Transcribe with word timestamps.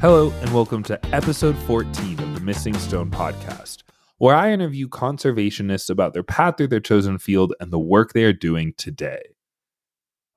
Hello, 0.00 0.30
and 0.40 0.54
welcome 0.54 0.82
to 0.84 0.98
episode 1.14 1.58
14 1.58 2.20
of 2.20 2.34
the 2.34 2.40
Missing 2.40 2.72
Stone 2.78 3.10
podcast, 3.10 3.82
where 4.16 4.34
I 4.34 4.50
interview 4.50 4.88
conservationists 4.88 5.90
about 5.90 6.14
their 6.14 6.22
path 6.22 6.56
through 6.56 6.68
their 6.68 6.80
chosen 6.80 7.18
field 7.18 7.52
and 7.60 7.70
the 7.70 7.78
work 7.78 8.14
they 8.14 8.24
are 8.24 8.32
doing 8.32 8.72
today. 8.78 9.20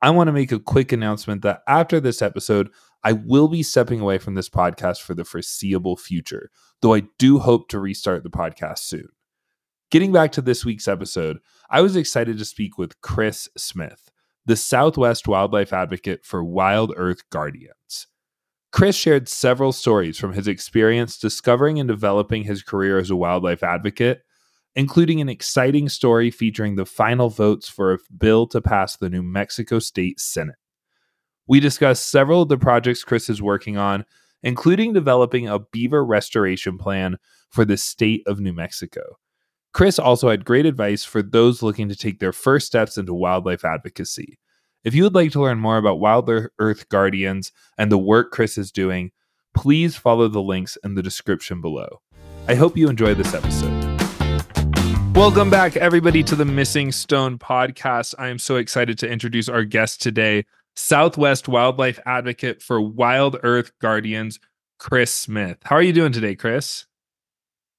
I 0.01 0.09
want 0.09 0.27
to 0.27 0.33
make 0.33 0.51
a 0.51 0.59
quick 0.59 0.91
announcement 0.91 1.43
that 1.43 1.61
after 1.65 2.01
this 2.01 2.21
episode, 2.21 2.71
I 3.05 3.13
will 3.13 3.47
be 3.47 3.63
stepping 3.63 4.01
away 4.01 4.17
from 4.17 4.35
this 4.35 4.49
podcast 4.49 5.01
for 5.01 5.13
the 5.13 5.23
foreseeable 5.23 5.95
future, 5.95 6.51
though 6.81 6.93
I 6.93 7.03
do 7.17 7.39
hope 7.39 7.69
to 7.69 7.79
restart 7.79 8.23
the 8.23 8.29
podcast 8.29 8.79
soon. 8.79 9.07
Getting 9.91 10.11
back 10.11 10.33
to 10.33 10.41
this 10.41 10.65
week's 10.65 10.89
episode, 10.89 11.39
I 11.69 11.79
was 11.79 11.95
excited 11.95 12.37
to 12.37 12.43
speak 12.43 12.77
with 12.77 12.99
Chris 12.99 13.47
Smith, 13.57 14.11
the 14.45 14.57
Southwest 14.57 15.25
wildlife 15.25 15.71
advocate 15.71 16.25
for 16.25 16.43
WildEarth 16.43 17.21
Guardians. 17.29 18.07
Chris 18.73 18.95
shared 18.95 19.29
several 19.29 19.71
stories 19.71 20.17
from 20.17 20.33
his 20.33 20.47
experience 20.47 21.19
discovering 21.19 21.79
and 21.79 21.87
developing 21.87 22.43
his 22.43 22.63
career 22.63 22.97
as 22.97 23.11
a 23.11 23.15
wildlife 23.15 23.61
advocate, 23.61 24.23
including 24.75 25.21
an 25.21 25.29
exciting 25.29 25.87
story 25.87 26.31
featuring 26.31 26.75
the 26.75 26.85
final 26.85 27.29
votes 27.29 27.69
for 27.69 27.93
a 27.93 27.99
bill 28.17 28.47
to 28.47 28.59
pass 28.59 28.97
the 28.97 29.11
New 29.11 29.21
Mexico 29.21 29.77
State 29.77 30.19
Senate. 30.19 30.55
We 31.47 31.59
discussed 31.59 32.09
several 32.09 32.41
of 32.41 32.49
the 32.49 32.57
projects 32.57 33.03
Chris 33.03 33.29
is 33.29 33.43
working 33.43 33.77
on, 33.77 34.05
including 34.41 34.91
developing 34.91 35.47
a 35.47 35.59
beaver 35.59 36.03
restoration 36.03 36.79
plan 36.79 37.17
for 37.51 37.65
the 37.65 37.77
state 37.77 38.23
of 38.25 38.39
New 38.39 38.53
Mexico. 38.53 39.17
Chris 39.71 39.99
also 39.99 40.29
had 40.29 40.45
great 40.45 40.65
advice 40.65 41.05
for 41.05 41.21
those 41.21 41.61
looking 41.61 41.89
to 41.89 41.95
take 41.95 42.17
their 42.17 42.33
first 42.33 42.65
steps 42.65 42.97
into 42.97 43.13
wildlife 43.13 43.63
advocacy. 43.63 44.39
If 44.83 44.93
you 44.93 45.03
would 45.03 45.15
like 45.15 45.31
to 45.31 45.41
learn 45.41 45.59
more 45.59 45.77
about 45.77 46.01
WildEarth 46.01 46.89
Guardians 46.89 47.53
and 47.77 47.89
the 47.89 47.97
work 47.97 48.31
Chris 48.31 48.57
is 48.57 48.69
doing, 48.69 49.13
please 49.55 49.95
follow 49.95 50.27
the 50.27 50.41
links 50.41 50.77
in 50.83 50.95
the 50.95 51.01
description 51.01 51.61
below. 51.61 52.01
I 52.49 52.55
hope 52.55 52.75
you 52.75 52.89
enjoy 52.89 53.13
this 53.13 53.33
episode. 53.33 53.71
Welcome 55.15 55.49
back, 55.49 55.77
everybody, 55.77 56.21
to 56.23 56.35
the 56.35 56.43
Missing 56.43 56.91
Stone 56.91 57.37
podcast. 57.37 58.13
I 58.19 58.27
am 58.27 58.37
so 58.37 58.57
excited 58.57 58.99
to 58.99 59.09
introduce 59.09 59.47
our 59.47 59.63
guest 59.63 60.01
today, 60.01 60.43
Southwest 60.75 61.47
wildlife 61.47 62.01
advocate 62.05 62.61
for 62.61 62.81
WildEarth 62.81 63.71
Guardians, 63.79 64.37
Chris 64.79 65.13
Smith. 65.13 65.59
How 65.63 65.77
are 65.77 65.81
you 65.81 65.93
doing 65.93 66.11
today, 66.11 66.35
Chris? 66.35 66.87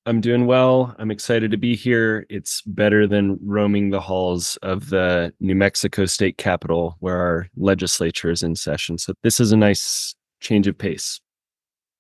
I'm 0.07 0.21
doing 0.21 0.47
well. 0.47 0.95
I'm 0.99 1.11
excited 1.11 1.51
to 1.51 1.57
be 1.57 1.75
here. 1.75 2.27
It's 2.29 2.61
better 2.63 3.07
than 3.07 3.39
roaming 3.43 3.91
the 3.91 4.01
halls 4.01 4.59
of 4.59 4.91
the 4.91 5.33
New 5.41 5.55
Mexico 5.55 6.05
state 6.05 6.37
capitol 6.37 6.97
where 7.01 7.17
our 7.17 7.49
legislature 7.57 8.31
is 8.31 8.43
in 8.43 8.55
session. 8.55 8.99
So 8.99 9.15
this 9.23 9.41
is 9.41 9.51
a 9.51 9.57
nice 9.57 10.15
change 10.41 10.67
of 10.67 10.77
pace. 10.77 11.21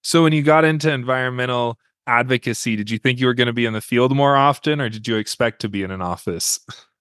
So 0.02 0.22
when 0.22 0.34
you 0.34 0.42
got 0.42 0.66
into 0.66 0.92
environmental 0.92 1.78
advocacy, 2.06 2.76
did 2.76 2.90
you 2.90 2.98
think 2.98 3.20
you 3.20 3.26
were 3.26 3.34
going 3.34 3.46
to 3.46 3.54
be 3.54 3.64
in 3.64 3.72
the 3.72 3.80
field 3.80 4.14
more 4.14 4.36
often 4.36 4.82
or 4.82 4.90
did 4.90 5.08
you 5.08 5.16
expect 5.16 5.62
to 5.62 5.70
be 5.70 5.82
in 5.82 5.90
an 5.90 6.02
office? 6.02 6.60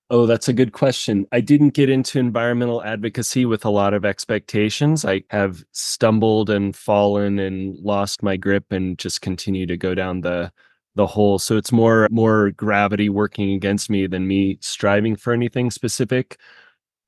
Oh, 0.10 0.26
that's 0.26 0.48
a 0.48 0.54
good 0.54 0.72
question. 0.72 1.26
I 1.34 1.42
didn't 1.42 1.72
get 1.72 1.90
into 1.90 2.20
environmental 2.20 2.84
advocacy 2.84 3.46
with 3.46 3.66
a 3.66 3.70
lot 3.70 3.94
of 3.94 4.06
expectations. 4.06 5.04
I 5.04 5.24
have 5.32 5.64
stumbled 5.72 6.50
and 6.50 6.74
fallen 6.74 7.40
and 7.40 7.78
lost 7.80 8.24
my 8.24 8.38
grip 8.38 8.72
and 8.72 8.98
just 8.98 9.22
continue 9.22 9.66
to 9.66 9.76
go 9.76 9.96
down 9.96 10.22
the 10.22 10.52
the 10.96 11.08
whole 11.08 11.40
so 11.40 11.58
it's 11.58 11.72
more 11.72 12.08
more 12.12 12.52
gravity 12.52 13.10
working 13.10 13.54
against 13.54 13.90
me 13.90 14.08
than 14.08 14.28
me 14.28 14.58
striving 14.62 15.16
for 15.16 15.34
anything 15.34 15.72
specific. 15.72 16.38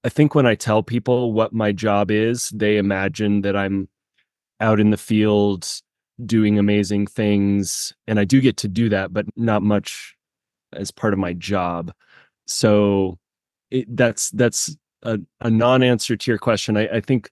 I 0.03 0.09
think 0.09 0.35
when 0.35 0.45
i 0.45 0.55
tell 0.55 0.83
people 0.83 1.33
what 1.33 1.53
my 1.53 1.71
job 1.71 2.11
is 2.11 2.49
they 2.49 2.77
imagine 2.77 3.41
that 3.41 3.55
i'm 3.55 3.89
out 4.59 4.79
in 4.79 4.91
the 4.91 4.97
field 4.97 5.67
doing 6.25 6.59
amazing 6.59 7.07
things 7.07 7.93
and 8.07 8.19
i 8.19 8.23
do 8.23 8.39
get 8.39 8.57
to 8.57 8.67
do 8.67 8.87
that 8.89 9.13
but 9.13 9.25
not 9.35 9.63
much 9.63 10.15
as 10.75 10.91
part 10.91 11.13
of 11.13 11.19
my 11.19 11.33
job. 11.33 11.93
So 12.47 13.17
it, 13.71 13.95
that's 13.95 14.29
that's 14.31 14.75
a, 15.03 15.19
a 15.41 15.49
non-answer 15.49 16.15
to 16.15 16.31
your 16.31 16.37
question. 16.37 16.77
I, 16.77 16.87
I 16.87 17.01
think 17.01 17.29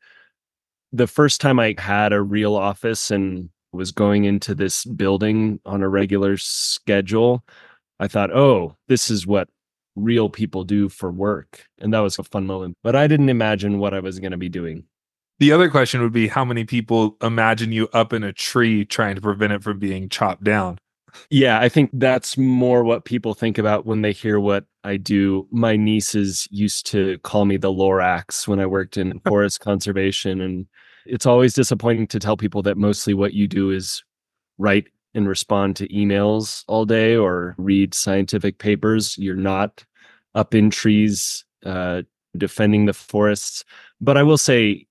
the 0.91 1.07
first 1.07 1.41
time 1.41 1.59
i 1.59 1.75
had 1.77 2.13
a 2.13 2.21
real 2.21 2.55
office 2.55 3.11
and 3.11 3.49
was 3.73 3.91
going 3.91 4.25
into 4.25 4.55
this 4.55 4.85
building 4.85 5.59
on 5.65 5.81
a 5.81 5.89
regular 5.89 6.37
schedule, 6.37 7.43
I 7.99 8.07
thought, 8.07 8.35
oh, 8.35 8.77
this 8.87 9.09
is 9.09 9.27
what 9.27 9.49
real 9.95 10.29
people 10.29 10.63
do 10.63 10.89
for 10.89 11.11
work. 11.11 11.65
And 11.79 11.93
that 11.93 11.99
was 11.99 12.17
a 12.19 12.23
fun 12.23 12.45
moment. 12.45 12.77
But 12.83 12.95
I 12.95 13.07
didn't 13.07 13.29
imagine 13.29 13.79
what 13.79 13.93
I 13.93 13.99
was 13.99 14.19
going 14.19 14.31
to 14.31 14.37
be 14.37 14.49
doing. 14.49 14.85
The 15.39 15.51
other 15.51 15.69
question 15.69 16.01
would 16.01 16.13
be 16.13 16.27
how 16.27 16.45
many 16.45 16.63
people 16.63 17.17
imagine 17.21 17.71
you 17.71 17.89
up 17.93 18.13
in 18.13 18.23
a 18.23 18.33
tree 18.33 18.85
trying 18.85 19.15
to 19.15 19.21
prevent 19.21 19.53
it 19.53 19.63
from 19.63 19.79
being 19.79 20.09
chopped 20.09 20.43
down? 20.43 20.77
Yeah, 21.29 21.59
I 21.59 21.69
think 21.69 21.91
that's 21.93 22.37
more 22.37 22.83
what 22.83 23.05
people 23.05 23.33
think 23.33 23.57
about 23.57 23.85
when 23.85 24.01
they 24.01 24.13
hear 24.13 24.39
what 24.39 24.65
I 24.83 24.97
do. 24.97 25.47
My 25.51 25.75
nieces 25.75 26.47
used 26.49 26.87
to 26.87 27.19
call 27.19 27.45
me 27.45 27.57
the 27.57 27.71
Lorax 27.71 28.47
when 28.47 28.59
I 28.59 28.65
worked 28.65 28.97
in 28.97 29.19
forest 29.27 29.59
conservation 29.59 30.41
and 30.41 30.67
it's 31.05 31.25
always 31.25 31.53
disappointing 31.53 32.07
to 32.07 32.19
tell 32.19 32.37
people 32.37 32.61
that 32.63 32.77
mostly 32.77 33.13
what 33.13 33.33
you 33.33 33.47
do 33.47 33.71
is 33.71 34.03
write 34.57 34.87
and 35.13 35.27
respond 35.27 35.75
to 35.75 35.87
emails 35.89 36.63
all 36.67 36.85
day 36.85 37.15
or 37.15 37.55
read 37.57 37.93
scientific 37.93 38.57
papers. 38.57 39.17
You're 39.17 39.35
not 39.35 39.85
up 40.35 40.55
in 40.55 40.69
trees 40.69 41.45
uh, 41.65 42.01
defending 42.37 42.85
the 42.85 42.93
forests. 42.93 43.63
But 44.01 44.17
I 44.17 44.23
will 44.23 44.37
say, 44.37 44.87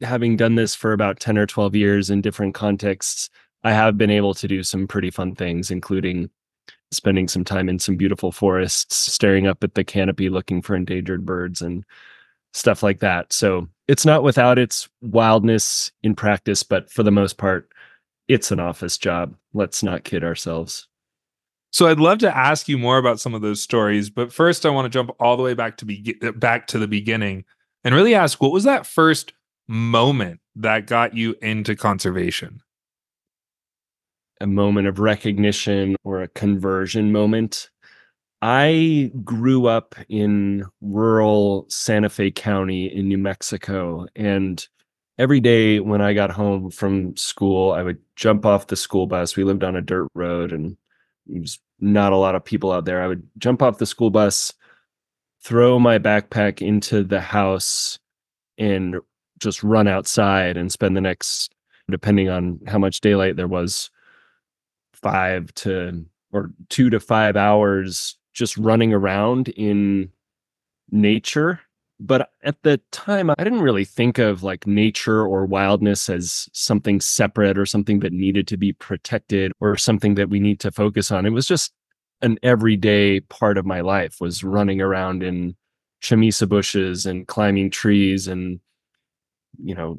having 0.00 0.36
done 0.36 0.54
this 0.54 0.74
for 0.74 0.92
about 0.92 1.20
10 1.20 1.38
or 1.38 1.46
12 1.46 1.74
years 1.74 2.10
in 2.10 2.20
different 2.20 2.54
contexts, 2.54 3.28
I 3.64 3.72
have 3.72 3.98
been 3.98 4.10
able 4.10 4.34
to 4.34 4.48
do 4.48 4.62
some 4.62 4.86
pretty 4.86 5.10
fun 5.10 5.34
things, 5.34 5.70
including 5.70 6.30
spending 6.92 7.28
some 7.28 7.44
time 7.44 7.68
in 7.68 7.78
some 7.78 7.96
beautiful 7.96 8.32
forests, 8.32 9.12
staring 9.12 9.46
up 9.46 9.64
at 9.64 9.74
the 9.74 9.84
canopy 9.84 10.28
looking 10.28 10.62
for 10.62 10.76
endangered 10.76 11.26
birds 11.26 11.60
and 11.60 11.84
stuff 12.52 12.82
like 12.82 13.00
that. 13.00 13.32
So 13.32 13.68
it's 13.88 14.04
not 14.04 14.22
without 14.22 14.58
its 14.58 14.88
wildness 15.00 15.92
in 16.02 16.14
practice, 16.14 16.62
but 16.62 16.90
for 16.90 17.02
the 17.02 17.12
most 17.12 17.38
part, 17.38 17.70
it's 18.28 18.50
an 18.50 18.60
office 18.60 18.98
job. 18.98 19.36
Let's 19.54 19.82
not 19.82 20.04
kid 20.04 20.24
ourselves. 20.24 20.88
So 21.70 21.86
I'd 21.86 22.00
love 22.00 22.18
to 22.18 22.36
ask 22.36 22.68
you 22.68 22.78
more 22.78 22.98
about 22.98 23.20
some 23.20 23.34
of 23.34 23.42
those 23.42 23.62
stories, 23.62 24.08
but 24.10 24.32
first 24.32 24.64
I 24.64 24.70
want 24.70 24.86
to 24.86 24.96
jump 24.96 25.10
all 25.20 25.36
the 25.36 25.42
way 25.42 25.54
back 25.54 25.76
to 25.78 25.84
be 25.84 26.16
back 26.36 26.66
to 26.68 26.78
the 26.78 26.88
beginning 26.88 27.44
and 27.84 27.94
really 27.94 28.14
ask 28.14 28.40
what 28.40 28.52
was 28.52 28.64
that 28.64 28.86
first 28.86 29.32
moment 29.68 30.40
that 30.56 30.86
got 30.86 31.14
you 31.14 31.36
into 31.42 31.76
conservation? 31.76 32.62
A 34.40 34.46
moment 34.46 34.86
of 34.86 34.98
recognition 34.98 35.96
or 36.02 36.22
a 36.22 36.28
conversion 36.28 37.12
moment. 37.12 37.70
I 38.42 39.10
grew 39.24 39.66
up 39.66 39.94
in 40.08 40.64
rural 40.80 41.66
Santa 41.68 42.08
Fe 42.08 42.30
County 42.30 42.86
in 42.86 43.08
New 43.08 43.18
Mexico. 43.18 44.06
And 44.14 44.66
every 45.18 45.40
day 45.40 45.80
when 45.80 46.02
I 46.02 46.12
got 46.12 46.30
home 46.30 46.70
from 46.70 47.16
school, 47.16 47.72
I 47.72 47.82
would 47.82 47.98
jump 48.14 48.44
off 48.44 48.66
the 48.66 48.76
school 48.76 49.06
bus. 49.06 49.36
We 49.36 49.44
lived 49.44 49.64
on 49.64 49.76
a 49.76 49.80
dirt 49.80 50.08
road 50.14 50.52
and 50.52 50.76
there 51.26 51.40
was 51.40 51.58
not 51.80 52.12
a 52.12 52.16
lot 52.16 52.34
of 52.34 52.44
people 52.44 52.72
out 52.72 52.84
there. 52.84 53.02
I 53.02 53.06
would 53.08 53.26
jump 53.38 53.62
off 53.62 53.78
the 53.78 53.86
school 53.86 54.10
bus, 54.10 54.52
throw 55.42 55.78
my 55.78 55.98
backpack 55.98 56.60
into 56.60 57.04
the 57.04 57.20
house, 57.20 57.98
and 58.58 58.96
just 59.38 59.62
run 59.62 59.86
outside 59.88 60.56
and 60.56 60.72
spend 60.72 60.96
the 60.96 61.00
next, 61.00 61.54
depending 61.90 62.28
on 62.28 62.60
how 62.66 62.78
much 62.78 63.00
daylight 63.00 63.36
there 63.36 63.48
was, 63.48 63.90
five 64.94 65.52
to 65.54 66.06
or 66.32 66.50
two 66.68 66.90
to 66.90 67.00
five 67.00 67.36
hours 67.36 68.16
just 68.36 68.56
running 68.58 68.92
around 68.92 69.48
in 69.48 70.12
nature. 70.90 71.60
But 71.98 72.30
at 72.42 72.62
the 72.62 72.78
time 72.92 73.30
i 73.30 73.34
didn't 73.42 73.62
really 73.62 73.86
think 73.86 74.18
of 74.18 74.42
like 74.42 74.66
nature 74.66 75.26
or 75.26 75.46
wildness 75.46 76.10
as 76.10 76.46
something 76.52 77.00
separate 77.00 77.56
or 77.56 77.64
something 77.64 78.00
that 78.00 78.12
needed 78.12 78.46
to 78.48 78.58
be 78.58 78.74
protected 78.74 79.50
or 79.60 79.78
something 79.78 80.14
that 80.16 80.28
we 80.28 80.38
need 80.38 80.60
to 80.60 80.70
focus 80.70 81.10
on. 81.10 81.24
It 81.24 81.30
was 81.30 81.46
just 81.46 81.72
an 82.20 82.38
everyday 82.42 83.20
part 83.20 83.56
of 83.56 83.64
my 83.64 83.80
life 83.80 84.20
was 84.20 84.44
running 84.44 84.82
around 84.82 85.22
in 85.22 85.56
chamisa 86.02 86.46
bushes 86.46 87.06
and 87.06 87.26
climbing 87.26 87.70
trees 87.70 88.28
and 88.28 88.60
you 89.64 89.74
know 89.74 89.98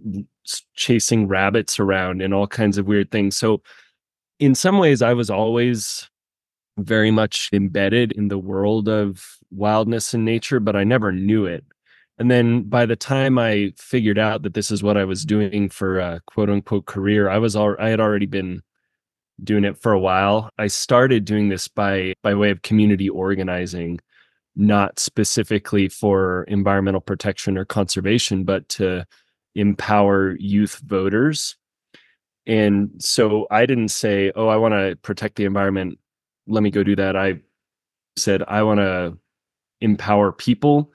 chasing 0.76 1.28
rabbits 1.28 1.80
around 1.80 2.22
and 2.22 2.32
all 2.32 2.48
kinds 2.48 2.78
of 2.78 2.86
weird 2.86 3.10
things. 3.10 3.36
So 3.36 3.64
in 4.40 4.54
some 4.54 4.78
ways 4.78 5.02
i 5.02 5.14
was 5.14 5.32
always 5.32 6.08
very 6.78 7.12
much 7.12 7.50
embedded 7.54 8.12
in 8.14 8.28
the 8.30 8.38
world 8.38 8.88
of 8.90 9.26
wildness 9.52 10.14
and 10.14 10.26
nature, 10.26 10.60
but 10.60 10.76
I 10.76 10.84
never 10.84 11.12
knew 11.12 11.46
it. 11.46 11.66
And 12.20 12.32
then 12.32 12.64
by 12.64 12.86
the 12.86 12.96
time 12.96 13.38
I 13.40 13.74
figured 13.78 14.18
out 14.20 14.44
that 14.44 14.54
this 14.54 14.72
is 14.72 14.84
what 14.84 14.98
I 14.98 15.06
was 15.06 15.26
doing 15.26 15.70
for 15.70 16.00
a 16.00 16.22
quote 16.28 16.50
unquote 16.50 16.86
career, 16.86 17.30
I 17.30 17.38
was 17.40 17.56
all 17.56 17.76
I 17.80 17.90
had 17.90 18.00
already 18.00 18.26
been 18.26 18.62
doing 19.44 19.64
it 19.66 19.78
for 19.78 19.92
a 19.92 20.00
while. 20.00 20.50
I 20.58 20.68
started 20.68 21.26
doing 21.26 21.50
this 21.50 21.68
by 21.68 22.14
by 22.24 22.36
way 22.36 22.50
of 22.52 22.62
community 22.64 23.10
organizing, 23.10 24.00
not 24.56 25.00
specifically 25.00 25.90
for 25.90 26.44
environmental 26.46 27.02
protection 27.02 27.58
or 27.58 27.66
conservation, 27.66 28.44
but 28.46 28.68
to 28.70 29.06
empower 29.56 30.36
youth 30.40 30.82
voters 30.86 31.58
And 32.46 32.92
so 33.00 33.48
I 33.52 33.66
didn't 33.66 33.90
say, 33.90 34.32
oh, 34.36 34.48
I 34.48 34.58
want 34.58 34.74
to 34.74 34.98
protect 35.02 35.36
the 35.36 35.46
environment. 35.46 36.00
Let 36.48 36.64
me 36.64 36.72
go 36.72 36.84
do 36.84 36.96
that. 36.96 37.16
I 37.16 37.42
said, 38.18 38.44
I 38.48 38.64
want 38.64 38.80
to 38.80 39.18
empower 39.82 40.32
people. 40.32 40.92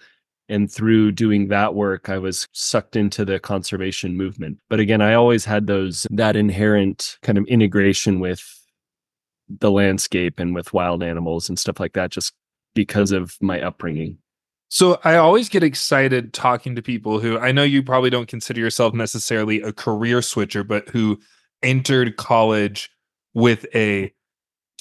And 0.48 0.70
through 0.70 1.12
doing 1.12 1.48
that 1.48 1.74
work, 1.74 2.08
I 2.08 2.18
was 2.18 2.48
sucked 2.52 2.96
into 2.96 3.24
the 3.24 3.38
conservation 3.38 4.16
movement. 4.16 4.58
But 4.68 4.80
again, 4.80 5.00
I 5.00 5.14
always 5.14 5.44
had 5.44 5.66
those, 5.66 6.06
that 6.10 6.36
inherent 6.36 7.16
kind 7.22 7.38
of 7.38 7.46
integration 7.46 8.20
with 8.20 8.42
the 9.48 9.70
landscape 9.70 10.38
and 10.38 10.54
with 10.54 10.72
wild 10.72 11.02
animals 11.02 11.48
and 11.48 11.58
stuff 11.58 11.80
like 11.80 11.94
that, 11.94 12.10
just 12.10 12.32
because 12.74 13.12
of 13.12 13.36
my 13.40 13.60
upbringing. 13.60 14.18
So 14.68 14.98
I 15.04 15.16
always 15.16 15.48
get 15.50 15.62
excited 15.62 16.32
talking 16.32 16.74
to 16.76 16.82
people 16.82 17.20
who 17.20 17.38
I 17.38 17.52
know 17.52 17.62
you 17.62 17.82
probably 17.82 18.08
don't 18.08 18.28
consider 18.28 18.60
yourself 18.60 18.94
necessarily 18.94 19.60
a 19.60 19.72
career 19.72 20.22
switcher, 20.22 20.64
but 20.64 20.88
who 20.88 21.20
entered 21.62 22.16
college 22.16 22.90
with 23.34 23.66
a 23.74 24.12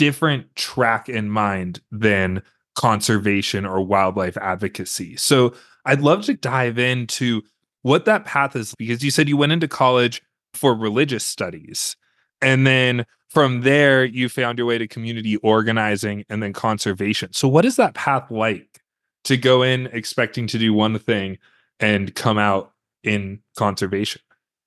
different 0.01 0.55
track 0.55 1.07
in 1.07 1.29
mind 1.29 1.79
than 1.91 2.41
conservation 2.73 3.67
or 3.67 3.85
wildlife 3.85 4.35
advocacy. 4.37 5.15
So 5.15 5.53
I'd 5.85 6.01
love 6.01 6.25
to 6.25 6.33
dive 6.33 6.79
into 6.79 7.43
what 7.83 8.05
that 8.05 8.25
path 8.25 8.55
is 8.55 8.73
because 8.79 9.03
you 9.03 9.11
said 9.11 9.29
you 9.29 9.37
went 9.37 9.51
into 9.51 9.67
college 9.67 10.23
for 10.55 10.73
religious 10.73 11.23
studies. 11.23 11.95
And 12.41 12.65
then 12.65 13.05
from 13.29 13.61
there, 13.61 14.03
you 14.03 14.27
found 14.27 14.57
your 14.57 14.65
way 14.65 14.79
to 14.79 14.87
community 14.87 15.37
organizing 15.37 16.25
and 16.29 16.41
then 16.41 16.51
conservation. 16.51 17.31
So, 17.33 17.47
what 17.47 17.63
is 17.63 17.75
that 17.75 17.93
path 17.93 18.31
like 18.31 18.81
to 19.25 19.37
go 19.37 19.61
in 19.61 19.85
expecting 19.93 20.47
to 20.47 20.57
do 20.57 20.73
one 20.73 20.97
thing 20.97 21.37
and 21.79 22.15
come 22.15 22.39
out 22.39 22.73
in 23.03 23.41
conservation? 23.55 24.23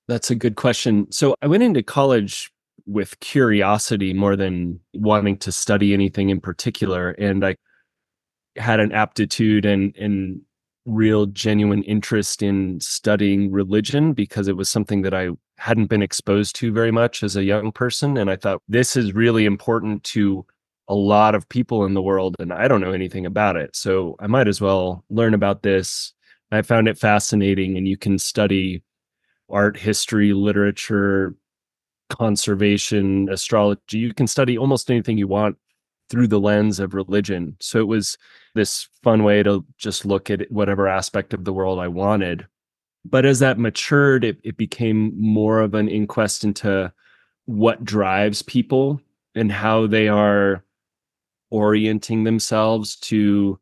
That's 0.07 0.31
a 0.31 0.37
good 0.37 0.55
question. 0.55 1.11
So, 1.11 1.35
I 1.43 1.49
went 1.49 1.65
into 1.65 1.83
college 1.83 2.53
with 2.87 3.19
curiosity 3.21 4.13
more 4.13 4.37
than 4.37 4.81
wanting 4.93 5.39
to 5.39 5.53
study 5.53 5.95
anything 5.95 6.31
in 6.31 6.41
particular. 6.41 7.11
And 7.11 7.45
I 7.45 7.57
had 8.57 8.81
an 8.81 8.93
aptitude 8.93 9.65
and, 9.65 9.97
and 9.97 10.41
real 10.87 11.27
genuine 11.27 11.83
interest 11.85 12.43
in 12.43 12.79
studying 12.81 13.51
religion 13.51 14.13
because 14.13 14.49
it 14.49 14.57
was 14.57 14.69
something 14.69 15.03
that 15.03 15.15
I 15.15 15.31
hadn't 15.57 15.87
been 15.87 16.03
exposed 16.03 16.57
to 16.57 16.73
very 16.73 16.91
much 16.91 17.23
as 17.23 17.37
a 17.37 17.45
young 17.45 17.73
person. 17.73 18.17
And 18.19 18.31
I 18.31 18.37
thought 18.37 18.63
this 18.69 18.97
is 18.97 19.15
really 19.15 19.47
important 19.47 20.05
to 20.05 20.45
a 20.89 20.95
lot 20.95 21.35
of 21.35 21.49
people 21.49 21.87
in 21.87 21.95
the 21.95 22.03
world, 22.03 22.37
and 22.39 22.53
I 22.53 22.69
don't 22.69 22.83
know 22.83 22.93
anything 22.93 23.25
about 23.25 23.57
it. 23.57 23.75
So 23.75 24.17
I 24.21 24.27
might 24.27 24.49
as 24.49 24.61
well 24.61 25.03
learn 25.09 25.33
about 25.33 25.63
this. 25.63 26.13
I 26.53 26.61
found 26.63 26.89
it 26.89 26.99
fascinating, 26.99 27.79
and 27.79 27.89
you 27.89 27.97
can 27.97 28.19
study 28.19 28.83
art 29.49 29.79
history, 29.79 30.35
literature, 30.35 31.35
conservation, 32.17 33.29
astrology. 33.31 33.99
You 33.99 34.15
can 34.15 34.27
study 34.27 34.57
almost 34.57 34.91
anything 34.91 35.19
you 35.19 35.27
want 35.27 35.57
through 36.11 36.29
the 36.29 36.41
lens 36.41 36.79
of 36.79 36.95
religion. 36.95 37.57
So 37.61 37.81
it 37.81 37.89
was 37.89 38.17
this 38.55 38.89
fun 39.03 39.25
way 39.25 39.43
to 39.43 39.65
just 39.79 40.05
look 40.05 40.31
at 40.31 40.51
whatever 40.51 40.87
aspect 40.87 41.35
of 41.35 41.45
the 41.45 41.53
world 41.53 41.79
I 41.79 41.89
wanted. 41.89 42.47
But 43.05 43.27
as 43.27 43.41
that 43.41 43.59
matured, 43.59 44.25
it, 44.25 44.39
it 44.45 44.57
became 44.57 45.13
more 45.21 45.61
of 45.61 45.75
an 45.75 45.89
inquest 45.89 46.45
into 46.45 46.93
what 47.47 47.85
drives 47.85 48.43
people 48.43 49.01
and 49.35 49.51
how 49.51 49.87
they 49.87 50.09
are 50.09 50.65
orienting 51.51 52.25
themselves 52.25 52.97
to 52.97 53.59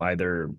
either 0.00 0.50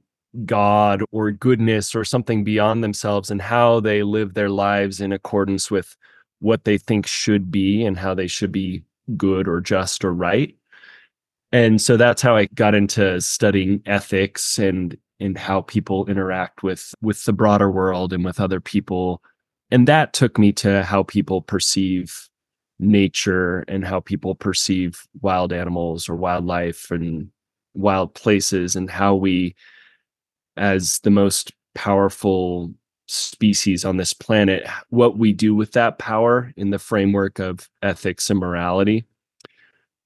God 0.46 1.04
or 1.12 1.32
goodness 1.32 1.96
or 1.96 2.06
something 2.06 2.44
beyond 2.44 2.84
themselves 2.84 3.32
and 3.32 3.42
how 3.42 3.80
they 3.80 4.04
live 4.04 4.34
their 4.34 4.50
lives 4.50 5.02
in 5.02 5.12
accordance 5.12 5.70
with 5.70 5.98
what 6.42 6.66
they 6.66 6.78
think 6.78 7.08
should 7.08 7.52
be 7.52 7.86
and 7.86 7.98
how 7.98 8.14
they 8.14 8.28
should 8.28 8.52
be 8.52 8.84
good 9.16 9.48
or 9.48 9.62
just 9.62 10.04
or 10.04 10.14
right. 10.14 10.56
And 11.54 11.82
so 11.82 11.98
that's 11.98 12.22
how 12.22 12.36
i 12.36 12.46
got 12.56 12.76
into 12.76 13.20
studying 13.22 13.82
ethics 13.86 14.58
and 14.58 14.98
and 15.20 15.38
how 15.38 15.62
people 15.62 16.06
interact 16.08 16.64
with 16.64 16.94
with 17.02 17.24
the 17.26 17.34
broader 17.34 17.72
world 17.72 18.12
and 18.12 18.26
with 18.26 18.40
other 18.40 18.60
people. 18.60 19.22
And 19.70 19.88
that 19.88 20.14
took 20.14 20.38
me 20.38 20.52
to 20.54 20.84
how 20.84 21.04
people 21.04 21.42
perceive 21.42 22.28
nature 22.80 23.64
and 23.68 23.86
how 23.86 24.00
people 24.00 24.36
perceive 24.36 25.08
wild 25.22 25.54
animals 25.54 26.10
or 26.10 26.16
wildlife 26.16 26.90
and 26.90 27.30
wild 27.76 28.14
places 28.16 28.76
and 28.76 28.90
how 28.90 29.16
we 29.16 29.56
as 30.58 31.00
the 31.00 31.12
most 31.12 31.54
powerful 31.76 32.74
species 33.12 33.84
on 33.84 33.98
this 33.98 34.14
planet 34.14 34.66
what 34.90 35.18
we 35.18 35.34
do 35.34 35.54
with 35.54 35.74
that 35.74 35.98
power 36.00 36.54
in 36.56 36.70
the 36.70 36.80
framework 36.80 37.40
of 37.40 37.70
ethics 37.82 38.30
and 38.30 38.40
morality 38.40 39.06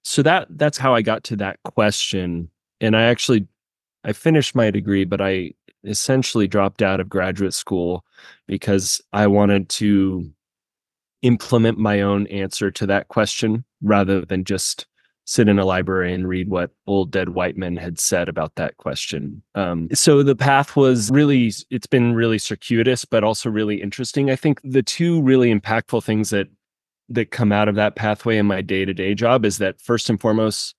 so 0.06 0.22
that 0.22 0.48
that's 0.52 0.78
how 0.78 0.94
I 0.94 1.02
got 1.02 1.24
to 1.26 1.36
that 1.38 1.62
question. 1.64 2.50
And 2.80 2.96
I 2.96 3.04
actually 3.04 3.48
I 4.04 4.14
finished 4.14 4.54
my 4.54 4.70
degree, 4.70 5.04
but 5.04 5.20
I 5.20 5.54
essentially 5.84 6.48
dropped 6.48 6.84
out 6.84 7.00
of 7.00 7.10
graduate 7.10 7.56
school 7.56 8.06
because 8.48 9.02
I 9.14 9.26
wanted 9.26 9.68
to 9.70 10.32
implement 11.24 11.80
my 11.80 12.02
own 12.02 12.28
answer 12.28 12.70
to 12.70 12.86
that 12.86 13.08
question 13.08 13.66
rather 13.82 14.24
than 14.24 14.44
just 14.44 14.86
sit 15.26 15.50
in 15.50 15.58
a 15.58 15.66
library 15.66 16.14
and 16.14 16.28
read 16.28 16.50
what 16.50 16.72
old 16.86 17.12
dead 17.12 17.30
white 17.30 17.58
men 17.58 17.76
had 17.76 18.00
said 18.00 18.30
about 18.30 18.56
that 18.56 18.78
question. 18.78 19.42
Um, 19.56 19.90
so 19.94 20.22
the 20.22 20.36
path 20.36 20.76
was 20.76 21.10
really, 21.10 21.52
it's 21.72 21.88
been 21.88 22.14
really 22.14 22.38
circuitous, 22.38 23.06
but 23.06 23.24
also 23.24 23.50
really 23.50 23.82
interesting. 23.82 24.30
I 24.30 24.36
think 24.36 24.62
the 24.64 24.84
two 24.84 25.22
really 25.22 25.54
impactful 25.54 26.04
things 26.04 26.30
that 26.30 26.48
that 27.10 27.32
come 27.32 27.52
out 27.52 27.68
of 27.68 27.76
that 27.76 27.96
pathway 27.96 28.38
in 28.38 28.46
my 28.46 28.62
day-to-day 28.62 29.14
job 29.14 29.46
is 29.46 29.58
that 29.60 29.80
first 29.80 30.10
and 30.10 30.20
foremost 30.20 30.76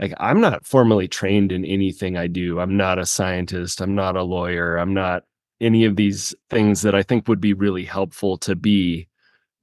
like 0.00 0.12
i'm 0.18 0.40
not 0.40 0.64
formally 0.64 1.08
trained 1.08 1.50
in 1.50 1.64
anything 1.64 2.16
i 2.16 2.26
do 2.26 2.60
i'm 2.60 2.76
not 2.76 2.98
a 2.98 3.06
scientist 3.06 3.80
i'm 3.80 3.94
not 3.94 4.16
a 4.16 4.22
lawyer 4.22 4.76
i'm 4.76 4.94
not 4.94 5.24
any 5.60 5.84
of 5.84 5.96
these 5.96 6.34
things 6.48 6.82
that 6.82 6.94
i 6.94 7.02
think 7.02 7.26
would 7.26 7.40
be 7.40 7.52
really 7.52 7.84
helpful 7.84 8.36
to 8.36 8.54
be 8.54 9.08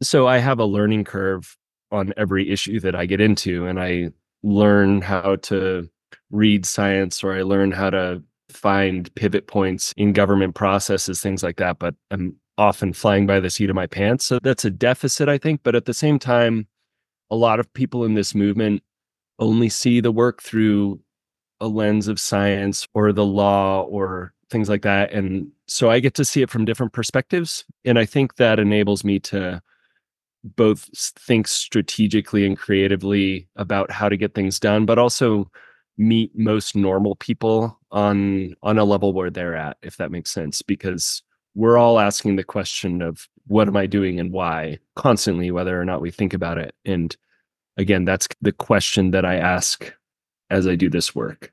so 0.01 0.27
i 0.27 0.37
have 0.37 0.59
a 0.59 0.65
learning 0.65 1.03
curve 1.03 1.57
on 1.91 2.13
every 2.17 2.49
issue 2.49 2.79
that 2.79 2.95
i 2.95 3.05
get 3.05 3.21
into 3.21 3.65
and 3.65 3.79
i 3.79 4.09
learn 4.43 5.01
how 5.01 5.35
to 5.37 5.89
read 6.29 6.65
science 6.65 7.23
or 7.23 7.33
i 7.33 7.41
learn 7.41 7.71
how 7.71 7.89
to 7.89 8.21
find 8.49 9.13
pivot 9.15 9.47
points 9.47 9.93
in 9.95 10.11
government 10.11 10.55
processes 10.55 11.21
things 11.21 11.43
like 11.43 11.57
that 11.57 11.79
but 11.79 11.95
i'm 12.11 12.35
often 12.61 12.93
flying 12.93 13.25
by 13.25 13.39
the 13.39 13.49
seat 13.49 13.69
of 13.69 13.75
my 13.75 13.87
pants. 13.87 14.25
So 14.25 14.39
that's 14.41 14.65
a 14.65 14.69
deficit, 14.69 15.27
I 15.27 15.37
think. 15.37 15.61
But 15.63 15.75
at 15.75 15.85
the 15.85 15.93
same 15.93 16.19
time, 16.19 16.67
a 17.29 17.35
lot 17.35 17.59
of 17.59 17.73
people 17.73 18.05
in 18.05 18.13
this 18.13 18.35
movement 18.35 18.83
only 19.39 19.67
see 19.69 19.99
the 19.99 20.11
work 20.11 20.41
through 20.41 20.99
a 21.59 21.67
lens 21.67 22.07
of 22.07 22.19
science 22.19 22.87
or 22.93 23.11
the 23.11 23.25
law 23.25 23.81
or 23.81 24.33
things 24.49 24.69
like 24.69 24.83
that. 24.83 25.11
And 25.11 25.51
so 25.67 25.89
I 25.89 25.99
get 25.99 26.13
to 26.15 26.25
see 26.25 26.41
it 26.41 26.49
from 26.49 26.65
different 26.65 26.93
perspectives. 26.93 27.65
And 27.85 27.97
I 27.97 28.05
think 28.05 28.35
that 28.35 28.59
enables 28.59 29.03
me 29.03 29.19
to 29.19 29.61
both 30.43 30.89
think 31.17 31.47
strategically 31.47 32.45
and 32.45 32.57
creatively 32.57 33.47
about 33.55 33.91
how 33.91 34.09
to 34.09 34.17
get 34.17 34.33
things 34.33 34.59
done, 34.59 34.85
but 34.85 34.97
also 34.97 35.49
meet 35.97 36.31
most 36.35 36.75
normal 36.75 37.15
people 37.15 37.79
on 37.91 38.55
on 38.63 38.77
a 38.77 38.83
level 38.83 39.13
where 39.13 39.29
they're 39.29 39.55
at 39.55 39.77
if 39.83 39.97
that 39.97 40.09
makes 40.09 40.31
sense 40.31 40.61
because 40.61 41.21
we're 41.53 41.77
all 41.77 41.99
asking 41.99 42.37
the 42.37 42.43
question 42.43 43.01
of 43.01 43.27
what 43.47 43.67
am 43.67 43.75
I 43.75 43.85
doing 43.85 44.19
and 44.19 44.31
why 44.31 44.79
constantly, 44.95 45.51
whether 45.51 45.79
or 45.79 45.85
not 45.85 46.01
we 46.01 46.11
think 46.11 46.33
about 46.33 46.57
it. 46.57 46.73
And 46.85 47.15
again, 47.77 48.05
that's 48.05 48.27
the 48.41 48.53
question 48.53 49.11
that 49.11 49.25
I 49.25 49.35
ask 49.35 49.93
as 50.49 50.67
I 50.67 50.75
do 50.75 50.89
this 50.89 51.13
work. 51.13 51.51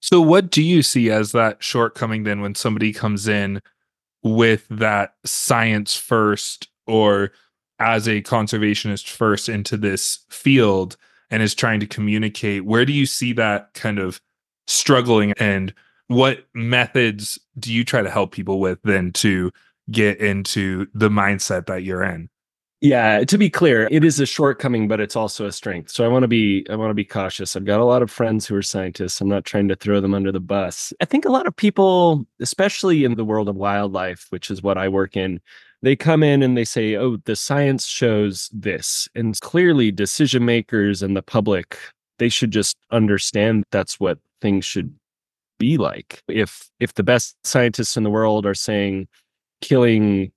So, 0.00 0.20
what 0.20 0.50
do 0.50 0.62
you 0.62 0.82
see 0.82 1.10
as 1.10 1.32
that 1.32 1.62
shortcoming 1.62 2.24
then 2.24 2.40
when 2.40 2.54
somebody 2.54 2.92
comes 2.92 3.28
in 3.28 3.60
with 4.22 4.66
that 4.68 5.14
science 5.24 5.96
first 5.96 6.68
or 6.86 7.32
as 7.82 8.08
a 8.08 8.22
conservationist 8.22 9.08
first 9.08 9.48
into 9.48 9.76
this 9.76 10.24
field 10.30 10.96
and 11.30 11.42
is 11.42 11.54
trying 11.54 11.80
to 11.80 11.86
communicate? 11.86 12.64
Where 12.64 12.84
do 12.84 12.92
you 12.92 13.06
see 13.06 13.32
that 13.34 13.74
kind 13.74 13.98
of 13.98 14.20
struggling 14.66 15.32
and 15.38 15.74
what 16.08 16.46
methods 16.54 17.38
do 17.58 17.72
you 17.72 17.84
try 17.84 18.02
to 18.02 18.10
help 18.10 18.32
people 18.32 18.60
with 18.60 18.78
then 18.84 19.12
to 19.12 19.50
get 19.90 20.18
into 20.18 20.86
the 20.94 21.08
mindset 21.08 21.66
that 21.66 21.82
you're 21.82 22.02
in? 22.02 22.28
Yeah, 22.80 23.22
to 23.24 23.38
be 23.38 23.48
clear, 23.48 23.86
it 23.92 24.04
is 24.04 24.18
a 24.18 24.26
shortcoming, 24.26 24.88
but 24.88 24.98
it's 24.98 25.14
also 25.14 25.46
a 25.46 25.52
strength. 25.52 25.90
So 25.90 26.04
I 26.04 26.08
want 26.08 26.24
to 26.24 26.28
be 26.28 26.66
I 26.68 26.74
want 26.74 26.90
to 26.90 26.94
be 26.94 27.04
cautious. 27.04 27.54
I've 27.54 27.64
got 27.64 27.78
a 27.78 27.84
lot 27.84 28.02
of 28.02 28.10
friends 28.10 28.44
who 28.44 28.56
are 28.56 28.62
scientists. 28.62 29.20
I'm 29.20 29.28
not 29.28 29.44
trying 29.44 29.68
to 29.68 29.76
throw 29.76 30.00
them 30.00 30.14
under 30.14 30.32
the 30.32 30.40
bus. 30.40 30.92
I 31.00 31.04
think 31.04 31.24
a 31.24 31.30
lot 31.30 31.46
of 31.46 31.54
people, 31.54 32.26
especially 32.40 33.04
in 33.04 33.14
the 33.14 33.24
world 33.24 33.48
of 33.48 33.54
wildlife, 33.54 34.26
which 34.30 34.50
is 34.50 34.64
what 34.64 34.78
I 34.78 34.88
work 34.88 35.16
in, 35.16 35.40
they 35.82 35.96
come 35.96 36.22
in 36.22 36.42
and 36.42 36.56
they 36.56 36.64
say, 36.64 36.96
"Oh, 36.96 37.16
the 37.24 37.36
science 37.36 37.86
shows 37.86 38.48
this." 38.52 39.08
And 39.14 39.38
clearly 39.40 39.90
decision 39.90 40.44
makers 40.44 41.02
and 41.02 41.16
the 41.16 41.22
public, 41.22 41.78
they 42.18 42.28
should 42.28 42.50
just 42.50 42.76
understand 42.90 43.64
that's 43.70 43.98
what 44.00 44.18
things 44.40 44.64
should 44.64 44.94
be 45.58 45.76
like 45.76 46.22
if 46.28 46.70
if 46.80 46.94
the 46.94 47.04
best 47.04 47.36
scientists 47.44 47.96
in 47.96 48.02
the 48.02 48.10
world 48.10 48.44
are 48.46 48.54
saying 48.54 49.06
killing 49.60 50.32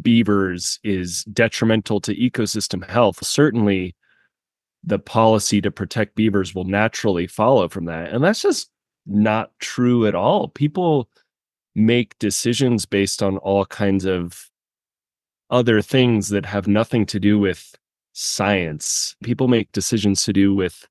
beavers 0.00 0.78
is 0.84 1.24
detrimental 1.24 2.00
to 2.00 2.14
ecosystem 2.14 2.88
health, 2.88 3.24
certainly 3.24 3.94
the 4.82 4.98
policy 4.98 5.60
to 5.60 5.70
protect 5.70 6.14
beavers 6.14 6.54
will 6.54 6.64
naturally 6.64 7.26
follow 7.26 7.68
from 7.68 7.86
that. 7.86 8.12
And 8.12 8.22
that's 8.22 8.42
just 8.42 8.70
not 9.06 9.50
true 9.60 10.06
at 10.06 10.14
all. 10.14 10.48
People 10.48 11.08
make 11.74 12.18
decisions 12.18 12.86
based 12.86 13.22
on 13.22 13.38
all 13.38 13.64
kinds 13.66 14.04
of 14.04 14.48
other 15.50 15.82
things 15.82 16.28
that 16.30 16.46
have 16.46 16.66
nothing 16.66 17.06
to 17.06 17.20
do 17.20 17.38
with 17.38 17.74
science. 18.12 19.16
People 19.22 19.48
make 19.48 19.72
decisions 19.72 20.24
to 20.24 20.32
do 20.32 20.54
with 20.54 20.86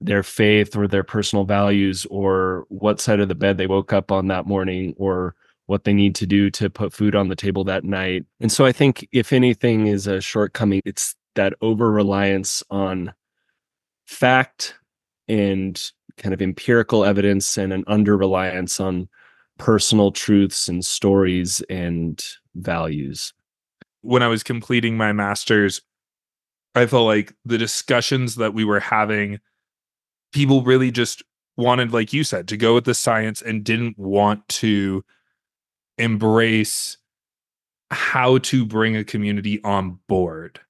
their 0.00 0.22
faith 0.22 0.76
or 0.76 0.88
their 0.88 1.04
personal 1.04 1.44
values 1.44 2.06
or 2.10 2.64
what 2.68 3.00
side 3.00 3.20
of 3.20 3.28
the 3.28 3.34
bed 3.34 3.58
they 3.58 3.66
woke 3.66 3.92
up 3.92 4.10
on 4.10 4.28
that 4.28 4.46
morning 4.46 4.94
or 4.96 5.34
what 5.66 5.84
they 5.84 5.92
need 5.92 6.14
to 6.16 6.26
do 6.26 6.50
to 6.50 6.68
put 6.68 6.92
food 6.92 7.14
on 7.14 7.28
the 7.28 7.36
table 7.36 7.62
that 7.64 7.84
night. 7.84 8.24
And 8.40 8.50
so 8.50 8.64
I 8.64 8.72
think 8.72 9.06
if 9.12 9.32
anything 9.32 9.86
is 9.86 10.06
a 10.06 10.20
shortcoming, 10.20 10.80
it's 10.84 11.14
that 11.36 11.54
over 11.60 11.90
reliance 11.90 12.62
on 12.70 13.14
fact 14.06 14.74
and 15.28 15.80
kind 16.16 16.34
of 16.34 16.42
empirical 16.42 17.04
evidence 17.04 17.56
and 17.56 17.72
an 17.72 17.84
under 17.86 18.16
reliance 18.16 18.80
on 18.80 19.08
personal 19.58 20.10
truths 20.10 20.68
and 20.68 20.84
stories 20.84 21.62
and 21.70 22.24
values. 22.56 23.32
When 24.02 24.22
I 24.22 24.28
was 24.28 24.42
completing 24.42 24.96
my 24.96 25.12
master's, 25.12 25.82
I 26.74 26.86
felt 26.86 27.06
like 27.06 27.34
the 27.44 27.58
discussions 27.58 28.36
that 28.36 28.54
we 28.54 28.64
were 28.64 28.80
having, 28.80 29.40
people 30.32 30.62
really 30.62 30.90
just 30.90 31.22
wanted, 31.56 31.92
like 31.92 32.12
you 32.12 32.24
said, 32.24 32.48
to 32.48 32.56
go 32.56 32.74
with 32.74 32.84
the 32.84 32.94
science 32.94 33.42
and 33.42 33.64
didn't 33.64 33.98
want 33.98 34.48
to 34.48 35.04
embrace 35.98 36.96
how 37.90 38.38
to 38.38 38.64
bring 38.64 38.96
a 38.96 39.04
community 39.04 39.62
on 39.64 39.98
board 40.08 40.60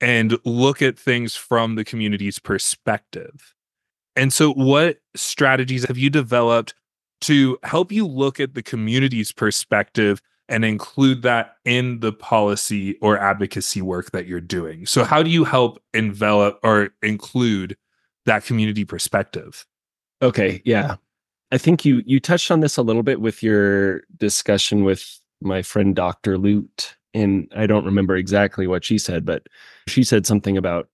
and 0.00 0.36
look 0.44 0.82
at 0.82 0.98
things 0.98 1.34
from 1.34 1.74
the 1.74 1.84
community's 1.84 2.38
perspective. 2.38 3.54
And 4.14 4.32
so, 4.32 4.52
what 4.52 4.98
strategies 5.14 5.84
have 5.86 5.98
you 5.98 6.10
developed 6.10 6.74
to 7.22 7.58
help 7.62 7.90
you 7.90 8.06
look 8.06 8.38
at 8.40 8.54
the 8.54 8.62
community's 8.62 9.32
perspective 9.32 10.20
and 10.48 10.64
include 10.64 11.22
that 11.22 11.56
in 11.64 12.00
the 12.00 12.12
policy 12.12 12.96
or 13.00 13.18
advocacy 13.18 13.82
work 13.82 14.12
that 14.12 14.26
you're 14.26 14.40
doing? 14.40 14.86
So, 14.86 15.04
how 15.04 15.22
do 15.22 15.30
you 15.30 15.44
help 15.44 15.82
envelop 15.94 16.58
or 16.62 16.90
include 17.02 17.76
that 18.26 18.44
community 18.44 18.84
perspective? 18.84 19.66
Okay, 20.22 20.62
yeah. 20.64 20.96
I 21.52 21.58
think 21.58 21.84
you 21.84 22.02
you 22.06 22.20
touched 22.20 22.50
on 22.50 22.60
this 22.60 22.76
a 22.76 22.82
little 22.82 23.02
bit 23.02 23.20
with 23.20 23.42
your 23.42 24.02
discussion 24.16 24.84
with 24.84 25.18
my 25.40 25.62
friend 25.62 25.94
Dr. 25.94 26.38
Lute 26.38 26.96
and 27.14 27.50
I 27.56 27.66
don't 27.66 27.84
remember 27.84 28.16
exactly 28.16 28.66
what 28.66 28.84
she 28.84 28.98
said, 28.98 29.24
but 29.24 29.46
she 29.88 30.02
said 30.02 30.26
something 30.26 30.56
about 30.56 30.88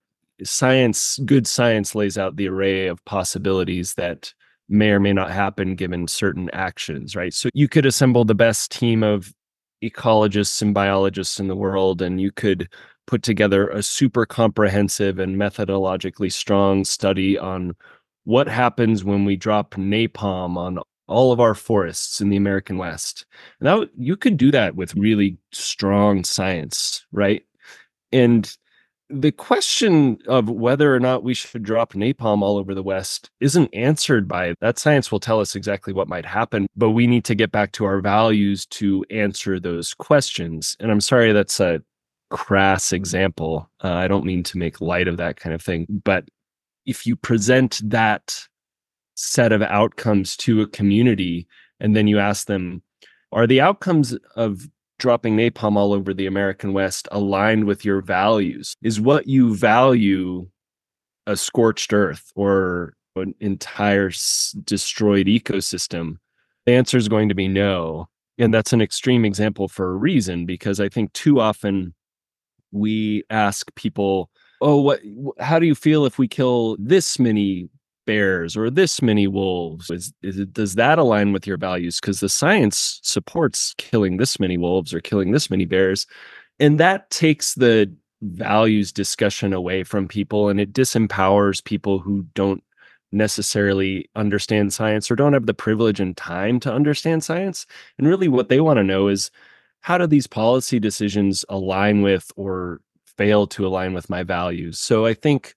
science 0.44 1.18
good 1.24 1.46
science 1.46 1.94
lays 1.94 2.18
out 2.18 2.36
the 2.36 2.48
array 2.48 2.86
of 2.86 3.04
possibilities 3.04 3.94
that 3.94 4.32
may 4.68 4.90
or 4.90 5.00
may 5.00 5.12
not 5.12 5.30
happen 5.30 5.74
given 5.74 6.06
certain 6.06 6.48
actions, 6.52 7.14
right? 7.16 7.34
So 7.34 7.48
you 7.54 7.68
could 7.68 7.86
assemble 7.86 8.24
the 8.24 8.34
best 8.34 8.70
team 8.70 9.02
of 9.02 9.34
ecologists 9.82 10.62
and 10.62 10.74
biologists 10.74 11.40
in 11.40 11.48
the 11.48 11.56
world 11.56 12.00
and 12.00 12.20
you 12.20 12.30
could 12.30 12.68
put 13.06 13.22
together 13.22 13.68
a 13.68 13.82
super 13.82 14.24
comprehensive 14.24 15.18
and 15.18 15.36
methodologically 15.36 16.30
strong 16.30 16.84
study 16.84 17.36
on 17.36 17.74
what 18.24 18.46
happens 18.48 19.04
when 19.04 19.24
we 19.24 19.36
drop 19.36 19.72
napalm 19.72 20.56
on 20.56 20.78
all 21.08 21.32
of 21.32 21.40
our 21.40 21.54
forests 21.54 22.20
in 22.20 22.28
the 22.28 22.36
American 22.36 22.78
West. 22.78 23.26
Now 23.60 23.86
you 23.96 24.16
could 24.16 24.36
do 24.36 24.50
that 24.52 24.76
with 24.76 24.94
really 24.94 25.36
strong 25.52 26.24
science, 26.24 27.04
right? 27.12 27.42
And 28.12 28.56
the 29.12 29.32
question 29.32 30.18
of 30.26 30.48
whether 30.48 30.94
or 30.94 30.98
not 30.98 31.22
we 31.22 31.34
should 31.34 31.62
drop 31.62 31.92
napalm 31.92 32.42
all 32.42 32.56
over 32.56 32.74
the 32.74 32.82
West 32.82 33.30
isn't 33.40 33.72
answered 33.74 34.26
by 34.26 34.54
that. 34.60 34.78
Science 34.78 35.12
will 35.12 35.20
tell 35.20 35.40
us 35.40 35.54
exactly 35.54 35.92
what 35.92 36.08
might 36.08 36.24
happen, 36.24 36.66
but 36.76 36.90
we 36.90 37.06
need 37.06 37.24
to 37.26 37.34
get 37.34 37.52
back 37.52 37.72
to 37.72 37.84
our 37.84 38.00
values 38.00 38.64
to 38.66 39.04
answer 39.10 39.60
those 39.60 39.92
questions. 39.94 40.76
And 40.80 40.90
I'm 40.90 41.00
sorry 41.00 41.32
that's 41.32 41.60
a 41.60 41.82
crass 42.30 42.92
example. 42.92 43.70
Uh, 43.84 43.92
I 43.92 44.08
don't 44.08 44.24
mean 44.24 44.42
to 44.44 44.58
make 44.58 44.80
light 44.80 45.08
of 45.08 45.18
that 45.18 45.36
kind 45.36 45.54
of 45.54 45.62
thing, 45.62 45.86
but 46.04 46.24
if 46.86 47.06
you 47.06 47.14
present 47.14 47.80
that 47.84 48.46
set 49.14 49.52
of 49.52 49.62
outcomes 49.62 50.36
to 50.38 50.62
a 50.62 50.66
community 50.66 51.46
and 51.78 51.94
then 51.94 52.06
you 52.06 52.18
ask 52.18 52.46
them 52.46 52.82
are 53.30 53.46
the 53.46 53.60
outcomes 53.60 54.16
of 54.36 54.68
dropping 55.02 55.36
napalm 55.36 55.76
all 55.76 55.92
over 55.92 56.14
the 56.14 56.26
american 56.26 56.72
west 56.72 57.08
aligned 57.10 57.64
with 57.64 57.84
your 57.84 58.00
values 58.00 58.76
is 58.82 59.00
what 59.00 59.26
you 59.26 59.54
value 59.54 60.46
a 61.26 61.36
scorched 61.36 61.92
earth 61.92 62.32
or 62.36 62.94
an 63.16 63.34
entire 63.40 64.10
destroyed 64.64 65.26
ecosystem 65.26 66.16
the 66.66 66.72
answer 66.72 66.96
is 66.96 67.08
going 67.08 67.28
to 67.28 67.34
be 67.34 67.48
no. 67.48 68.08
And 68.38 68.52
that's 68.52 68.72
an 68.72 68.80
extreme 68.80 69.24
example 69.24 69.68
for 69.68 69.90
a 69.90 69.96
reason 69.96 70.46
because 70.46 70.80
i 70.80 70.88
think 70.88 71.12
too 71.12 71.40
often 71.40 71.94
we 72.70 73.22
ask 73.30 73.72
people 73.74 74.30
oh 74.60 74.80
what 74.80 75.00
how 75.38 75.58
do 75.58 75.66
you 75.66 75.74
feel 75.74 76.06
if 76.06 76.18
we 76.18 76.26
kill 76.26 76.76
this 76.80 77.18
many 77.18 77.68
bears 78.12 78.56
or 78.56 78.70
this 78.70 79.00
many 79.00 79.26
wolves? 79.26 79.90
Is, 79.90 80.12
is 80.22 80.38
it, 80.38 80.52
does 80.52 80.74
that 80.74 80.98
align 80.98 81.32
with 81.32 81.46
your 81.46 81.56
values? 81.56 82.00
Because 82.00 82.20
the 82.20 82.28
science 82.28 83.00
supports 83.02 83.74
killing 83.78 84.18
this 84.18 84.38
many 84.38 84.58
wolves 84.58 84.92
or 84.92 85.00
killing 85.00 85.32
this 85.32 85.50
many 85.50 85.64
bears 85.64 86.06
and 86.62 86.78
that 86.78 87.10
takes 87.10 87.54
the 87.54 87.92
values 88.22 88.92
discussion 88.92 89.52
away 89.52 89.82
from 89.82 90.06
people 90.06 90.48
and 90.48 90.60
it 90.60 90.72
disempowers 90.72 91.64
people 91.64 91.98
who 91.98 92.22
don't 92.34 92.62
necessarily 93.10 94.08
understand 94.14 94.72
science 94.72 95.10
or 95.10 95.16
don't 95.16 95.32
have 95.32 95.46
the 95.46 95.52
privilege 95.54 95.98
and 96.00 96.16
time 96.16 96.60
to 96.60 96.72
understand 96.72 97.24
science 97.24 97.66
and 97.98 98.06
really 98.06 98.28
what 98.28 98.48
they 98.48 98.60
want 98.60 98.78
to 98.78 98.84
know 98.84 99.08
is 99.08 99.30
how 99.80 99.98
do 99.98 100.06
these 100.06 100.28
policy 100.28 100.78
decisions 100.78 101.44
align 101.48 102.00
with 102.00 102.30
or 102.36 102.80
fail 103.04 103.46
to 103.48 103.66
align 103.66 103.92
with 103.92 104.08
my 104.08 104.22
values? 104.22 104.78
So 104.78 105.04
i 105.04 105.14
think 105.14 105.54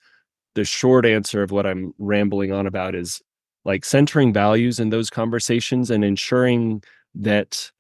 the 0.56 0.66
short 0.66 1.06
answer 1.06 1.44
of 1.44 1.52
what 1.52 1.66
I'm 1.66 1.94
rambling 2.00 2.52
on 2.52 2.66
about 2.66 2.96
is 2.96 3.22
like 3.64 3.86
centering 3.86 4.34
values 4.34 4.80
in 4.80 4.90
those 4.90 5.10
conversations 5.10 5.92
and 5.92 6.04
ensuring 6.04 6.84
that 7.16 7.72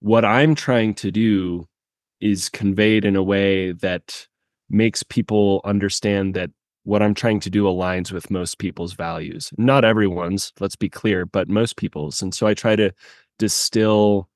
what 0.00 0.24
I'm 0.24 0.54
trying 0.54 0.94
to 0.94 1.10
do 1.10 1.66
is 2.20 2.48
conveyed 2.48 3.04
in 3.04 3.16
a 3.16 3.22
way 3.22 3.72
that 3.72 4.26
makes 4.68 5.02
people 5.02 5.60
understand 5.64 6.34
that 6.34 6.50
what 6.84 7.02
I'm 7.02 7.14
trying 7.14 7.40
to 7.40 7.50
do 7.50 7.64
aligns 7.64 8.12
with 8.12 8.30
most 8.30 8.58
people's 8.58 8.94
values. 8.94 9.50
Not 9.58 9.84
everyone's, 9.84 10.52
let's 10.60 10.76
be 10.76 10.88
clear, 10.88 11.26
but 11.26 11.48
most 11.48 11.76
people's. 11.76 12.22
And 12.22 12.34
so 12.34 12.46
I 12.46 12.54
try 12.54 12.76
to 12.76 12.92
distill 13.38 14.28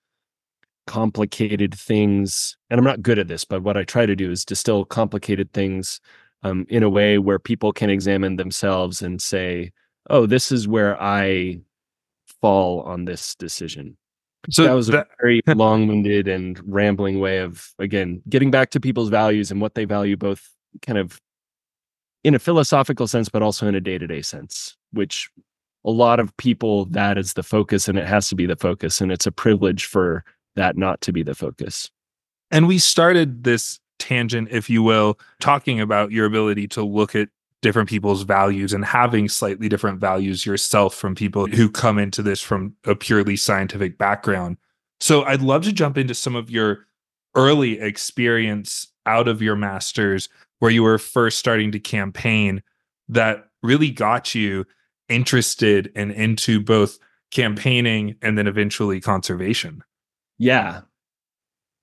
complicated 0.86 1.74
things. 1.74 2.56
And 2.68 2.78
I'm 2.78 2.84
not 2.84 3.02
good 3.02 3.18
at 3.18 3.28
this, 3.28 3.44
but 3.44 3.62
what 3.62 3.76
I 3.76 3.84
try 3.84 4.06
to 4.06 4.16
do 4.16 4.30
is 4.30 4.44
distill 4.44 4.84
complicated 4.84 5.52
things 5.52 6.00
um, 6.44 6.66
in 6.68 6.82
a 6.82 6.90
way 6.90 7.18
where 7.18 7.38
people 7.38 7.72
can 7.72 7.90
examine 7.90 8.36
themselves 8.36 9.02
and 9.02 9.20
say, 9.20 9.72
"Oh, 10.10 10.26
this 10.26 10.52
is 10.52 10.68
where 10.68 11.00
I 11.02 11.60
fall 12.40 12.82
on 12.82 13.06
this 13.06 13.34
decision." 13.34 13.96
So 14.50 14.64
that 14.64 14.72
was 14.72 14.88
that, 14.88 15.06
a 15.06 15.22
very 15.22 15.42
long-winded 15.46 16.28
and 16.28 16.60
rambling 16.66 17.18
way 17.18 17.38
of 17.38 17.72
again 17.78 18.22
getting 18.28 18.50
back 18.50 18.70
to 18.70 18.80
people's 18.80 19.08
values 19.08 19.50
and 19.50 19.60
what 19.60 19.74
they 19.74 19.84
value, 19.84 20.16
both 20.16 20.48
kind 20.82 20.98
of 20.98 21.20
in 22.22 22.34
a 22.34 22.38
philosophical 22.38 23.06
sense, 23.06 23.28
but 23.28 23.42
also 23.42 23.66
in 23.66 23.74
a 23.74 23.80
day-to-day 23.80 24.22
sense, 24.22 24.76
which 24.92 25.30
a 25.84 25.90
lot 25.90 26.18
of 26.18 26.34
people 26.38 26.86
that 26.86 27.18
is 27.18 27.34
the 27.34 27.42
focus 27.42 27.88
and 27.88 27.98
it 27.98 28.06
has 28.06 28.28
to 28.28 28.34
be 28.34 28.46
the 28.46 28.56
focus 28.56 29.00
and 29.00 29.12
it's 29.12 29.26
a 29.26 29.32
privilege 29.32 29.84
for 29.84 30.24
that 30.56 30.76
not 30.76 31.00
to 31.02 31.12
be 31.12 31.22
the 31.22 31.34
focus 31.34 31.90
and 32.50 32.68
we 32.68 32.78
started 32.78 33.44
this 33.44 33.80
tangent, 33.98 34.48
if 34.50 34.68
you 34.68 34.82
will, 34.82 35.18
talking 35.40 35.80
about 35.80 36.12
your 36.12 36.26
ability 36.26 36.68
to 36.68 36.82
look 36.82 37.14
at 37.14 37.28
different 37.62 37.88
people's 37.88 38.22
values 38.22 38.72
and 38.72 38.84
having 38.84 39.28
slightly 39.28 39.68
different 39.68 39.98
values 39.98 40.44
yourself 40.44 40.94
from 40.94 41.14
people 41.14 41.46
who 41.46 41.70
come 41.70 41.98
into 41.98 42.22
this 42.22 42.40
from 42.40 42.74
a 42.84 42.94
purely 42.94 43.36
scientific 43.36 43.96
background. 43.96 44.58
So 45.00 45.22
I'd 45.24 45.40
love 45.40 45.62
to 45.64 45.72
jump 45.72 45.96
into 45.96 46.14
some 46.14 46.36
of 46.36 46.50
your 46.50 46.86
early 47.34 47.80
experience 47.80 48.88
out 49.06 49.28
of 49.28 49.40
your 49.40 49.56
masters 49.56 50.28
where 50.58 50.70
you 50.70 50.82
were 50.82 50.98
first 50.98 51.38
starting 51.38 51.72
to 51.72 51.80
campaign 51.80 52.62
that 53.08 53.48
really 53.62 53.90
got 53.90 54.34
you 54.34 54.66
interested 55.08 55.90
and 55.94 56.10
into 56.12 56.60
both 56.60 56.98
campaigning 57.30 58.16
and 58.22 58.38
then 58.38 58.46
eventually 58.46 59.00
conservation. 59.00 59.82
Yeah. 60.38 60.82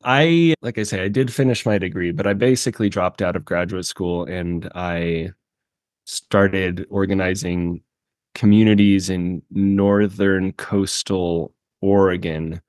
I, 0.03 0.55
like 0.61 0.77
I 0.77 0.83
say, 0.83 1.03
I 1.03 1.07
did 1.07 1.33
finish 1.33 1.65
my 1.65 1.77
degree, 1.77 2.11
but 2.11 2.25
I 2.27 2.33
basically 2.33 2.89
dropped 2.89 3.21
out 3.21 3.35
of 3.35 3.45
graduate 3.45 3.85
school 3.85 4.25
and 4.25 4.69
I 4.73 5.31
started 6.05 6.87
organizing 6.89 7.83
communities 8.33 9.09
in 9.09 9.41
northern 9.51 10.53
coastal 10.53 11.53
Oregon 11.81 12.61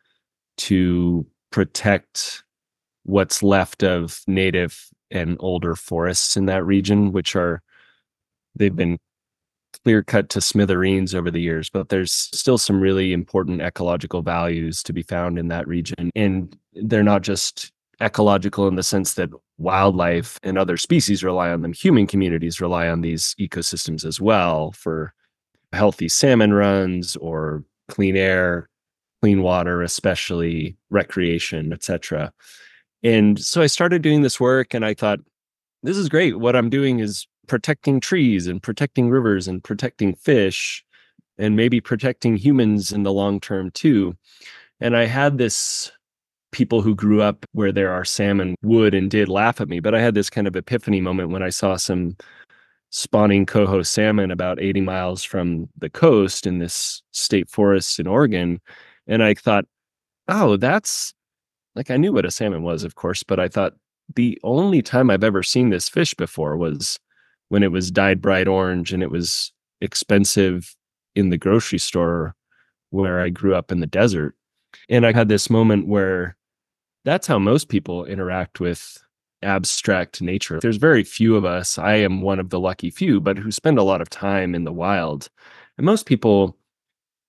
to 0.58 1.26
protect 1.50 2.44
what's 3.04 3.42
left 3.42 3.82
of 3.82 4.20
native 4.26 4.88
and 5.10 5.36
older 5.40 5.74
forests 5.74 6.36
in 6.36 6.46
that 6.46 6.64
region, 6.64 7.12
which 7.12 7.36
are 7.36 7.62
they've 8.56 8.76
been 8.76 8.98
clear 9.84 10.02
cut 10.02 10.28
to 10.30 10.40
smithereens 10.40 11.14
over 11.14 11.30
the 11.30 11.40
years, 11.40 11.68
but 11.68 11.88
there's 11.88 12.12
still 12.12 12.58
some 12.58 12.80
really 12.80 13.12
important 13.12 13.60
ecological 13.60 14.22
values 14.22 14.82
to 14.82 14.92
be 14.92 15.02
found 15.02 15.38
in 15.38 15.48
that 15.48 15.66
region. 15.66 16.10
And 16.14 16.56
they're 16.74 17.02
not 17.02 17.22
just 17.22 17.72
ecological 18.00 18.68
in 18.68 18.76
the 18.76 18.82
sense 18.82 19.14
that 19.14 19.30
wildlife 19.58 20.38
and 20.42 20.58
other 20.58 20.76
species 20.76 21.22
rely 21.22 21.50
on 21.50 21.62
them, 21.62 21.72
human 21.72 22.06
communities 22.06 22.60
rely 22.60 22.88
on 22.88 23.00
these 23.00 23.34
ecosystems 23.40 24.04
as 24.04 24.20
well 24.20 24.72
for 24.72 25.12
healthy 25.72 26.08
salmon 26.08 26.52
runs 26.52 27.16
or 27.16 27.64
clean 27.88 28.16
air, 28.16 28.68
clean 29.20 29.42
water, 29.42 29.82
especially 29.82 30.76
recreation, 30.90 31.72
etc. 31.72 32.32
And 33.02 33.38
so 33.40 33.62
I 33.62 33.66
started 33.66 34.02
doing 34.02 34.22
this 34.22 34.38
work 34.40 34.74
and 34.74 34.84
I 34.84 34.94
thought, 34.94 35.20
this 35.82 35.96
is 35.96 36.08
great. 36.08 36.38
What 36.38 36.54
I'm 36.54 36.70
doing 36.70 37.00
is 37.00 37.26
protecting 37.46 38.00
trees 38.00 38.46
and 38.46 38.62
protecting 38.62 39.11
rivers 39.11 39.49
and 39.49 39.62
protecting 39.62 40.14
fish 40.14 40.84
and 41.38 41.56
maybe 41.56 41.80
protecting 41.80 42.37
humans 42.37 42.92
in 42.92 43.02
the 43.02 43.12
long 43.12 43.40
term 43.40 43.70
too. 43.72 44.16
And 44.80 44.96
I 44.96 45.06
had 45.06 45.38
this 45.38 45.90
people 46.52 46.82
who 46.82 46.94
grew 46.94 47.22
up 47.22 47.46
where 47.52 47.72
there 47.72 47.92
are 47.92 48.04
salmon 48.04 48.54
would 48.62 48.94
and 48.94 49.11
did 49.11 49.28
laugh 49.28 49.61
at 49.61 49.68
me, 49.68 49.80
but 49.80 49.94
I 49.94 50.00
had 50.00 50.14
this 50.14 50.30
kind 50.30 50.46
of 50.46 50.54
epiphany 50.54 51.00
moment 51.00 51.30
when 51.30 51.42
I 51.42 51.49
saw 51.49 51.76
some 51.76 52.16
spawning 52.90 53.46
coho 53.46 53.82
salmon 53.82 54.30
about 54.30 54.61
80 54.61 54.82
miles 54.82 55.25
from 55.25 55.68
the 55.78 55.88
coast 55.88 56.46
in 56.46 56.58
this 56.58 57.02
state 57.12 57.49
forest 57.49 57.99
in 57.99 58.06
Oregon. 58.06 58.61
And 59.06 59.22
I 59.22 59.32
thought, 59.32 59.64
oh, 60.28 60.56
that's 60.58 61.14
like 61.75 61.90
I 61.90 61.96
knew 61.96 62.12
what 62.12 62.26
a 62.26 62.30
salmon 62.30 62.62
was, 62.62 62.84
of 62.84 62.94
course, 62.94 63.22
but 63.22 63.40
I 63.40 63.49
thought 63.49 63.72
the 64.14 64.38
only 64.44 64.82
time 64.82 65.11
I've 65.11 65.25
ever 65.25 65.42
seen 65.42 65.70
this 65.70 65.88
fish 65.88 66.12
before 66.12 66.56
was 66.56 66.99
when 67.52 67.62
it 67.62 67.71
was 67.71 67.90
dyed 67.90 68.23
bright 68.23 68.49
orange 68.49 68.94
and 68.94 69.02
it 69.02 69.11
was 69.11 69.52
expensive 69.82 70.75
in 71.14 71.28
the 71.28 71.37
grocery 71.37 71.78
store 71.78 72.35
where 72.88 73.21
I 73.21 73.28
grew 73.28 73.54
up 73.54 73.71
in 73.71 73.80
the 73.80 73.87
desert. 73.87 74.35
And 74.88 75.04
I 75.04 75.12
had 75.12 75.28
this 75.28 75.50
moment 75.50 75.87
where 75.87 76.35
that's 77.04 77.26
how 77.26 77.38
most 77.38 77.68
people 77.68 78.06
interact 78.06 78.59
with 78.59 78.97
abstract 79.42 80.23
nature. 80.23 80.61
There's 80.61 80.78
very 80.78 81.04
few 81.04 81.37
of 81.37 81.44
us, 81.44 81.76
I 81.76 81.97
am 81.97 82.23
one 82.23 82.40
of 82.40 82.49
the 82.49 82.59
lucky 82.59 82.88
few, 82.88 83.21
but 83.21 83.37
who 83.37 83.50
spend 83.50 83.76
a 83.76 83.82
lot 83.82 84.00
of 84.00 84.09
time 84.09 84.54
in 84.54 84.64
the 84.64 84.73
wild. 84.73 85.28
And 85.76 85.85
most 85.85 86.06
people, 86.06 86.56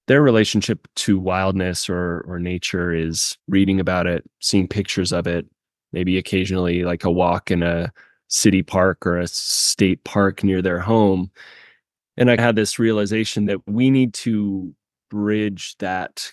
their 0.08 0.22
relationship 0.22 0.88
to 0.96 1.20
wildness 1.20 1.90
or, 1.90 2.22
or 2.30 2.40
nature 2.40 2.94
is 2.94 3.38
reading 3.50 3.82
about 3.82 4.08
it, 4.08 4.24
seeing 4.40 4.70
pictures 4.70 5.12
of 5.12 5.28
it, 5.28 5.48
maybe 5.92 6.18
occasionally 6.18 6.86
like 6.86 7.04
a 7.04 7.12
walk 7.12 7.52
in 7.52 7.62
a 7.62 7.92
city 8.34 8.64
park 8.64 9.06
or 9.06 9.20
a 9.20 9.28
state 9.28 10.04
park 10.04 10.44
near 10.44 10.62
their 10.62 10.80
home. 10.80 11.30
And 12.18 12.32
I 12.32 12.42
had 12.42 12.56
this 12.56 12.80
realization 12.80 13.46
that 13.46 13.60
we 13.68 13.92
need 13.92 14.14
to 14.16 14.74
bridge 15.12 15.76
that 15.78 16.32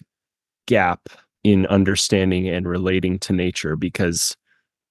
gap 0.66 1.11
in 1.45 1.66
understanding 1.66 2.49
and 2.49 2.66
relating 2.66 3.19
to 3.19 3.35
nature 3.35 3.76
because 3.76 4.35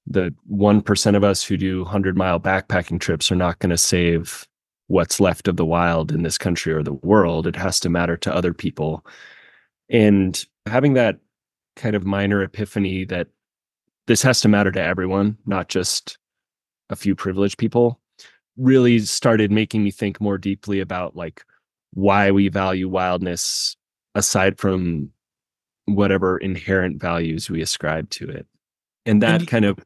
the 0.05 0.33
1% 0.51 1.15
of 1.15 1.23
us 1.23 1.43
who 1.43 1.57
do 1.57 1.83
100 1.83 2.15
mile 2.15 2.39
backpacking 2.39 2.99
trips 2.99 3.31
are 3.31 3.35
not 3.35 3.57
going 3.57 3.69
to 3.71 3.77
save 3.77 4.47
what's 4.87 5.19
left 5.19 5.47
of 5.47 5.57
the 5.57 5.65
wild 5.65 6.11
in 6.11 6.21
this 6.21 6.37
country 6.37 6.73
or 6.73 6.83
the 6.83 6.93
world. 6.93 7.47
It 7.47 7.55
has 7.55 7.79
to 7.81 7.89
matter 7.89 8.17
to 8.17 8.33
other 8.33 8.53
people. 8.53 9.03
And 9.89 10.43
having 10.67 10.93
that 10.93 11.17
kind 11.75 11.95
of 11.95 12.05
minor 12.05 12.43
epiphany 12.43 13.03
that 13.05 13.27
this 14.05 14.21
has 14.21 14.41
to 14.41 14.47
matter 14.47 14.71
to 14.71 14.81
everyone, 14.81 15.37
not 15.45 15.69
just 15.69 16.18
a 16.89 16.95
few 16.95 17.15
privileged 17.15 17.57
people, 17.57 17.99
really 18.57 18.99
started 18.99 19.51
making 19.51 19.83
me 19.83 19.91
think 19.91 20.19
more 20.19 20.37
deeply 20.37 20.79
about 20.79 21.15
like 21.15 21.45
why 21.93 22.31
we 22.31 22.49
value 22.49 22.87
wildness 22.87 23.75
aside 24.15 24.57
from 24.57 25.09
whatever 25.85 26.37
inherent 26.37 27.01
values 27.01 27.49
we 27.49 27.61
ascribe 27.61 28.09
to 28.11 28.29
it. 28.29 28.45
And 29.05 29.21
that 29.21 29.41
and 29.41 29.47
kind 29.47 29.65
of 29.65 29.79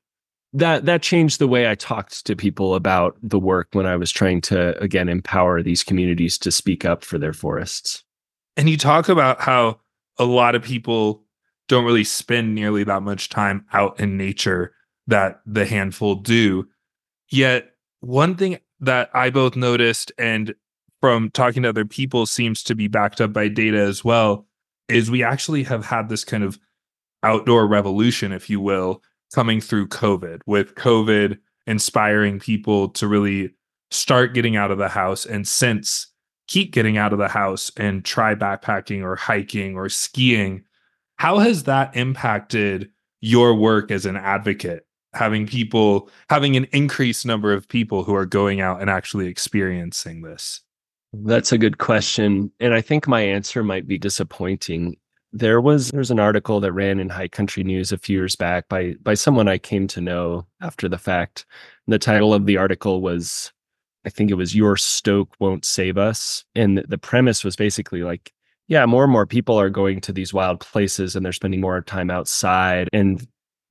that 0.53 0.85
that 0.85 1.01
changed 1.01 1.39
the 1.39 1.47
way 1.47 1.69
I 1.69 1.75
talked 1.75 2.25
to 2.25 2.35
people 2.35 2.75
about 2.75 3.17
the 3.21 3.39
work 3.39 3.69
when 3.71 3.85
I 3.85 3.95
was 3.95 4.11
trying 4.11 4.41
to 4.41 4.77
again 4.81 5.09
empower 5.09 5.61
these 5.61 5.83
communities 5.83 6.37
to 6.39 6.51
speak 6.51 6.85
up 6.85 7.03
for 7.03 7.17
their 7.17 7.33
forests. 7.33 8.03
And 8.57 8.69
you 8.69 8.77
talk 8.77 9.09
about 9.09 9.41
how 9.41 9.79
a 10.19 10.25
lot 10.25 10.55
of 10.55 10.61
people 10.61 11.23
don't 11.67 11.85
really 11.85 12.03
spend 12.03 12.53
nearly 12.53 12.83
that 12.83 13.01
much 13.01 13.29
time 13.29 13.65
out 13.73 13.99
in 13.99 14.17
nature 14.17 14.73
that 15.07 15.41
the 15.45 15.65
handful 15.65 16.15
do. 16.15 16.67
Yet 17.33 17.71
one 18.01 18.35
thing 18.35 18.59
that 18.79 19.09
I 19.15 19.31
both 19.31 19.55
noticed 19.55 20.11
and 20.19 20.53
from 21.01 21.31
talking 21.31 21.63
to 21.63 21.69
other 21.69 21.83
people 21.83 22.27
seems 22.27 22.61
to 22.61 22.75
be 22.75 22.87
backed 22.87 23.19
up 23.19 23.33
by 23.33 23.47
data 23.47 23.79
as 23.79 24.05
well 24.05 24.45
is 24.87 25.09
we 25.09 25.23
actually 25.23 25.63
have 25.63 25.83
had 25.83 26.09
this 26.09 26.23
kind 26.23 26.43
of 26.43 26.59
outdoor 27.23 27.65
revolution 27.65 28.31
if 28.31 28.51
you 28.51 28.61
will 28.61 29.01
coming 29.33 29.59
through 29.59 29.87
COVID, 29.87 30.41
with 30.45 30.75
COVID 30.75 31.39
inspiring 31.65 32.39
people 32.39 32.89
to 32.89 33.07
really 33.07 33.55
start 33.89 34.35
getting 34.35 34.55
out 34.55 34.69
of 34.69 34.77
the 34.77 34.89
house 34.89 35.25
and 35.25 35.47
since 35.47 36.13
keep 36.47 36.71
getting 36.71 36.97
out 36.97 37.13
of 37.13 37.19
the 37.19 37.29
house 37.29 37.71
and 37.77 38.05
try 38.05 38.35
backpacking 38.35 39.01
or 39.01 39.15
hiking 39.15 39.75
or 39.75 39.89
skiing. 39.89 40.63
How 41.15 41.39
has 41.39 41.63
that 41.63 41.97
impacted 41.97 42.91
your 43.21 43.55
work 43.55 43.89
as 43.89 44.05
an 44.05 44.17
advocate? 44.17 44.85
Having 45.13 45.47
people, 45.47 46.09
having 46.29 46.55
an 46.55 46.65
increased 46.71 47.25
number 47.25 47.53
of 47.53 47.67
people 47.67 48.03
who 48.03 48.15
are 48.15 48.25
going 48.25 48.61
out 48.61 48.81
and 48.81 48.89
actually 48.89 49.27
experiencing 49.27 50.21
this? 50.21 50.61
That's 51.13 51.51
a 51.51 51.57
good 51.57 51.77
question. 51.77 52.51
And 52.59 52.73
I 52.73 52.81
think 52.81 53.07
my 53.07 53.21
answer 53.21 53.63
might 53.63 53.87
be 53.87 53.97
disappointing 53.97 54.97
there 55.35 55.59
was 55.59 55.89
there's 55.89 56.11
an 56.11 56.19
article 56.19 56.59
that 56.59 56.73
ran 56.73 56.99
in 56.99 57.09
High 57.09 57.27
Country 57.27 57.63
News 57.63 57.91
a 57.91 57.97
few 57.97 58.19
years 58.19 58.35
back 58.35 58.69
by 58.69 58.93
by 59.01 59.15
someone 59.15 59.47
I 59.47 59.57
came 59.57 59.87
to 59.87 59.99
know 59.99 60.45
after 60.61 60.87
the 60.87 60.99
fact. 60.99 61.45
The 61.87 61.97
title 61.97 62.35
of 62.35 62.45
the 62.45 62.57
article 62.57 63.01
was 63.01 63.51
I 64.05 64.09
think 64.09 64.29
it 64.29 64.35
was 64.35 64.55
Your 64.55 64.77
Stoke 64.77 65.35
Won't 65.39 65.65
Save 65.65 65.97
Us. 65.97 66.45
And 66.55 66.77
the 66.87 66.97
premise 66.97 67.43
was 67.43 67.55
basically 67.55 68.03
like, 68.03 68.33
yeah, 68.67 68.85
more 68.85 69.03
and 69.03 69.11
more 69.11 69.25
people 69.25 69.59
are 69.59 69.69
going 69.69 70.01
to 70.01 70.13
these 70.13 70.33
wild 70.33 70.59
places 70.59 71.15
and 71.15 71.25
they're 71.25 71.31
spending 71.31 71.61
more 71.61 71.81
time 71.81 72.11
outside. 72.11 72.89
And 72.93 73.25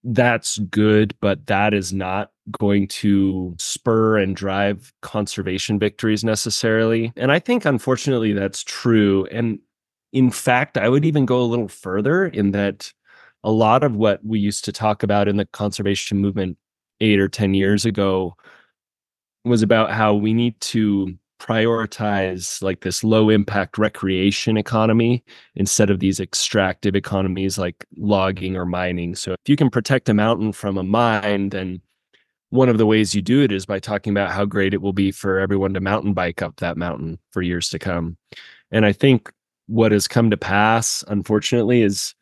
that's 0.04 0.58
good, 0.58 1.14
but 1.20 1.46
that 1.46 1.74
is 1.74 1.92
not 1.92 2.30
going 2.58 2.88
to 2.88 3.54
spur 3.58 4.18
and 4.18 4.34
drive 4.34 4.92
conservation 5.02 5.78
victories 5.78 6.24
necessarily. 6.24 7.12
And 7.16 7.30
I 7.30 7.38
think, 7.38 7.64
unfortunately, 7.64 8.32
that's 8.32 8.64
true. 8.64 9.26
And 9.30 9.60
in 10.12 10.30
fact, 10.30 10.76
I 10.76 10.88
would 10.88 11.04
even 11.04 11.24
go 11.24 11.40
a 11.40 11.44
little 11.44 11.68
further 11.68 12.26
in 12.26 12.50
that 12.50 12.92
a 13.44 13.50
lot 13.50 13.84
of 13.84 13.96
what 13.96 14.24
we 14.24 14.38
used 14.38 14.64
to 14.64 14.72
talk 14.72 15.02
about 15.02 15.28
in 15.28 15.36
the 15.36 15.46
conservation 15.46 16.18
movement 16.18 16.56
eight 17.00 17.18
or 17.18 17.28
10 17.28 17.54
years 17.54 17.84
ago 17.84 18.34
was 19.44 19.62
about 19.62 19.90
how 19.90 20.14
we 20.14 20.32
need 20.32 20.60
to 20.60 21.16
prioritize 21.42 22.62
like 22.62 22.82
this 22.82 23.02
low 23.02 23.28
impact 23.28 23.76
recreation 23.76 24.56
economy 24.56 25.24
instead 25.56 25.90
of 25.90 25.98
these 25.98 26.20
extractive 26.20 26.94
economies 26.94 27.58
like 27.58 27.84
logging 27.96 28.56
or 28.56 28.64
mining. 28.64 29.16
So 29.16 29.32
if 29.32 29.48
you 29.48 29.56
can 29.56 29.68
protect 29.68 30.08
a 30.08 30.14
mountain 30.14 30.52
from 30.52 30.78
a 30.78 30.84
mine, 30.84 31.48
then 31.48 31.82
one 32.50 32.68
of 32.68 32.78
the 32.78 32.86
ways 32.86 33.12
you 33.12 33.22
do 33.22 33.42
it 33.42 33.50
is 33.50 33.66
by 33.66 33.80
talking 33.80 34.12
about 34.12 34.30
how 34.30 34.44
great 34.44 34.72
it 34.72 34.80
will 34.80 34.92
be 34.92 35.10
for 35.10 35.40
everyone 35.40 35.74
to 35.74 35.80
mountain 35.80 36.14
bike 36.14 36.42
up 36.42 36.56
that 36.60 36.76
mountain 36.76 37.18
for 37.32 37.42
years 37.42 37.68
to 37.70 37.78
come. 37.78 38.16
And 38.70 38.86
I 38.86 38.92
think 38.92 39.32
what 39.66 39.90
has 39.90 40.06
come 40.06 40.30
to 40.30 40.36
pass, 40.36 41.02
unfortunately, 41.08 41.82
is 41.82 42.14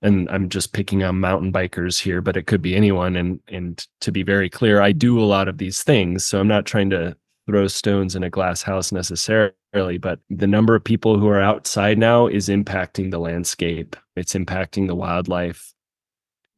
and 0.00 0.28
I'm 0.30 0.48
just 0.48 0.72
picking 0.72 1.02
on 1.02 1.18
mountain 1.18 1.52
bikers 1.52 2.00
here, 2.00 2.20
but 2.20 2.36
it 2.36 2.46
could 2.46 2.62
be 2.62 2.74
anyone. 2.74 3.14
And 3.14 3.40
and 3.48 3.84
to 4.00 4.10
be 4.10 4.22
very 4.22 4.50
clear, 4.50 4.80
I 4.80 4.92
do 4.92 5.20
a 5.20 5.24
lot 5.26 5.48
of 5.48 5.58
these 5.58 5.82
things. 5.82 6.24
So 6.24 6.40
I'm 6.40 6.48
not 6.48 6.66
trying 6.66 6.90
to 6.90 7.16
throw 7.48 7.66
stones 7.66 8.14
in 8.14 8.22
a 8.22 8.30
glass 8.30 8.62
house 8.62 8.92
necessarily, 8.92 9.96
but 9.98 10.20
the 10.28 10.46
number 10.46 10.74
of 10.74 10.84
people 10.84 11.18
who 11.18 11.28
are 11.28 11.40
outside 11.40 11.96
now 11.96 12.26
is 12.26 12.48
impacting 12.48 13.10
the 13.10 13.18
landscape. 13.18 13.96
It's 14.16 14.34
impacting 14.34 14.86
the 14.86 14.94
wildlife. 14.94 15.72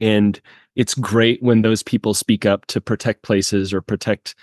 And 0.00 0.40
it's 0.74 0.94
great 0.94 1.40
when 1.42 1.62
those 1.62 1.84
people 1.84 2.12
speak 2.12 2.44
up 2.44 2.66
to 2.66 2.80
protect 2.80 3.22
places 3.22 3.72
or 3.72 3.80
protect 3.80 4.34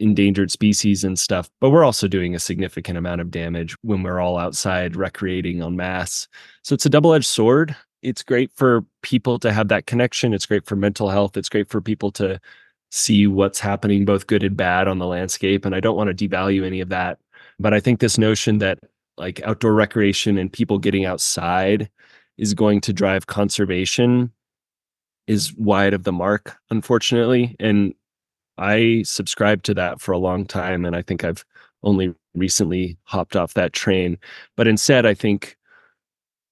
endangered 0.00 0.50
species 0.50 1.02
and 1.02 1.18
stuff, 1.18 1.48
but 1.60 1.70
we're 1.70 1.84
also 1.84 2.08
doing 2.08 2.34
a 2.34 2.40
significant 2.40 2.98
amount 2.98 3.20
of 3.20 3.30
damage 3.30 3.76
when 3.82 4.02
we're 4.02 4.20
all 4.20 4.38
outside 4.38 4.96
recreating 4.96 5.62
en 5.62 5.76
masse. 5.76 6.28
So 6.62 6.74
it's 6.74 6.86
a 6.86 6.90
double 6.90 7.14
edged 7.14 7.26
sword. 7.26 7.74
It's 8.02 8.22
great 8.22 8.50
for 8.54 8.84
people 9.02 9.38
to 9.40 9.52
have 9.52 9.68
that 9.68 9.86
connection. 9.86 10.34
It's 10.34 10.46
great 10.46 10.66
for 10.66 10.76
mental 10.76 11.08
health. 11.08 11.36
It's 11.36 11.50
great 11.50 11.68
for 11.68 11.80
people 11.80 12.10
to 12.12 12.40
see 12.90 13.26
what's 13.26 13.60
happening, 13.60 14.04
both 14.04 14.26
good 14.26 14.42
and 14.42 14.56
bad, 14.56 14.88
on 14.88 14.98
the 14.98 15.06
landscape. 15.06 15.64
And 15.64 15.74
I 15.74 15.80
don't 15.80 15.96
want 15.96 16.16
to 16.16 16.28
devalue 16.28 16.64
any 16.64 16.80
of 16.80 16.88
that. 16.90 17.18
But 17.58 17.74
I 17.74 17.80
think 17.80 18.00
this 18.00 18.18
notion 18.18 18.58
that 18.58 18.78
like 19.16 19.40
outdoor 19.42 19.74
recreation 19.74 20.38
and 20.38 20.52
people 20.52 20.78
getting 20.78 21.04
outside 21.04 21.90
is 22.38 22.54
going 22.54 22.80
to 22.80 22.92
drive 22.92 23.26
conservation 23.26 24.32
is 25.26 25.54
wide 25.54 25.94
of 25.94 26.04
the 26.04 26.12
mark, 26.12 26.56
unfortunately. 26.70 27.54
And 27.60 27.94
I 28.58 29.02
subscribed 29.04 29.64
to 29.66 29.74
that 29.74 30.00
for 30.00 30.12
a 30.12 30.18
long 30.18 30.44
time. 30.44 30.84
And 30.84 30.96
I 30.96 31.02
think 31.02 31.22
I've 31.22 31.44
only 31.82 32.14
recently 32.34 32.96
hopped 33.04 33.36
off 33.36 33.54
that 33.54 33.72
train. 33.72 34.18
But 34.56 34.66
instead, 34.66 35.06
I 35.06 35.14
think 35.14 35.56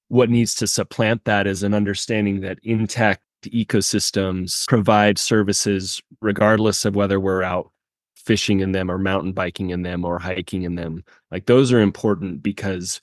what 0.09 0.31
needs 0.31 0.55
to 0.57 0.67
supplant 0.67 1.25
that 1.25 1.47
is 1.47 1.63
an 1.63 1.75
understanding 1.75 2.41
that 2.41 2.59
intact 2.63 3.23
ecosystems 3.43 4.67
provide 4.69 5.19
services 5.19 6.03
regardless 6.21 6.85
of 6.85 6.97
whether 6.97 7.21
we're 7.21 7.43
out 7.43 7.71
fishing 8.17 8.61
in 8.61 8.73
them 8.73 8.91
or 8.91 8.99
mountain 8.99 9.33
biking 9.33 9.71
in 9.71 9.83
them 9.83 10.05
or 10.05 10.19
hiking 10.19 10.63
in 10.63 10.75
them. 10.75 11.03
Like 11.31 11.47
those 11.47 11.73
are 11.73 11.81
important 11.81 12.43
because 12.43 13.01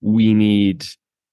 we 0.00 0.32
need 0.32 0.86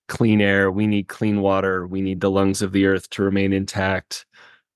clean 0.09 0.41
air, 0.41 0.71
we 0.71 0.87
need 0.87 1.07
clean 1.07 1.41
water, 1.41 1.87
we 1.87 2.01
need 2.01 2.19
the 2.19 2.31
lungs 2.31 2.61
of 2.61 2.73
the 2.73 2.85
earth 2.85 3.09
to 3.11 3.23
remain 3.23 3.53
intact. 3.53 4.25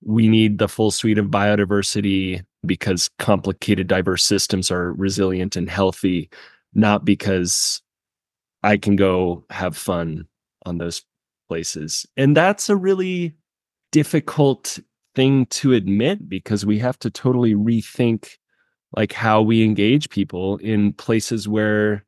We 0.02 0.28
need 0.28 0.60
the 0.60 0.68
full 0.68 0.92
suite 0.92 1.18
of 1.18 1.28
biodiversity 1.28 2.44
because 2.66 3.10
complicated, 3.20 3.88
diverse 3.88 4.24
systems 4.24 4.72
are 4.72 4.94
resilient 4.94 5.56
and 5.56 5.70
healthy, 5.70 6.30
not 6.74 7.04
because 7.04 7.82
I 8.64 8.78
can 8.78 8.96
go 8.96 9.46
have 9.50 9.76
fun 9.76 10.28
on 10.66 10.78
those 10.78 11.04
places. 11.50 12.06
And 12.16 12.36
that's 12.36 12.70
a 12.70 12.76
really 12.76 13.36
difficult 13.94 14.80
thing 15.16 15.46
to 15.46 15.72
admit 15.72 16.28
because 16.28 16.66
we 16.66 16.80
have 16.80 16.98
to 17.00 17.12
totally 17.12 17.54
rethink 17.54 18.38
like 18.98 19.14
how 19.14 19.42
we 19.42 19.64
engage 19.64 20.10
people 20.10 20.58
in 20.58 20.92
places 20.94 21.48
where 21.48 22.04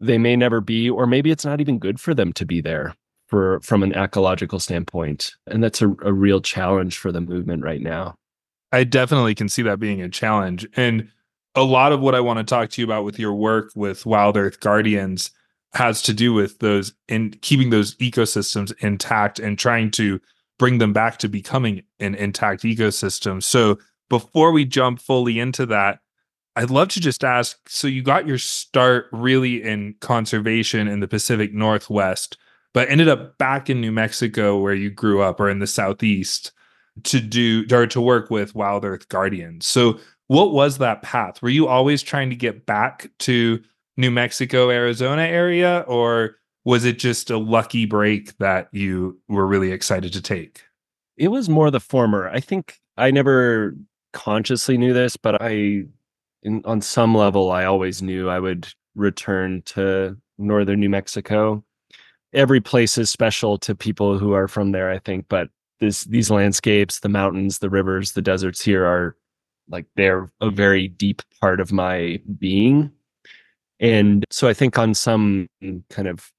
they 0.00 0.16
may 0.16 0.36
never 0.36 0.60
be 0.60 0.88
or 0.88 1.06
maybe 1.06 1.30
it's 1.30 1.44
not 1.44 1.60
even 1.60 1.78
good 1.78 2.00
for 2.00 2.14
them 2.14 2.32
to 2.32 2.46
be 2.46 2.60
there 2.60 2.94
for 3.26 3.60
from 3.60 3.82
an 3.82 3.92
ecological 3.94 4.60
standpoint. 4.60 5.32
And 5.48 5.62
that's 5.62 5.82
a, 5.82 5.88
a 6.02 6.12
real 6.12 6.40
challenge 6.40 6.96
for 6.96 7.10
the 7.10 7.20
movement 7.20 7.64
right 7.64 7.80
now. 7.80 8.14
I 8.70 8.84
definitely 8.84 9.34
can 9.34 9.48
see 9.48 9.62
that 9.62 9.80
being 9.80 10.00
a 10.00 10.08
challenge. 10.08 10.66
And 10.76 11.08
a 11.56 11.62
lot 11.62 11.92
of 11.92 12.00
what 12.00 12.14
i 12.14 12.20
want 12.20 12.38
to 12.38 12.44
talk 12.44 12.70
to 12.70 12.80
you 12.80 12.84
about 12.84 13.04
with 13.04 13.18
your 13.18 13.32
work 13.32 13.70
with 13.76 14.06
wild 14.06 14.36
earth 14.36 14.58
guardians 14.60 15.30
has 15.72 16.02
to 16.02 16.12
do 16.12 16.32
with 16.32 16.58
those 16.58 16.92
in 17.08 17.30
keeping 17.42 17.70
those 17.70 17.94
ecosystems 17.96 18.72
intact 18.80 19.38
and 19.38 19.58
trying 19.58 19.90
to 19.90 20.20
bring 20.58 20.78
them 20.78 20.92
back 20.92 21.18
to 21.18 21.28
becoming 21.28 21.82
an 22.00 22.14
intact 22.14 22.62
ecosystem 22.62 23.42
so 23.42 23.78
before 24.08 24.52
we 24.52 24.64
jump 24.64 25.00
fully 25.00 25.38
into 25.38 25.66
that 25.66 25.98
I'd 26.56 26.70
love 26.70 26.88
to 26.90 27.00
just 27.00 27.24
ask 27.24 27.58
so 27.68 27.88
you 27.88 28.02
got 28.02 28.28
your 28.28 28.38
start 28.38 29.06
really 29.12 29.62
in 29.62 29.96
conservation 30.00 30.86
in 30.86 31.00
the 31.00 31.08
Pacific 31.08 31.52
Northwest, 31.52 32.38
but 32.72 32.88
ended 32.88 33.08
up 33.08 33.36
back 33.38 33.68
in 33.68 33.80
New 33.80 33.90
Mexico 33.90 34.58
where 34.58 34.74
you 34.74 34.90
grew 34.90 35.20
up 35.20 35.40
or 35.40 35.50
in 35.50 35.58
the 35.58 35.66
Southeast 35.66 36.52
to 37.04 37.20
do 37.20 37.64
or 37.72 37.86
to 37.88 38.00
work 38.00 38.30
with 38.30 38.54
WildEarth 38.54 39.08
Guardians. 39.08 39.66
So 39.66 39.98
what 40.28 40.52
was 40.52 40.78
that 40.78 41.02
path? 41.02 41.42
Were 41.42 41.48
you 41.48 41.66
always 41.66 42.02
trying 42.02 42.30
to 42.30 42.36
get 42.36 42.66
back 42.66 43.10
to 43.20 43.60
New 43.96 44.12
Mexico, 44.12 44.70
Arizona 44.70 45.22
area, 45.22 45.84
or 45.88 46.36
was 46.64 46.84
it 46.84 46.98
just 46.98 47.30
a 47.30 47.38
lucky 47.38 47.84
break 47.84 48.36
that 48.38 48.68
you 48.72 49.20
were 49.28 49.46
really 49.46 49.72
excited 49.72 50.12
to 50.12 50.22
take? 50.22 50.62
It 51.16 51.28
was 51.28 51.48
more 51.48 51.70
the 51.70 51.80
former. 51.80 52.28
I 52.28 52.40
think 52.40 52.80
I 52.96 53.10
never 53.10 53.76
consciously 54.12 54.78
knew 54.78 54.92
this, 54.92 55.16
but 55.16 55.40
I 55.40 55.84
in, 56.42 56.62
on 56.64 56.80
some 56.80 57.14
level, 57.14 57.52
I 57.52 57.64
always 57.64 58.02
knew 58.02 58.28
I 58.28 58.38
would 58.38 58.68
return 58.94 59.62
to 59.66 60.16
northern 60.38 60.80
New 60.80 60.90
Mexico. 60.90 61.64
Every 62.32 62.60
place 62.60 62.98
is 62.98 63.10
special 63.10 63.58
to 63.58 63.74
people 63.74 64.18
who 64.18 64.32
are 64.32 64.48
from 64.48 64.72
there, 64.72 64.90
I 64.90 64.98
think, 64.98 65.26
but 65.28 65.48
this 65.80 66.04
these 66.04 66.30
landscapes, 66.30 67.00
the 67.00 67.08
mountains, 67.08 67.58
the 67.58 67.70
rivers, 67.70 68.12
the 68.12 68.22
deserts 68.22 68.60
here 68.60 68.84
are 68.84 69.16
like 69.68 69.86
they're 69.96 70.30
a 70.40 70.50
very 70.50 70.88
deep 70.88 71.22
part 71.40 71.60
of 71.60 71.72
my 71.72 72.20
being. 72.38 72.90
And 73.80 74.24
so 74.30 74.48
I 74.48 74.54
think 74.54 74.78
on 74.78 74.94
some 74.94 75.48
kind 75.90 76.08
of 76.08 76.30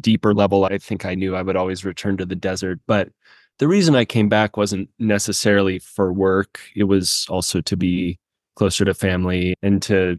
deeper 0.00 0.34
level, 0.34 0.64
I 0.64 0.78
think 0.78 1.04
I 1.04 1.14
knew 1.14 1.36
I 1.36 1.42
would 1.42 1.56
always 1.56 1.84
return 1.84 2.16
to 2.18 2.26
the 2.26 2.36
desert. 2.36 2.80
But 2.86 3.10
the 3.58 3.68
reason 3.68 3.94
I 3.94 4.04
came 4.04 4.28
back 4.28 4.56
wasn't 4.56 4.88
necessarily 4.98 5.78
for 5.78 6.12
work, 6.12 6.60
it 6.74 6.84
was 6.84 7.26
also 7.28 7.60
to 7.60 7.76
be 7.76 8.18
closer 8.56 8.84
to 8.84 8.94
family 8.94 9.54
and 9.62 9.80
to 9.82 10.18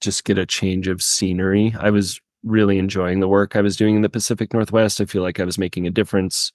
just 0.00 0.24
get 0.24 0.38
a 0.38 0.46
change 0.46 0.88
of 0.88 1.02
scenery. 1.02 1.74
I 1.78 1.90
was 1.90 2.20
really 2.44 2.78
enjoying 2.78 3.20
the 3.20 3.28
work 3.28 3.56
I 3.56 3.60
was 3.60 3.76
doing 3.76 3.96
in 3.96 4.02
the 4.02 4.08
Pacific 4.08 4.52
Northwest. 4.54 5.00
I 5.00 5.06
feel 5.06 5.22
like 5.22 5.40
I 5.40 5.44
was 5.44 5.58
making 5.58 5.86
a 5.86 5.90
difference. 5.90 6.52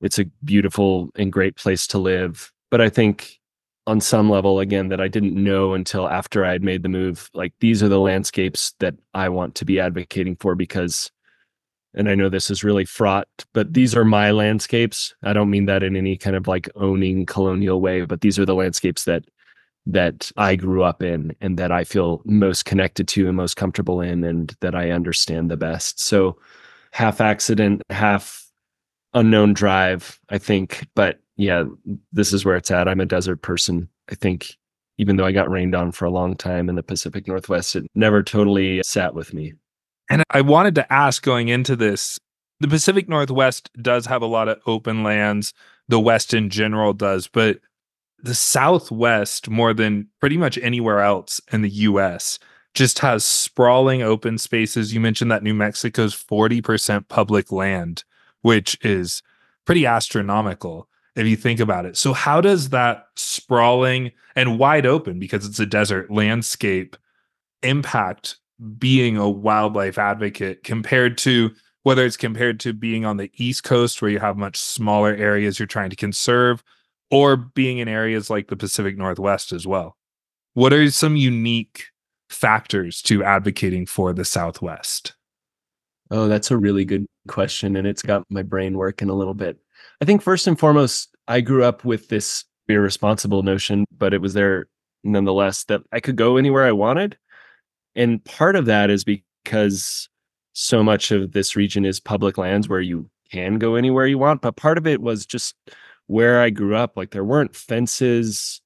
It's 0.00 0.18
a 0.18 0.26
beautiful 0.44 1.10
and 1.14 1.32
great 1.32 1.56
place 1.56 1.86
to 1.88 1.98
live. 1.98 2.52
But 2.70 2.80
I 2.80 2.88
think 2.88 3.40
on 3.86 4.00
some 4.00 4.30
level, 4.30 4.60
again, 4.60 4.88
that 4.88 5.00
I 5.00 5.08
didn't 5.08 5.34
know 5.34 5.74
until 5.74 6.08
after 6.08 6.44
I 6.44 6.52
had 6.52 6.62
made 6.62 6.82
the 6.82 6.88
move, 6.88 7.30
like 7.34 7.52
these 7.60 7.82
are 7.82 7.88
the 7.88 8.00
landscapes 8.00 8.74
that 8.80 8.94
I 9.12 9.28
want 9.28 9.54
to 9.56 9.64
be 9.64 9.80
advocating 9.80 10.36
for 10.36 10.54
because, 10.54 11.10
and 11.94 12.08
I 12.08 12.14
know 12.14 12.28
this 12.28 12.50
is 12.50 12.64
really 12.64 12.84
fraught, 12.84 13.28
but 13.52 13.72
these 13.72 13.94
are 13.94 14.04
my 14.04 14.30
landscapes. 14.30 15.14
I 15.22 15.32
don't 15.32 15.50
mean 15.50 15.66
that 15.66 15.82
in 15.82 15.96
any 15.96 16.16
kind 16.16 16.36
of 16.36 16.48
like 16.48 16.68
owning 16.76 17.26
colonial 17.26 17.80
way, 17.80 18.02
but 18.02 18.20
these 18.20 18.38
are 18.38 18.46
the 18.46 18.54
landscapes 18.54 19.04
that 19.04 19.24
that 19.86 20.32
I 20.36 20.56
grew 20.56 20.82
up 20.82 21.02
in 21.02 21.36
and 21.40 21.58
that 21.58 21.70
I 21.70 21.84
feel 21.84 22.22
most 22.24 22.64
connected 22.64 23.06
to 23.08 23.28
and 23.28 23.36
most 23.36 23.56
comfortable 23.56 24.00
in 24.00 24.24
and 24.24 24.54
that 24.60 24.74
I 24.74 24.90
understand 24.90 25.50
the 25.50 25.58
best. 25.58 26.00
So 26.00 26.38
half 26.92 27.20
accident, 27.20 27.82
half 27.90 28.46
unknown 29.12 29.52
drive, 29.52 30.18
I 30.30 30.38
think. 30.38 30.88
But 30.94 31.20
yeah, 31.36 31.64
this 32.12 32.32
is 32.32 32.44
where 32.44 32.56
it's 32.56 32.70
at. 32.70 32.88
I'm 32.88 33.00
a 33.00 33.06
desert 33.06 33.42
person. 33.42 33.88
I 34.10 34.14
think 34.14 34.56
even 34.96 35.16
though 35.16 35.26
I 35.26 35.32
got 35.32 35.50
rained 35.50 35.74
on 35.74 35.92
for 35.92 36.04
a 36.04 36.10
long 36.10 36.36
time 36.36 36.68
in 36.68 36.76
the 36.76 36.82
Pacific 36.82 37.26
Northwest, 37.26 37.76
it 37.76 37.84
never 37.94 38.22
totally 38.22 38.80
sat 38.84 39.14
with 39.14 39.34
me. 39.34 39.54
And 40.10 40.22
I 40.30 40.40
wanted 40.42 40.74
to 40.76 40.92
ask 40.92 41.22
going 41.22 41.48
into 41.48 41.76
this 41.76 42.18
the 42.60 42.68
Pacific 42.68 43.08
Northwest 43.08 43.68
does 43.82 44.06
have 44.06 44.22
a 44.22 44.26
lot 44.26 44.48
of 44.48 44.60
open 44.66 45.02
lands, 45.02 45.52
the 45.88 46.00
West 46.00 46.32
in 46.32 46.50
general 46.50 46.92
does, 46.92 47.28
but 47.28 47.58
the 48.22 48.34
Southwest, 48.34 49.50
more 49.50 49.74
than 49.74 50.08
pretty 50.20 50.38
much 50.38 50.56
anywhere 50.58 51.00
else 51.00 51.40
in 51.52 51.62
the 51.62 51.70
US, 51.70 52.38
just 52.74 53.00
has 53.00 53.24
sprawling 53.24 54.02
open 54.02 54.38
spaces. 54.38 54.94
You 54.94 55.00
mentioned 55.00 55.30
that 55.30 55.42
New 55.42 55.52
Mexico's 55.52 56.14
40% 56.14 57.08
public 57.08 57.52
land, 57.52 58.04
which 58.42 58.78
is 58.82 59.22
pretty 59.64 59.84
astronomical 59.84 60.88
if 61.16 61.26
you 61.26 61.36
think 61.36 61.60
about 61.60 61.86
it. 61.86 61.96
So, 61.96 62.12
how 62.12 62.40
does 62.40 62.70
that 62.70 63.06
sprawling 63.16 64.12
and 64.34 64.58
wide 64.58 64.86
open, 64.86 65.18
because 65.18 65.46
it's 65.46 65.60
a 65.60 65.66
desert 65.66 66.10
landscape, 66.10 66.96
impact 67.62 68.36
being 68.78 69.16
a 69.16 69.28
wildlife 69.28 69.98
advocate 69.98 70.62
compared 70.64 71.18
to 71.18 71.50
whether 71.82 72.04
it's 72.04 72.16
compared 72.16 72.60
to 72.60 72.72
being 72.72 73.04
on 73.04 73.18
the 73.18 73.30
East 73.34 73.62
Coast 73.62 74.00
where 74.00 74.10
you 74.10 74.18
have 74.18 74.36
much 74.36 74.56
smaller 74.56 75.14
areas 75.14 75.58
you're 75.58 75.66
trying 75.66 75.90
to 75.90 75.96
conserve 75.96 76.62
or 77.10 77.36
being 77.36 77.78
in 77.78 77.88
areas 77.88 78.30
like 78.30 78.48
the 78.48 78.56
Pacific 78.56 78.96
Northwest 78.96 79.52
as 79.52 79.66
well. 79.66 79.96
What 80.54 80.72
are 80.72 80.90
some 80.90 81.16
unique 81.16 81.86
factors 82.30 83.02
to 83.02 83.22
advocating 83.22 83.86
for 83.86 84.12
the 84.12 84.24
Southwest? 84.24 85.14
Oh, 86.10 86.28
that's 86.28 86.50
a 86.50 86.56
really 86.56 86.84
good 86.84 87.06
question. 87.28 87.76
And 87.76 87.86
it's 87.86 88.02
got 88.02 88.24
my 88.30 88.42
brain 88.42 88.76
working 88.76 89.10
a 89.10 89.14
little 89.14 89.34
bit. 89.34 89.58
I 90.00 90.04
think 90.04 90.22
first 90.22 90.46
and 90.46 90.58
foremost, 90.58 91.14
I 91.28 91.40
grew 91.40 91.64
up 91.64 91.84
with 91.84 92.08
this 92.08 92.44
irresponsible 92.68 93.42
notion, 93.42 93.84
but 93.96 94.14
it 94.14 94.20
was 94.20 94.34
there 94.34 94.66
nonetheless 95.02 95.64
that 95.64 95.82
I 95.92 96.00
could 96.00 96.16
go 96.16 96.36
anywhere 96.36 96.64
I 96.64 96.72
wanted. 96.72 97.18
And 97.96 98.24
part 98.24 98.56
of 98.56 98.66
that 98.66 98.90
is 98.90 99.04
because 99.04 100.08
so 100.52 100.82
much 100.82 101.10
of 101.10 101.32
this 101.32 101.56
region 101.56 101.84
is 101.84 102.00
public 102.00 102.38
lands 102.38 102.68
where 102.68 102.80
you 102.80 103.08
can 103.30 103.58
go 103.58 103.74
anywhere 103.74 104.06
you 104.06 104.18
want. 104.18 104.42
But 104.42 104.56
part 104.56 104.78
of 104.78 104.86
it 104.86 105.00
was 105.00 105.26
just 105.26 105.54
where 106.06 106.40
I 106.40 106.50
grew 106.50 106.76
up, 106.76 106.96
like 106.96 107.10
there 107.10 107.24
weren't 107.24 107.56
fences, 107.56 108.60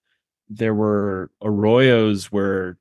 there 0.49 0.75
were 0.75 1.31
arroyos 1.43 2.27
where 2.27 2.79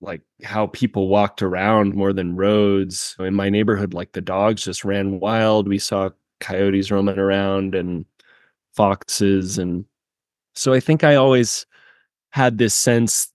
like 0.00 0.22
how 0.42 0.66
people 0.68 1.08
walked 1.08 1.42
around 1.42 1.94
more 1.94 2.12
than 2.12 2.36
roads. 2.36 3.16
In 3.18 3.34
my 3.34 3.50
neighborhood, 3.50 3.92
like 3.92 4.12
the 4.12 4.20
dogs 4.20 4.64
just 4.64 4.84
ran 4.84 5.20
wild. 5.20 5.68
We 5.68 5.78
saw 5.78 6.10
coyotes 6.40 6.90
roaming 6.90 7.18
around 7.18 7.74
and 7.74 8.06
foxes. 8.72 9.58
And 9.58 9.84
so 10.54 10.72
I 10.72 10.80
think 10.80 11.04
I 11.04 11.16
always 11.16 11.66
had 12.30 12.58
this 12.58 12.74
sense 12.74 13.30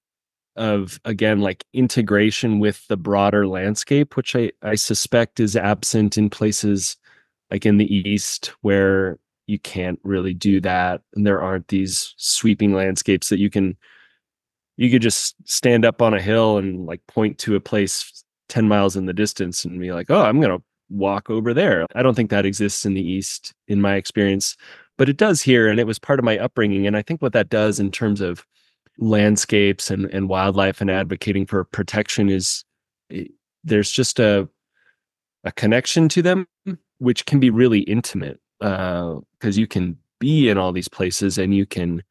of, 0.56 1.00
again, 1.06 1.42
like 1.42 1.66
integration 1.74 2.60
with 2.60 2.88
the 2.88 2.98
broader 2.98 3.48
landscape, 3.48 4.16
which 4.16 4.36
I, 4.36 4.52
I 4.62 4.76
suspect 4.76 5.40
is 5.40 5.56
absent 5.56 6.18
in 6.18 6.30
places 6.30 6.98
like 7.52 7.66
in 7.66 7.78
the 7.78 7.94
East 7.94 8.54
where 8.62 9.20
you 9.48 9.60
can't 9.60 10.00
really 10.04 10.34
do 10.34 10.60
that 10.62 11.02
and 11.14 11.26
there 11.26 11.42
aren't 11.42 11.68
these 11.68 12.16
sweeping 12.18 12.74
landscapes 12.74 13.30
that 13.30 13.38
you 13.38 13.50
can 13.50 13.78
you 14.76 14.90
could 14.90 15.04
just 15.04 15.36
stand 15.48 15.86
up 15.86 16.02
on 16.02 16.16
a 16.16 16.22
hill 16.22 16.58
and 16.58 16.88
like 16.88 17.00
point 17.08 17.38
to 17.38 17.56
a 17.56 17.60
place 17.60 18.26
10 18.50 18.68
miles 18.68 18.96
in 18.96 19.06
the 19.06 19.14
distance 19.14 19.64
and 19.64 19.80
be 19.80 19.92
like 19.92 20.10
oh 20.10 20.24
i'm 20.24 20.42
going 20.42 20.58
to 20.58 20.64
walk 20.90 21.30
over 21.30 21.54
there 21.54 21.86
i 21.94 22.02
don't 22.02 22.16
think 22.16 22.32
that 22.32 22.44
exists 22.44 22.88
in 22.88 22.96
the 22.96 23.08
east 23.08 23.54
in 23.68 23.80
my 23.80 23.94
experience 23.94 24.58
but 24.98 25.10
it 25.10 25.18
does 25.18 25.42
here. 25.42 25.68
And 25.68 25.80
it 25.80 25.88
was 25.88 26.00
part 26.00 26.20
of 26.20 26.26
my 26.26 26.38
upbringing. 26.38 26.88
And 26.88 26.96
I 26.96 27.02
think 27.02 27.22
what 27.22 27.34
that 27.34 27.50
does 27.50 27.80
in 27.80 27.92
terms 27.92 28.22
of 28.22 28.46
landscapes 28.98 29.92
and, 29.92 30.06
and 30.06 30.30
wildlife 30.30 30.82
and 30.82 30.90
mm-hmm. 30.90 31.00
advocating 31.00 31.46
for 31.46 31.64
protection 31.66 32.30
is 32.30 32.64
eh, 33.12 33.26
there's 33.64 33.92
just 33.92 34.20
a, 34.20 34.48
a 35.44 35.52
connection 35.52 36.08
to 36.10 36.22
them, 36.22 36.48
which 37.00 37.26
can 37.26 37.40
be 37.40 37.50
really 37.50 37.80
intimate 37.82 38.40
because 38.60 39.58
uh, 39.58 39.60
you 39.60 39.68
can 39.68 39.98
be 40.20 40.50
in 40.50 40.58
all 40.58 40.72
these 40.72 40.88
places 40.88 41.38
and 41.38 41.54
you 41.54 41.66
can 41.66 42.02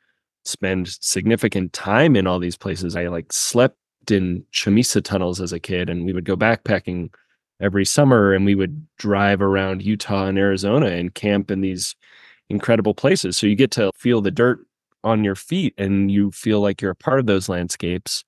spend 0.44 0.88
significant 1.00 1.72
time 1.72 2.16
in 2.16 2.26
all 2.26 2.38
these 2.38 2.56
places. 2.56 2.96
I 2.96 3.06
like 3.06 3.32
slept 3.32 3.78
in 4.10 4.44
Chamisa 4.52 5.02
tunnels 5.02 5.40
as 5.40 5.52
a 5.52 5.60
kid, 5.60 5.88
and 5.88 6.04
we 6.04 6.12
would 6.12 6.24
go 6.24 6.36
backpacking 6.36 7.12
every 7.60 7.84
summer, 7.84 8.32
and 8.32 8.44
we 8.44 8.54
would 8.54 8.72
mm-hmm. 8.72 8.84
drive 8.98 9.40
around 9.40 9.82
Utah 9.82 10.26
and 10.26 10.38
Arizona 10.38 10.86
and 10.86 11.14
camp 11.14 11.50
in 11.50 11.60
these 11.60 11.94
incredible 12.50 12.94
places. 12.94 13.38
So 13.38 13.46
you 13.46 13.54
get 13.54 13.70
to 13.72 13.90
feel 13.96 14.20
the 14.20 14.30
dirt 14.30 14.60
on 15.04 15.24
your 15.24 15.34
feet, 15.34 15.74
and 15.78 16.10
you 16.10 16.30
feel 16.30 16.60
like 16.60 16.80
you're 16.80 16.90
a 16.90 16.96
part 16.96 17.20
of 17.20 17.26
those 17.26 17.48
landscapes. 17.48 18.24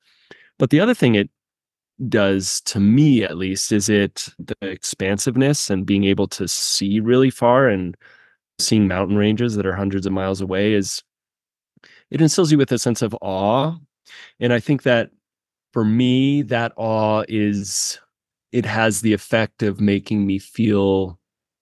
But 0.59 0.71
the 0.71 0.81
other 0.81 0.95
thing 0.95 1.15
it 1.15 1.31
does 2.09 2.61
to 2.61 2.79
me 2.79 3.25
at 3.25 3.39
least 3.39 3.73
is 3.73 3.89
it 3.89 4.29
the 4.39 4.55
expansiveness 4.61 5.71
and 5.71 5.87
being 5.87 6.05
able 6.05 6.29
to 6.29 6.47
see 6.47 7.01
really 7.01 7.31
far 7.31 7.69
and 7.69 7.97
seeing 8.59 8.87
mountain 8.87 9.17
ranges 9.17 9.57
that 9.57 9.65
are 9.65 9.75
hundreds 9.75 10.07
of 10.07 10.13
miles 10.13 10.43
away 10.43 10.75
is 10.75 11.03
it 12.11 12.21
instills 12.21 12.53
you 12.53 12.59
with 12.59 12.71
a 12.71 12.79
sense 12.79 13.01
of 13.01 13.17
awe 13.23 13.75
and 14.41 14.53
i 14.53 14.61
think 14.61 14.83
that 14.83 15.09
for 15.77 15.85
me, 15.85 16.41
that 16.41 16.73
awe 16.77 17.23
is, 17.29 17.99
it 18.51 18.65
has 18.65 19.03
the 19.03 19.13
effect 19.13 19.63
of 19.63 19.79
making 19.79 20.27
me 20.27 20.39
feel 20.39 21.21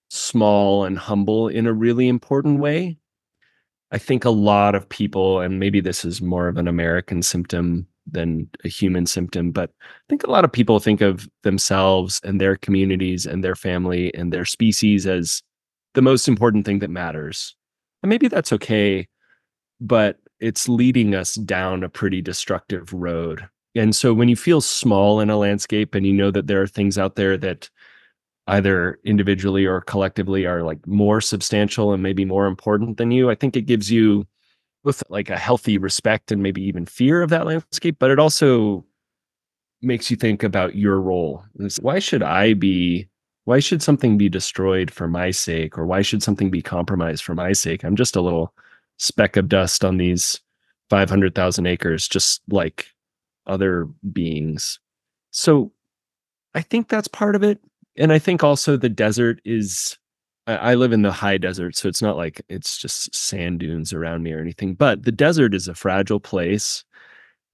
small 0.09 0.85
and 0.85 0.97
humble 0.97 1.49
in 1.49 1.67
a 1.67 1.73
really 1.73 2.07
important 2.07 2.61
way. 2.61 2.97
I 3.95 3.97
think 3.97 4.25
a 4.25 4.29
lot 4.29 4.75
of 4.75 4.89
people, 4.89 5.39
and 5.39 5.57
maybe 5.57 5.79
this 5.79 6.03
is 6.03 6.21
more 6.21 6.49
of 6.49 6.57
an 6.57 6.67
American 6.67 7.21
symptom 7.21 7.87
than 8.05 8.49
a 8.65 8.67
human 8.67 9.05
symptom, 9.05 9.51
but 9.51 9.69
I 9.81 10.05
think 10.09 10.23
a 10.23 10.29
lot 10.29 10.43
of 10.43 10.51
people 10.51 10.81
think 10.81 10.99
of 10.99 11.29
themselves 11.43 12.19
and 12.25 12.41
their 12.41 12.57
communities 12.57 13.25
and 13.25 13.41
their 13.41 13.55
family 13.55 14.13
and 14.13 14.33
their 14.33 14.43
species 14.43 15.07
as 15.07 15.41
the 15.93 16.01
most 16.01 16.27
important 16.27 16.65
thing 16.65 16.79
that 16.79 16.89
matters. 16.89 17.55
And 18.03 18.09
maybe 18.09 18.27
that's 18.27 18.51
okay, 18.51 19.07
but 19.79 20.19
it's 20.41 20.67
leading 20.67 21.15
us 21.15 21.35
down 21.35 21.81
a 21.81 21.87
pretty 21.87 22.21
destructive 22.21 22.91
road. 22.91 23.47
And 23.75 23.95
so 23.95 24.13
when 24.13 24.27
you 24.27 24.35
feel 24.35 24.59
small 24.59 25.21
in 25.21 25.29
a 25.29 25.37
landscape 25.37 25.95
and 25.95 26.05
you 26.05 26.11
know 26.11 26.31
that 26.31 26.47
there 26.47 26.61
are 26.61 26.67
things 26.67 26.97
out 26.97 27.15
there 27.15 27.37
that 27.37 27.69
either 28.47 28.99
individually 29.03 29.65
or 29.65 29.81
collectively 29.81 30.45
are 30.45 30.63
like 30.63 30.85
more 30.87 31.19
substantial 31.19 31.93
and 31.93 32.03
maybe 32.03 32.25
more 32.25 32.45
important 32.45 32.97
than 32.97 33.11
you, 33.11 33.29
I 33.29 33.35
think 33.35 33.55
it 33.55 33.63
gives 33.63 33.91
you 33.91 34.27
with 34.83 35.03
like 35.09 35.29
a 35.29 35.37
healthy 35.37 35.77
respect 35.77 36.31
and 36.31 36.43
maybe 36.43 36.61
even 36.61 36.85
fear 36.85 37.21
of 37.21 37.31
that 37.31 37.47
landscape, 37.47 37.97
but 37.99 38.11
it 38.11 38.19
also 38.19 38.85
makes 39.81 40.11
you 40.11 40.17
think 40.17 40.43
about 40.43 40.75
your 40.75 41.01
role. 41.01 41.43
Why 41.81 41.99
should 41.99 42.23
I 42.23 42.53
be 42.53 43.07
why 43.45 43.59
should 43.59 43.81
something 43.83 44.17
be 44.17 44.27
destroyed 44.27 44.89
for 44.89 45.07
my 45.07 45.29
sake 45.29 45.77
or 45.77 45.85
why 45.85 46.01
should 46.01 46.23
something 46.23 46.49
be 46.49 46.63
compromised 46.63 47.23
for 47.23 47.35
my 47.35 47.53
sake? 47.53 47.83
I'm 47.83 47.95
just 47.95 48.15
a 48.15 48.21
little 48.21 48.53
speck 48.97 49.37
of 49.37 49.47
dust 49.47 49.85
on 49.85 49.97
these 49.97 50.41
500,000 50.89 51.65
acres 51.67 52.07
just 52.07 52.41
like 52.49 52.87
other 53.45 53.87
beings. 54.11 54.79
So 55.29 55.71
I 56.55 56.61
think 56.61 56.89
that's 56.89 57.07
part 57.07 57.35
of 57.35 57.43
it. 57.43 57.59
And 57.97 58.11
I 58.11 58.19
think 58.19 58.43
also 58.43 58.77
the 58.77 58.89
desert 58.89 59.39
is, 59.45 59.97
I 60.47 60.75
live 60.75 60.91
in 60.91 61.01
the 61.01 61.11
high 61.11 61.37
desert, 61.37 61.75
so 61.75 61.87
it's 61.87 62.01
not 62.01 62.17
like 62.17 62.41
it's 62.49 62.77
just 62.77 63.13
sand 63.15 63.59
dunes 63.59 63.93
around 63.93 64.23
me 64.23 64.33
or 64.33 64.39
anything, 64.39 64.75
but 64.75 65.03
the 65.03 65.11
desert 65.11 65.53
is 65.55 65.67
a 65.67 65.75
fragile 65.75 66.19
place. 66.19 66.83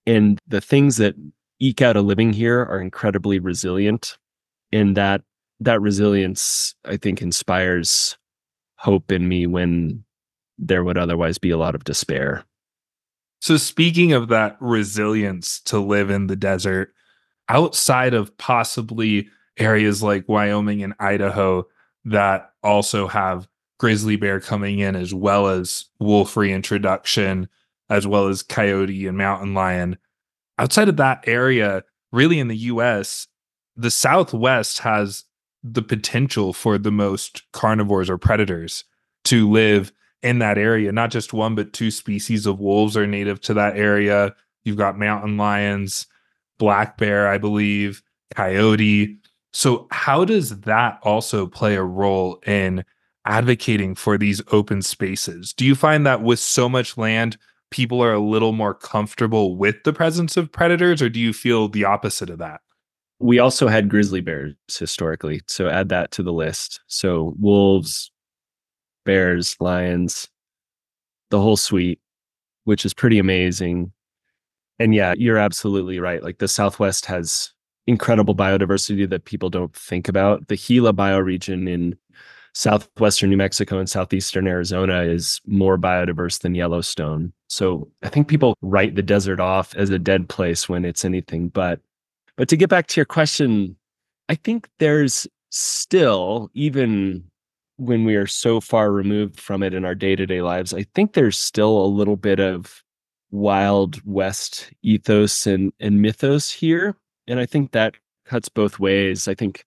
And 0.05 0.39
the 0.47 0.61
things 0.61 0.97
that 0.97 1.15
eke 1.59 1.81
out 1.81 1.95
a 1.95 2.01
living 2.01 2.33
here 2.33 2.61
are 2.61 2.81
incredibly 2.81 3.39
resilient. 3.39 4.17
And 4.73 4.97
that 4.97 5.21
that 5.59 5.79
resilience, 5.79 6.73
I 6.85 6.97
think, 6.97 7.21
inspires 7.21 8.17
hope 8.77 9.11
in 9.11 9.27
me 9.27 9.45
when 9.45 10.03
there 10.57 10.83
would 10.83 10.97
otherwise 10.97 11.37
be 11.37 11.51
a 11.51 11.57
lot 11.57 11.75
of 11.75 11.83
despair. 11.83 12.43
So, 13.39 13.57
speaking 13.57 14.11
of 14.11 14.27
that 14.29 14.57
resilience 14.59 15.61
to 15.61 15.79
live 15.79 16.09
in 16.09 16.27
the 16.27 16.35
desert, 16.35 16.93
outside 17.47 18.13
of 18.13 18.35
possibly 18.37 19.29
areas 19.61 20.01
like 20.01 20.27
Wyoming 20.27 20.83
and 20.83 20.93
Idaho 20.99 21.67
that 22.05 22.53
also 22.63 23.07
have 23.07 23.47
grizzly 23.79 24.15
bear 24.15 24.39
coming 24.39 24.79
in, 24.79 24.95
as 24.95 25.13
well 25.13 25.47
as 25.47 25.85
wolf 25.99 26.35
reintroduction, 26.37 27.47
as 27.89 28.05
well 28.05 28.27
as 28.27 28.43
coyote 28.43 29.07
and 29.07 29.17
mountain 29.17 29.53
lion, 29.53 29.97
outside 30.57 30.87
of 30.87 30.97
that 30.97 31.23
area, 31.27 31.83
really 32.11 32.39
in 32.39 32.47
the 32.47 32.57
US, 32.57 33.27
the 33.75 33.91
Southwest 33.91 34.79
has 34.79 35.25
the 35.63 35.81
potential 35.81 36.53
for 36.53 36.77
the 36.77 36.91
most 36.91 37.43
carnivores 37.51 38.09
or 38.09 38.17
predators 38.17 38.83
to 39.23 39.49
live 39.49 39.91
in 40.21 40.39
that 40.39 40.57
area. 40.57 40.91
Not 40.91 41.11
just 41.11 41.33
one, 41.33 41.55
but 41.55 41.73
two 41.73 41.91
species 41.91 42.45
of 42.45 42.59
wolves 42.59 42.95
are 42.95 43.07
native 43.07 43.41
to 43.41 43.53
that 43.55 43.77
area. 43.77 44.35
You've 44.63 44.77
got 44.77 44.99
mountain 44.99 45.37
lions, 45.37 46.07
black 46.59 46.97
bear, 46.97 47.27
I 47.27 47.37
believe, 47.37 48.03
coyote. 48.35 49.17
So, 49.53 49.87
how 49.91 50.25
does 50.25 50.61
that 50.61 50.99
also 51.03 51.45
play 51.45 51.75
a 51.75 51.83
role 51.83 52.41
in 52.45 52.85
advocating 53.25 53.95
for 53.95 54.17
these 54.17 54.41
open 54.51 54.81
spaces? 54.81 55.53
Do 55.53 55.65
you 55.65 55.75
find 55.75 56.05
that 56.05 56.23
with 56.23 56.39
so 56.39 56.69
much 56.69 56.97
land, 56.97 57.37
people 57.69 58.01
are 58.01 58.13
a 58.13 58.19
little 58.19 58.53
more 58.53 58.73
comfortable 58.73 59.57
with 59.57 59.83
the 59.83 59.93
presence 59.93 60.37
of 60.37 60.51
predators, 60.51 61.01
or 61.01 61.09
do 61.09 61.19
you 61.19 61.33
feel 61.33 61.67
the 61.67 61.85
opposite 61.85 62.29
of 62.29 62.39
that? 62.39 62.61
We 63.19 63.39
also 63.39 63.67
had 63.67 63.89
grizzly 63.89 64.21
bears 64.21 64.55
historically. 64.67 65.41
So, 65.47 65.67
add 65.67 65.89
that 65.89 66.11
to 66.11 66.23
the 66.23 66.33
list. 66.33 66.79
So, 66.87 67.35
wolves, 67.37 68.09
bears, 69.05 69.57
lions, 69.59 70.29
the 71.29 71.41
whole 71.41 71.57
suite, 71.57 71.99
which 72.63 72.85
is 72.85 72.93
pretty 72.93 73.19
amazing. 73.19 73.91
And 74.79 74.95
yeah, 74.95 75.13
you're 75.17 75.37
absolutely 75.37 75.99
right. 75.99 76.23
Like 76.23 76.39
the 76.39 76.47
Southwest 76.47 77.05
has 77.07 77.51
incredible 77.87 78.35
biodiversity 78.35 79.09
that 79.09 79.25
people 79.25 79.49
don't 79.49 79.75
think 79.75 80.07
about. 80.07 80.47
The 80.47 80.57
Gila 80.57 80.93
bioregion 80.93 81.69
in 81.69 81.97
southwestern 82.53 83.29
New 83.29 83.37
Mexico 83.37 83.79
and 83.79 83.89
southeastern 83.89 84.47
Arizona 84.47 85.01
is 85.03 85.41
more 85.45 85.77
biodiverse 85.77 86.41
than 86.41 86.55
Yellowstone. 86.55 87.31
So 87.47 87.89
I 88.03 88.09
think 88.09 88.27
people 88.27 88.55
write 88.61 88.95
the 88.95 89.01
desert 89.01 89.39
off 89.39 89.75
as 89.75 89.89
a 89.89 89.99
dead 89.99 90.29
place 90.29 90.67
when 90.67 90.85
it's 90.85 91.05
anything 91.05 91.49
but. 91.49 91.79
But 92.37 92.49
to 92.49 92.57
get 92.57 92.69
back 92.69 92.87
to 92.87 92.99
your 92.99 93.05
question, 93.05 93.75
I 94.29 94.35
think 94.35 94.69
there's 94.79 95.27
still, 95.49 96.49
even 96.53 97.23
when 97.81 98.05
we 98.05 98.15
are 98.15 98.27
so 98.27 98.61
far 98.61 98.91
removed 98.91 99.39
from 99.39 99.63
it 99.63 99.73
in 99.73 99.85
our 99.85 99.95
day-to-day 99.95 100.41
lives 100.41 100.73
i 100.73 100.83
think 100.93 101.13
there's 101.13 101.37
still 101.37 101.83
a 101.83 101.87
little 101.87 102.15
bit 102.15 102.39
of 102.39 102.83
wild 103.31 103.99
west 104.05 104.71
ethos 104.83 105.47
and, 105.47 105.73
and 105.79 106.01
mythos 106.01 106.51
here 106.51 106.95
and 107.27 107.39
i 107.39 107.45
think 107.45 107.71
that 107.71 107.95
cuts 108.25 108.49
both 108.49 108.79
ways 108.79 109.27
i 109.27 109.33
think 109.33 109.65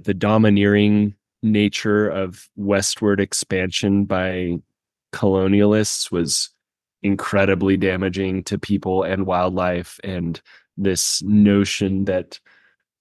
the 0.00 0.14
domineering 0.14 1.14
nature 1.42 2.08
of 2.08 2.48
westward 2.56 3.20
expansion 3.20 4.04
by 4.04 4.58
colonialists 5.12 6.10
was 6.10 6.50
incredibly 7.02 7.76
damaging 7.76 8.44
to 8.44 8.58
people 8.58 9.02
and 9.02 9.26
wildlife 9.26 9.98
and 10.04 10.40
this 10.76 11.22
notion 11.22 12.04
that 12.04 12.38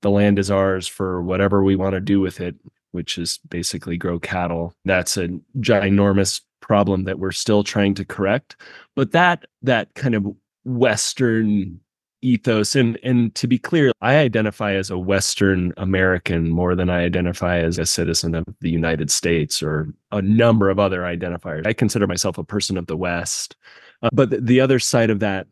the 0.01 0.09
land 0.09 0.39
is 0.39 0.49
ours 0.49 0.87
for 0.87 1.21
whatever 1.21 1.63
we 1.63 1.75
want 1.75 1.93
to 1.93 1.99
do 1.99 2.19
with 2.19 2.41
it 2.41 2.55
which 2.91 3.17
is 3.17 3.39
basically 3.49 3.97
grow 3.97 4.19
cattle. 4.19 4.73
That's 4.85 5.17
a 5.17 5.29
ginormous 5.59 6.41
problem 6.59 7.05
that 7.05 7.19
we're 7.19 7.31
still 7.31 7.63
trying 7.63 7.95
to 7.95 8.05
correct. 8.05 8.55
But 8.95 9.11
that 9.11 9.45
that 9.61 9.93
kind 9.95 10.15
of 10.15 10.25
Western 10.63 11.79
ethos. 12.21 12.75
And 12.75 12.99
and 13.03 13.33
to 13.35 13.47
be 13.47 13.57
clear 13.57 13.91
i 14.01 14.17
identify 14.17 14.73
as 14.73 14.89
a 14.89 14.97
western 14.97 15.73
american 15.77 16.49
more 16.49 16.75
than 16.75 16.89
i 16.89 17.03
identify 17.03 17.57
as 17.59 17.77
a 17.79 17.85
citizen 17.85 18.35
of 18.35 18.45
the 18.59 18.69
united 18.69 19.09
states 19.09 19.61
or 19.63 19.93
a 20.11 20.21
number 20.21 20.69
of 20.69 20.79
other 20.79 21.01
identifiers. 21.01 21.65
I 21.65 21.73
consider 21.73 22.07
myself 22.07 22.37
a 22.37 22.43
person 22.43 22.77
of 22.77 22.87
the 22.87 22.97
west. 22.97 23.55
Uh, 24.03 24.09
but 24.13 24.29
the, 24.29 24.41
the 24.41 24.61
other 24.61 24.79
side 24.79 25.09
of 25.09 25.19
that 25.19 25.47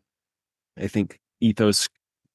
i 0.78 0.86
think 0.86 1.20
ethos 1.40 1.88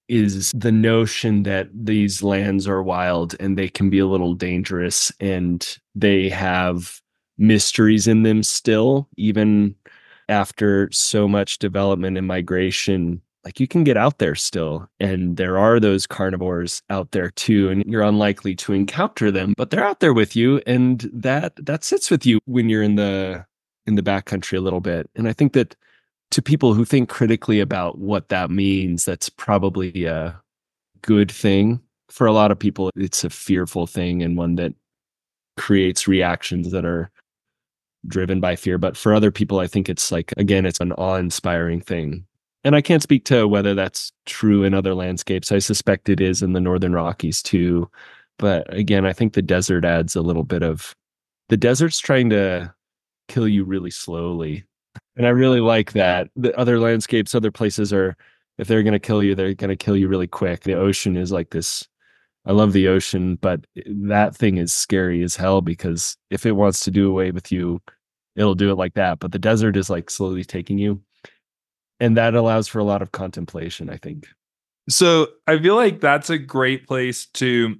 is 0.07 0.51
the 0.55 0.71
notion 0.71 1.43
that 1.43 1.67
these 1.73 2.21
lands 2.21 2.67
are 2.67 2.83
wild 2.83 3.35
and 3.39 3.57
they 3.57 3.67
can 3.67 3.89
be 3.89 3.99
a 3.99 4.05
little 4.05 4.35
dangerous 4.35 5.11
and 5.19 5.77
they 5.95 6.29
have 6.29 7.01
mysteries 7.37 8.07
in 8.07 8.23
them 8.23 8.43
still, 8.43 9.07
even 9.17 9.75
after 10.29 10.89
so 10.91 11.27
much 11.27 11.59
development 11.59 12.17
and 12.17 12.27
migration. 12.27 13.21
Like 13.45 13.59
you 13.59 13.67
can 13.67 13.83
get 13.83 13.95
out 13.95 14.17
there 14.17 14.33
still, 14.33 14.89
and 14.99 15.37
there 15.37 15.59
are 15.59 15.79
those 15.79 16.07
carnivores 16.07 16.81
out 16.89 17.11
there 17.11 17.29
too, 17.29 17.69
and 17.69 17.83
you're 17.85 18.01
unlikely 18.01 18.55
to 18.55 18.73
encounter 18.73 19.29
them, 19.29 19.53
but 19.55 19.69
they're 19.69 19.85
out 19.85 19.99
there 19.99 20.15
with 20.15 20.35
you, 20.35 20.61
and 20.65 21.07
that 21.13 21.53
that 21.63 21.83
sits 21.83 22.09
with 22.09 22.25
you 22.25 22.39
when 22.45 22.69
you're 22.69 22.81
in 22.81 22.95
the 22.95 23.45
in 23.85 23.95
the 23.95 24.01
backcountry 24.01 24.57
a 24.57 24.61
little 24.61 24.81
bit. 24.81 25.09
And 25.15 25.27
I 25.27 25.33
think 25.33 25.53
that 25.53 25.75
to 26.31 26.41
people 26.41 26.73
who 26.73 26.85
think 26.85 27.07
critically 27.07 27.59
about 27.59 27.99
what 27.99 28.29
that 28.29 28.49
means, 28.49 29.05
that's 29.05 29.29
probably 29.29 30.05
a 30.05 30.41
good 31.03 31.31
thing. 31.31 31.79
For 32.09 32.27
a 32.27 32.33
lot 32.33 32.51
of 32.51 32.59
people, 32.59 32.89
it's 32.95 33.23
a 33.23 33.29
fearful 33.29 33.87
thing 33.87 34.23
and 34.23 34.37
one 34.37 34.55
that 34.55 34.73
creates 35.57 36.07
reactions 36.07 36.71
that 36.71 36.85
are 36.85 37.11
driven 38.07 38.39
by 38.39 38.55
fear. 38.55 38.77
But 38.77 38.97
for 38.97 39.13
other 39.13 39.31
people, 39.31 39.59
I 39.59 39.67
think 39.67 39.89
it's 39.89 40.11
like, 40.11 40.33
again, 40.37 40.65
it's 40.65 40.79
an 40.79 40.91
awe 40.93 41.15
inspiring 41.15 41.81
thing. 41.81 42.25
And 42.65 42.75
I 42.75 42.81
can't 42.81 43.03
speak 43.03 43.25
to 43.25 43.47
whether 43.47 43.75
that's 43.75 44.11
true 44.25 44.63
in 44.63 44.73
other 44.73 44.95
landscapes. 44.95 45.51
I 45.51 45.59
suspect 45.59 46.09
it 46.09 46.19
is 46.19 46.41
in 46.41 46.53
the 46.53 46.59
Northern 46.59 46.93
Rockies 46.93 47.43
too. 47.43 47.89
But 48.39 48.65
again, 48.73 49.05
I 49.05 49.13
think 49.13 49.33
the 49.33 49.43
desert 49.43 49.85
adds 49.85 50.15
a 50.15 50.21
little 50.21 50.43
bit 50.43 50.63
of 50.63 50.95
the 51.47 51.57
desert's 51.57 51.99
trying 51.99 52.31
to 52.31 52.73
kill 53.27 53.47
you 53.47 53.63
really 53.65 53.91
slowly. 53.91 54.65
And 55.15 55.27
I 55.27 55.29
really 55.29 55.59
like 55.59 55.93
that. 55.93 56.29
The 56.35 56.57
other 56.57 56.79
landscapes, 56.79 57.35
other 57.35 57.51
places 57.51 57.93
are, 57.93 58.17
if 58.57 58.67
they're 58.67 58.83
going 58.83 58.93
to 58.93 58.99
kill 58.99 59.21
you, 59.21 59.35
they're 59.35 59.53
going 59.53 59.69
to 59.69 59.75
kill 59.75 59.95
you 59.95 60.07
really 60.07 60.27
quick. 60.27 60.61
The 60.61 60.73
ocean 60.73 61.15
is 61.17 61.31
like 61.31 61.51
this. 61.51 61.87
I 62.45 62.51
love 62.51 62.73
the 62.73 62.87
ocean, 62.87 63.35
but 63.35 63.65
that 63.85 64.35
thing 64.35 64.57
is 64.57 64.73
scary 64.73 65.21
as 65.21 65.35
hell 65.35 65.61
because 65.61 66.17
if 66.31 66.47
it 66.47 66.53
wants 66.53 66.79
to 66.85 66.91
do 66.91 67.09
away 67.09 67.29
with 67.29 67.51
you, 67.51 67.79
it'll 68.35 68.55
do 68.55 68.71
it 68.71 68.75
like 68.75 68.95
that. 68.95 69.19
But 69.19 69.33
the 69.33 69.39
desert 69.39 69.77
is 69.77 69.91
like 69.91 70.09
slowly 70.09 70.43
taking 70.43 70.79
you. 70.79 71.01
And 71.99 72.17
that 72.17 72.35
allows 72.35 72.67
for 72.67 72.79
a 72.79 72.83
lot 72.83 73.01
of 73.01 73.11
contemplation, 73.11 73.89
I 73.89 73.97
think. 73.97 74.27
So 74.89 75.27
I 75.47 75.57
feel 75.57 75.75
like 75.75 76.01
that's 76.01 76.29
a 76.29 76.37
great 76.37 76.87
place 76.87 77.25
to 77.35 77.75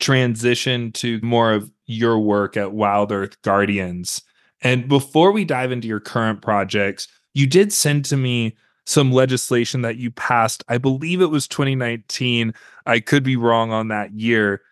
transition 0.00 0.92
to 0.92 1.20
more 1.22 1.52
of 1.52 1.70
your 1.86 2.18
work 2.18 2.56
at 2.56 2.68
WildEarth 2.68 3.40
Guardians. 3.42 4.22
And 4.62 4.88
before 4.88 5.32
we 5.32 5.44
dive 5.44 5.72
into 5.72 5.88
your 5.88 6.00
current 6.00 6.42
projects, 6.42 7.08
you 7.34 7.46
did 7.46 7.72
send 7.72 8.04
to 8.06 8.16
me 8.16 8.56
some 8.86 9.12
legislation 9.12 9.82
that 9.82 9.96
you 9.96 10.10
passed. 10.10 10.64
I 10.68 10.78
believe 10.78 11.20
it 11.20 11.26
was 11.26 11.46
2019. 11.46 12.54
I 12.86 13.00
could 13.00 13.22
be 13.22 13.36
wrong 13.36 13.70
on 13.70 13.88
that 13.88 14.12
year, 14.12 14.62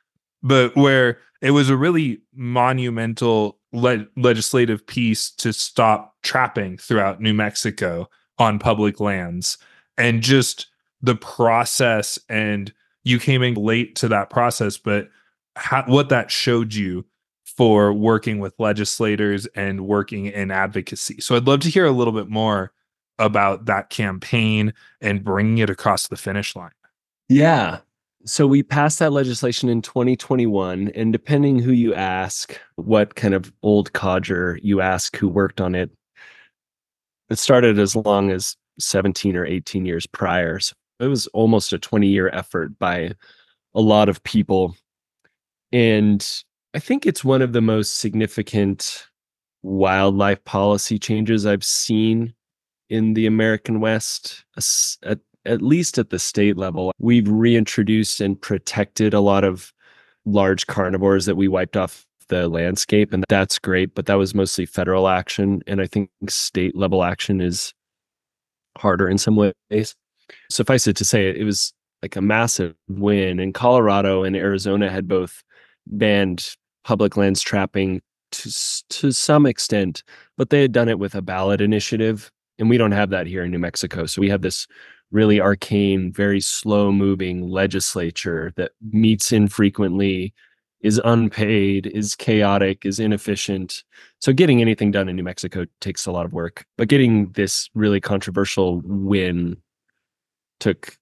but 0.42 0.75
where 0.75 1.19
it 1.42 1.51
was 1.51 1.69
a 1.69 1.77
really 1.77 2.23
monumental 2.35 3.59
le- 3.73 4.07
legislative 4.16 4.87
piece 4.87 5.31
to 5.33 5.53
stop 5.53 6.14
trapping 6.23 6.79
throughout 6.79 7.21
New 7.21 7.35
Mexico 7.35 8.09
on 8.38 8.59
public 8.59 9.01
lands. 9.01 9.59
And 9.99 10.22
just 10.22 10.66
the 11.03 11.16
process 11.16 12.18
and 12.29 12.72
you 13.05 13.18
came 13.18 13.42
in 13.42 13.55
late 13.55 13.94
to 13.96 14.09
that 14.09 14.31
process 14.31 14.77
but 14.79 15.09
how, 15.55 15.85
what 15.87 16.09
that 16.09 16.31
showed 16.31 16.75
you 16.75 17.05
for 17.44 17.92
working 17.92 18.38
with 18.38 18.53
legislators 18.59 19.46
and 19.55 19.87
working 19.87 20.27
in 20.27 20.51
advocacy. 20.51 21.20
So 21.20 21.37
i'd 21.37 21.46
love 21.46 21.61
to 21.61 21.70
hear 21.70 21.87
a 21.87 21.92
little 21.92 22.12
bit 22.12 22.29
more 22.29 22.72
about 23.18 23.66
that 23.66 23.88
campaign 23.88 24.75
and 25.01 25.25
bringing 25.25 25.59
it 25.59 25.70
across 25.70 26.09
the 26.09 26.16
finish 26.16 26.55
line. 26.55 26.72
Yeah. 27.29 27.79
So 28.27 28.46
we 28.46 28.62
passed 28.62 28.99
that 28.99 29.12
legislation 29.12 29.68
in 29.68 29.81
2021 29.81 30.88
and 30.88 31.12
depending 31.12 31.59
who 31.59 31.72
you 31.72 31.94
ask 31.94 32.61
what 32.75 33.14
kind 33.14 33.35
of 33.35 33.53
old 33.62 33.92
codger 33.92 34.59
you 34.62 34.81
ask 34.81 35.16
who 35.16 35.29
worked 35.29 35.61
on 35.61 35.75
it 35.75 35.90
it 37.31 37.39
started 37.39 37.79
as 37.79 37.97
long 37.97 38.31
as 38.31 38.57
17 38.79 39.37
or 39.37 39.45
18 39.45 39.85
years 39.85 40.07
prior. 40.07 40.61
So 40.61 40.75
it 41.01 41.07
was 41.07 41.27
almost 41.29 41.73
a 41.73 41.79
20 41.79 42.07
year 42.07 42.29
effort 42.33 42.79
by 42.79 43.12
a 43.75 43.81
lot 43.81 44.09
of 44.09 44.23
people. 44.23 44.77
And 45.73 46.27
I 46.75 46.79
think 46.79 47.07
it's 47.07 47.25
one 47.25 47.43
of 47.43 47.53
the 47.53 47.61
most 47.61 47.99
significant 47.99 49.07
wildlife 49.62 50.45
policy 50.45 50.99
changes 50.99 51.45
I've 51.45 51.65
seen 51.65 52.35
in 52.89 53.15
the 53.15 53.27
American 53.27 53.81
West, 53.81 54.45
at, 55.03 55.19
at 55.45 55.62
least 55.62 55.99
at 55.99 56.11
the 56.11 56.19
state 56.19 56.57
level. 56.57 56.93
We've 56.99 57.29
reintroduced 57.29 58.21
and 58.21 58.41
protected 58.41 59.12
a 59.12 59.21
lot 59.21 59.45
of 59.45 59.73
large 60.25 60.67
carnivores 60.67 61.27
that 61.27 61.37
we 61.37 61.49
wiped 61.49 61.77
off 61.77 62.06
the 62.29 62.49
landscape 62.49 63.12
and 63.12 63.25
that's 63.29 63.59
great 63.59 63.95
but 63.95 64.07
that 64.07 64.15
was 64.15 64.35
mostly 64.35 64.67
federal 64.67 65.09
action 65.09 65.62
and 65.67 65.81
i 65.81 65.87
think 65.87 66.11
state 66.29 66.77
level 66.77 67.05
action 67.05 67.41
is 67.41 67.73
harder 68.77 69.09
in 69.09 69.19
some 69.19 69.37
ways. 69.37 69.95
Suffice 70.51 70.87
it 70.87 70.97
to 70.97 71.05
say 71.05 71.29
it 71.29 71.45
was 71.45 71.73
like 72.03 72.17
a 72.17 72.21
massive 72.21 72.75
win 72.89 73.41
and 73.41 73.55
colorado 73.55 74.23
and 74.23 74.37
arizona 74.37 74.91
had 74.91 75.09
both 75.09 75.43
banned 75.87 76.55
public 76.85 77.17
lands 77.17 77.41
trapping 77.41 78.01
to, 78.33 78.51
to 78.91 79.12
some 79.12 79.47
extent 79.47 80.03
but 80.37 80.51
they 80.51 80.61
had 80.61 80.73
done 80.73 80.89
it 80.89 80.99
with 80.99 81.15
a 81.15 81.23
ballot 81.23 81.61
initiative 81.61 82.31
and 82.59 82.69
we 82.69 82.77
don't 82.77 82.93
have 82.93 83.11
that 83.11 83.27
here 83.27 83.45
in 83.45 83.51
new 83.51 83.59
mexico 83.59 84.05
so 84.05 84.21
we 84.21 84.29
have 84.29 84.43
this 84.43 84.67
really 85.11 85.41
arcane 85.41 86.12
very 86.12 86.41
slow 86.41 86.93
moving 86.93 87.49
legislature 87.49 88.53
that 88.57 88.73
meets 88.93 89.33
infrequently 89.33 90.35
is 90.81 91.01
unpaid, 91.05 91.87
is 91.87 92.15
chaotic, 92.15 92.85
is 92.85 93.01
inefficient. 93.01 93.83
So 94.21 94.33
getting 94.33 94.61
anything 94.61 94.91
done 94.91 95.09
in 95.09 95.17
New 95.17 95.23
Mexico 95.23 95.65
takes 95.81 96.07
a 96.07 96.12
lot 96.12 96.27
of 96.27 96.33
work. 96.33 96.67
But 96.77 96.89
getting 96.89 97.33
this 97.33 97.71
really 97.75 98.01
controversial 98.01 98.83
win 98.85 99.57
took 100.61 100.97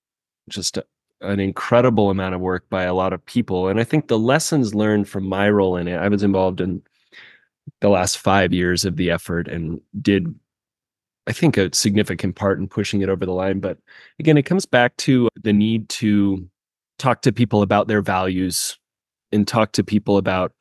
just 0.49 0.77
a, 0.77 0.85
an 1.21 1.41
incredible 1.41 2.11
amount 2.11 2.35
of 2.35 2.41
work 2.41 2.69
by 2.71 2.85
a 2.85 2.95
lot 2.95 3.13
of 3.13 3.25
people. 3.27 3.69
And 3.69 3.81
I 3.81 3.85
think 3.85 4.09
the 4.09 4.19
lessons 4.19 4.75
learned 4.75 5.09
from 5.09 5.25
my 5.25 5.51
role 5.51 5.77
in 5.77 5.89
it, 5.89 5.97
I 5.97 6.09
was 6.09 6.23
involved 6.23 6.61
in 6.61 6.83
the 7.81 7.89
last 7.89 8.19
five 8.19 8.53
years 8.53 8.85
of 8.85 8.97
the 8.97 9.11
effort 9.11 9.49
and 9.49 9.81
did 10.01 10.35
I 11.27 11.33
think 11.33 11.57
a 11.57 11.75
significant 11.75 12.37
part 12.37 12.59
in 12.59 12.69
pushing 12.69 13.01
it 13.01 13.09
over 13.09 13.25
the 13.25 13.33
line. 13.33 13.61
But 13.61 13.79
again, 14.19 14.37
it 14.37 14.43
comes 14.43 14.67
back 14.67 14.95
to 14.99 15.29
the 15.43 15.55
need 15.55 15.89
to 15.91 16.47
talk 16.99 17.23
to 17.23 17.33
people 17.33 17.63
about 17.63 17.89
their 17.89 18.03
values 18.03 18.79
and 19.35 19.47
talk 19.47 19.73
to 19.73 19.85
people 19.85 20.17
about 20.17 20.53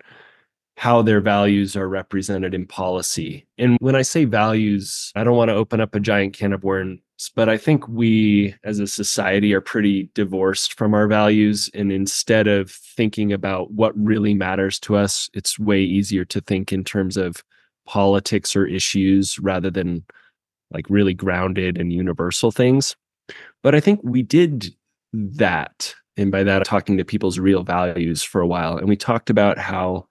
how 0.75 1.01
their 1.01 1.21
values 1.21 1.75
are 1.75 1.87
represented 1.87 2.53
in 2.53 2.65
policy. 2.65 3.45
And 3.57 3.77
when 3.79 3.95
I 3.95 4.01
say 4.01 4.25
values, 4.25 5.11
I 5.15 5.23
don't 5.23 5.37
want 5.37 5.49
to 5.49 5.55
open 5.55 5.79
up 5.79 5.93
a 5.93 5.99
giant 5.99 6.35
can 6.35 6.51
of 6.51 6.63
worms, 6.63 6.99
but 7.35 7.47
I 7.47 7.57
think 7.57 7.87
we 7.87 8.55
as 8.63 8.79
a 8.79 8.87
society 8.87 9.53
are 9.53 9.61
pretty 9.61 10.09
divorced 10.15 10.73
from 10.77 10.95
our 10.95 11.07
values. 11.07 11.69
And 11.75 11.91
instead 11.91 12.47
of 12.47 12.71
thinking 12.71 13.31
about 13.31 13.71
what 13.71 13.93
really 13.95 14.33
matters 14.33 14.79
to 14.79 14.95
us, 14.95 15.29
it's 15.33 15.59
way 15.59 15.81
easier 15.81 16.25
to 16.25 16.41
think 16.41 16.73
in 16.73 16.83
terms 16.83 17.17
of 17.17 17.43
politics 17.85 18.55
or 18.55 18.65
issues 18.65 19.37
rather 19.39 19.69
than 19.69 20.03
like 20.71 20.89
really 20.89 21.13
grounded 21.13 21.77
and 21.77 21.93
universal 21.93 22.51
things. 22.51 22.95
But 23.61 23.75
I 23.75 23.79
think 23.79 23.99
we 24.03 24.23
did 24.23 24.73
that 25.13 25.93
and 26.17 26.31
by 26.31 26.43
that 26.43 26.65
talking 26.65 26.97
to 26.97 27.05
people's 27.05 27.39
real 27.39 27.63
values 27.63 28.21
for 28.23 28.41
a 28.41 28.47
while. 28.47 28.77
And 28.77 28.87
we 28.87 28.95
talked 28.95 29.29
about 29.29 29.57
how 29.57 30.07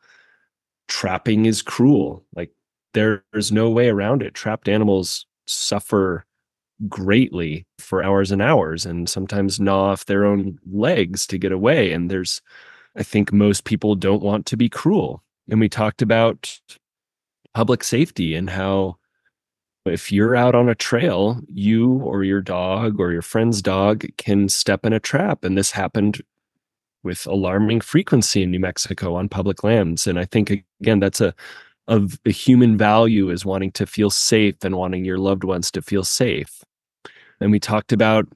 trapping 0.88 1.47
is 1.47 1.62
cruel. 1.62 2.25
Like 2.35 2.51
there's 2.95 3.53
no 3.53 3.71
way 3.71 3.88
around 3.88 4.23
it. 4.23 4.35
Trapped 4.35 4.69
animals 4.69 5.27
suffer 5.47 6.25
greatly 6.88 7.67
for 7.79 8.03
hours 8.03 8.33
and 8.33 8.43
hours 8.43 8.85
and 8.85 9.09
sometimes 9.09 9.61
gnaw 9.61 9.93
off 9.93 10.07
their 10.07 10.25
own 10.25 10.59
legs 10.71 11.27
to 11.29 11.38
get 11.38 11.53
away. 11.53 11.93
And 11.93 12.11
there's 12.11 12.41
i 12.95 13.03
think 13.03 13.33
most 13.33 13.65
people 13.65 13.95
don't 13.95 14.23
want 14.23 14.47
to 14.47 14.57
be 14.57 14.69
cruel. 14.69 15.23
And 15.49 15.61
we 15.61 15.69
talked 15.69 16.03
about 16.03 16.61
public 17.55 17.85
safety 17.85 18.35
and 18.35 18.51
how 18.51 18.97
if 19.85 20.12
you're 20.12 20.37
out 20.37 20.55
on 20.55 20.68
a 20.68 20.75
trail, 20.75 21.40
you 21.49 21.95
or 22.05 22.23
your 22.25 22.40
dog 22.40 23.01
or 23.01 23.12
your 23.12 23.23
friend's 23.23 23.61
dog 23.61 24.05
can 24.16 24.49
step 24.49 24.87
in 24.87 24.92
a 24.92 25.01
trap. 25.01 25.45
And 25.45 25.59
this 25.59 25.73
happened 25.73 26.22
with 27.03 27.26
alarming 27.26 27.80
frequency 27.80 28.43
in 28.43 28.51
New 28.51 28.61
Mexico 28.61 29.16
on 29.16 29.28
public 29.28 29.64
lands. 29.64 30.07
And 30.07 30.18
I 30.18 30.24
think, 30.24 30.64
again, 30.80 31.01
that's 31.01 31.20
a, 31.20 31.35
of 31.89 32.20
a 32.24 32.30
human 32.30 32.76
value 32.78 33.28
is 33.28 33.45
wanting 33.45 33.72
to 33.72 33.87
feel 33.87 34.11
safe 34.11 34.62
and 34.62 34.76
wanting 34.76 35.05
your 35.05 35.18
loved 35.18 35.43
ones 35.43 35.70
to 35.72 35.83
feel 35.83 36.05
safe. 36.05 36.62
And 37.41 37.51
we 37.51 37.59
talked 37.59 37.93
about 37.93 38.28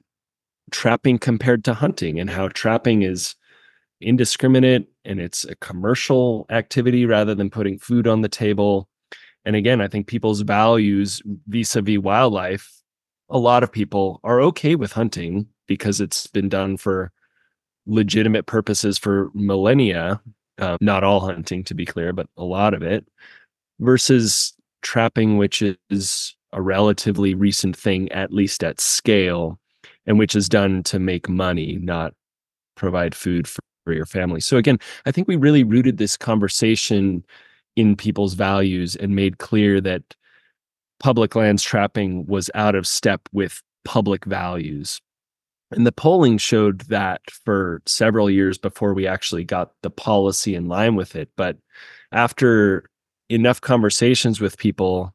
trapping 0.71 1.17
compared 1.17 1.63
to 1.63 1.73
hunting 1.73 2.19
and 2.19 2.29
how 2.29 2.49
trapping 2.49 3.03
is 3.03 3.35
indiscriminate 4.01 4.87
and 5.05 5.19
it's 5.19 5.43
a 5.45 5.55
commercial 5.55 6.45
activity 6.49 7.05
rather 7.05 7.33
than 7.33 7.49
putting 7.49 7.79
food 7.79 8.05
on 8.05 8.21
the 8.21 8.29
table 8.29 8.89
and 9.47 9.55
again, 9.55 9.79
I 9.79 9.87
think 9.87 10.07
people's 10.07 10.41
values 10.41 11.21
vis 11.47 11.73
a 11.77 11.81
vis 11.81 11.99
wildlife, 11.99 12.69
a 13.29 13.39
lot 13.39 13.63
of 13.63 13.71
people 13.71 14.19
are 14.25 14.41
okay 14.41 14.75
with 14.75 14.91
hunting 14.91 15.47
because 15.67 16.01
it's 16.01 16.27
been 16.27 16.49
done 16.49 16.75
for 16.75 17.13
legitimate 17.85 18.45
purposes 18.45 18.97
for 18.97 19.31
millennia. 19.33 20.19
Um, 20.57 20.77
not 20.81 21.05
all 21.05 21.21
hunting, 21.21 21.63
to 21.63 21.73
be 21.73 21.85
clear, 21.85 22.11
but 22.11 22.27
a 22.35 22.43
lot 22.43 22.73
of 22.73 22.81
it, 22.81 23.07
versus 23.79 24.53
trapping, 24.81 25.37
which 25.37 25.63
is 25.89 26.35
a 26.51 26.61
relatively 26.61 27.33
recent 27.33 27.77
thing, 27.77 28.11
at 28.11 28.33
least 28.33 28.65
at 28.65 28.81
scale, 28.81 29.57
and 30.05 30.19
which 30.19 30.35
is 30.35 30.49
done 30.49 30.83
to 30.83 30.99
make 30.99 31.29
money, 31.29 31.77
not 31.79 32.13
provide 32.75 33.15
food 33.15 33.47
for, 33.47 33.61
for 33.85 33.93
your 33.93 34.05
family. 34.05 34.41
So, 34.41 34.57
again, 34.57 34.79
I 35.05 35.11
think 35.11 35.29
we 35.29 35.37
really 35.37 35.63
rooted 35.63 35.99
this 35.99 36.17
conversation 36.17 37.23
in 37.77 37.95
people's 37.95 38.33
values 38.33 38.95
and 38.95 39.15
made 39.15 39.37
clear 39.37 39.79
that 39.79 40.01
public 40.99 41.35
lands 41.35 41.61
trapping 41.63 42.25
was 42.25 42.49
out 42.55 42.73
of 42.73 42.87
step 42.87 43.21
with 43.31 43.61
public 43.85 44.25
values. 44.25 44.99
And 45.71 45.85
the 45.85 45.91
polling 45.91 46.39
showed 46.39 46.81
that 46.89 47.21
for 47.29 47.83
several 47.85 48.29
years 48.31 48.57
before 48.57 48.93
we 48.93 49.05
actually 49.05 49.43
got 49.43 49.73
the 49.83 49.91
policy 49.91 50.55
in 50.55 50.67
line 50.67 50.95
with 50.95 51.15
it. 51.15 51.29
But 51.37 51.57
after 52.11 52.89
enough 53.29 53.61
conversations 53.61 54.41
with 54.41 54.57
people, 54.57 55.13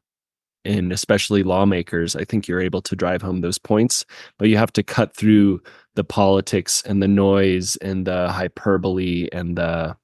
and 0.63 0.93
especially 0.93 1.43
lawmakers, 1.43 2.15
I 2.15 2.23
think 2.23 2.47
you're 2.47 2.61
able 2.61 2.81
to 2.83 2.95
drive 2.95 3.21
home 3.21 3.41
those 3.41 3.57
points. 3.57 4.05
But 4.39 4.47
you 4.47 4.55
have 4.55 4.71
to 4.73 4.83
cut 4.83 5.13
through 5.13 5.61
the 5.95 6.05
politics 6.05 6.81
and 6.85 7.03
the 7.03 7.09
noise 7.09 7.75
and 7.77 8.07
the 8.07 8.31
hyperbole 8.31 9.27
and 9.33 9.57
the 9.57 9.97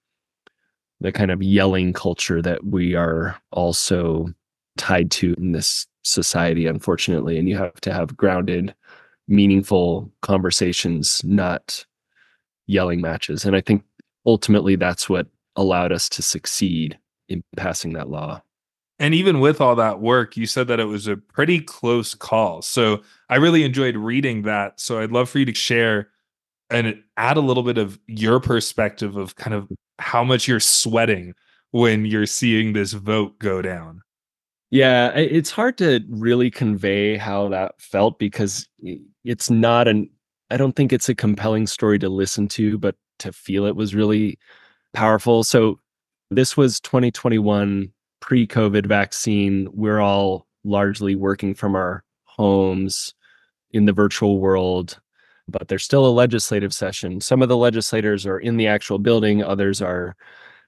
the 1.01 1.11
kind 1.11 1.31
of 1.31 1.41
yelling 1.41 1.93
culture 1.93 2.41
that 2.41 2.65
we 2.65 2.95
are 2.95 3.39
also 3.51 4.27
tied 4.77 5.11
to 5.11 5.33
in 5.37 5.51
this 5.51 5.87
society, 6.03 6.65
unfortunately. 6.65 7.37
And 7.37 7.47
you 7.47 7.57
have 7.57 7.79
to 7.81 7.93
have 7.93 8.17
grounded, 8.17 8.73
meaningful 9.27 10.11
conversations, 10.21 11.21
not 11.23 11.85
yelling 12.67 13.01
matches. 13.01 13.45
And 13.45 13.55
I 13.55 13.61
think 13.61 13.83
ultimately 14.25 14.75
that's 14.75 15.09
what 15.09 15.27
allowed 15.55 15.91
us 15.91 16.09
to 16.09 16.21
succeed 16.21 16.97
in 17.27 17.43
passing 17.55 17.93
that 17.93 18.09
law. 18.09 18.41
And 18.99 19.13
even 19.15 19.39
with 19.39 19.61
all 19.61 19.75
that 19.75 20.01
work, 20.01 20.35
you 20.35 20.45
said 20.45 20.67
that 20.67 20.79
it 20.79 20.85
was 20.85 21.07
a 21.07 21.15
pretty 21.15 21.61
close 21.61 22.13
call. 22.13 22.61
So 22.61 23.01
I 23.29 23.37
really 23.37 23.63
enjoyed 23.63 23.95
reading 23.95 24.41
that. 24.41 24.79
So 24.79 24.99
I'd 24.99 25.11
love 25.11 25.29
for 25.29 25.39
you 25.39 25.45
to 25.45 25.53
share 25.53 26.09
and 26.69 27.01
add 27.15 27.37
a 27.37 27.41
little 27.41 27.63
bit 27.63 27.77
of 27.77 27.97
your 28.07 28.39
perspective 28.39 29.15
of 29.15 29.35
kind 29.35 29.53
of 29.53 29.69
how 29.99 30.23
much 30.23 30.47
you're 30.47 30.59
sweating 30.59 31.33
when 31.71 32.05
you're 32.05 32.25
seeing 32.25 32.73
this 32.73 32.93
vote 32.93 33.37
go 33.39 33.61
down. 33.61 34.01
Yeah, 34.71 35.09
it's 35.09 35.51
hard 35.51 35.77
to 35.79 36.01
really 36.09 36.51
convey 36.51 37.17
how 37.17 37.49
that 37.49 37.81
felt 37.81 38.19
because 38.19 38.67
it's 39.23 39.49
not 39.49 39.87
an 39.87 40.09
I 40.51 40.57
don't 40.57 40.75
think 40.75 40.91
it's 40.91 41.09
a 41.09 41.15
compelling 41.15 41.67
story 41.67 41.99
to 41.99 42.09
listen 42.09 42.47
to, 42.49 42.77
but 42.77 42.95
to 43.19 43.31
feel 43.31 43.65
it 43.65 43.75
was 43.75 43.93
really 43.93 44.39
powerful. 44.93 45.43
So 45.43 45.79
this 46.31 46.57
was 46.57 46.79
2021 46.79 47.91
pre 48.19 48.47
COVID 48.47 48.85
vaccine. 48.87 49.67
We're 49.73 49.99
all 49.99 50.47
largely 50.63 51.15
working 51.15 51.53
from 51.53 51.75
our 51.75 52.03
homes 52.25 53.13
in 53.71 53.85
the 53.85 53.93
virtual 53.93 54.39
world, 54.39 54.99
but 55.49 55.67
there's 55.67 55.83
still 55.83 56.05
a 56.05 56.09
legislative 56.09 56.73
session. 56.73 57.21
Some 57.21 57.41
of 57.41 57.49
the 57.49 57.57
legislators 57.57 58.25
are 58.25 58.39
in 58.39 58.57
the 58.57 58.67
actual 58.67 58.99
building, 58.99 59.43
others 59.43 59.81
are 59.81 60.15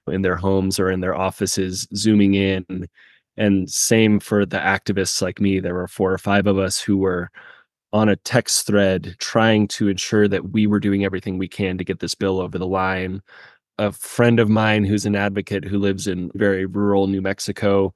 in 0.08 0.22
their 0.22 0.36
homes 0.36 0.78
or 0.78 0.90
in 0.90 1.00
their 1.00 1.14
offices, 1.14 1.86
zooming 1.94 2.34
in. 2.34 2.88
And 3.36 3.70
same 3.70 4.20
for 4.20 4.44
the 4.44 4.58
activists 4.58 5.22
like 5.22 5.40
me. 5.40 5.60
There 5.60 5.74
were 5.74 5.88
four 5.88 6.12
or 6.12 6.18
five 6.18 6.46
of 6.46 6.58
us 6.58 6.80
who 6.80 6.98
were 6.98 7.30
on 7.92 8.08
a 8.08 8.16
text 8.16 8.66
thread 8.66 9.16
trying 9.18 9.68
to 9.68 9.88
ensure 9.88 10.28
that 10.28 10.50
we 10.50 10.66
were 10.66 10.80
doing 10.80 11.04
everything 11.04 11.38
we 11.38 11.48
can 11.48 11.78
to 11.78 11.84
get 11.84 12.00
this 12.00 12.14
bill 12.14 12.40
over 12.40 12.58
the 12.58 12.66
line 12.66 13.22
a 13.78 13.92
friend 13.92 14.38
of 14.38 14.48
mine 14.48 14.84
who's 14.84 15.06
an 15.06 15.16
advocate 15.16 15.64
who 15.64 15.78
lives 15.78 16.06
in 16.06 16.30
very 16.34 16.66
rural 16.66 17.06
New 17.06 17.20
Mexico 17.22 17.94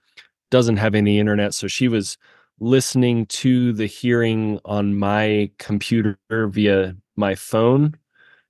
doesn't 0.50 0.76
have 0.76 0.94
any 0.94 1.18
internet. 1.18 1.54
So 1.54 1.68
she 1.68 1.88
was 1.88 2.16
listening 2.60 3.26
to 3.26 3.72
the 3.72 3.86
hearing 3.86 4.58
on 4.64 4.98
my 4.98 5.50
computer 5.58 6.18
via 6.30 6.96
my 7.16 7.34
phone. 7.34 7.94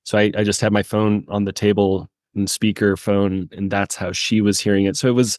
So 0.04 0.18
I, 0.18 0.30
I 0.36 0.44
just 0.44 0.60
had 0.60 0.72
my 0.72 0.82
phone 0.82 1.24
on 1.28 1.44
the 1.44 1.52
table 1.52 2.08
and 2.34 2.48
speaker 2.48 2.96
phone, 2.96 3.48
and 3.52 3.70
that's 3.70 3.96
how 3.96 4.12
she 4.12 4.40
was 4.40 4.60
hearing 4.60 4.84
it. 4.84 4.96
So 4.96 5.08
it 5.08 5.14
was, 5.14 5.38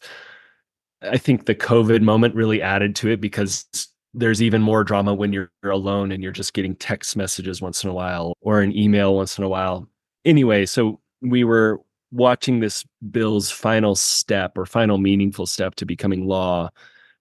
I 1.02 1.16
think 1.16 1.46
the 1.46 1.54
COVID 1.54 2.02
moment 2.02 2.34
really 2.34 2.60
added 2.60 2.94
to 2.96 3.08
it 3.08 3.20
because 3.20 3.66
there's 4.14 4.42
even 4.42 4.60
more 4.60 4.84
drama 4.84 5.14
when 5.14 5.32
you're 5.32 5.50
alone 5.64 6.12
and 6.12 6.22
you're 6.22 6.32
just 6.32 6.54
getting 6.54 6.74
text 6.74 7.16
messages 7.16 7.62
once 7.62 7.84
in 7.84 7.90
a 7.90 7.94
while 7.94 8.34
or 8.40 8.60
an 8.60 8.76
email 8.76 9.14
once 9.14 9.38
in 9.38 9.44
a 9.44 9.48
while. 9.48 9.88
Anyway, 10.24 10.66
so 10.66 11.00
we 11.22 11.44
were 11.44 11.80
watching 12.10 12.60
this 12.60 12.84
bill's 13.10 13.50
final 13.50 13.94
step 13.94 14.56
or 14.56 14.66
final 14.66 14.98
meaningful 14.98 15.46
step 15.46 15.74
to 15.76 15.86
becoming 15.86 16.26
law. 16.26 16.68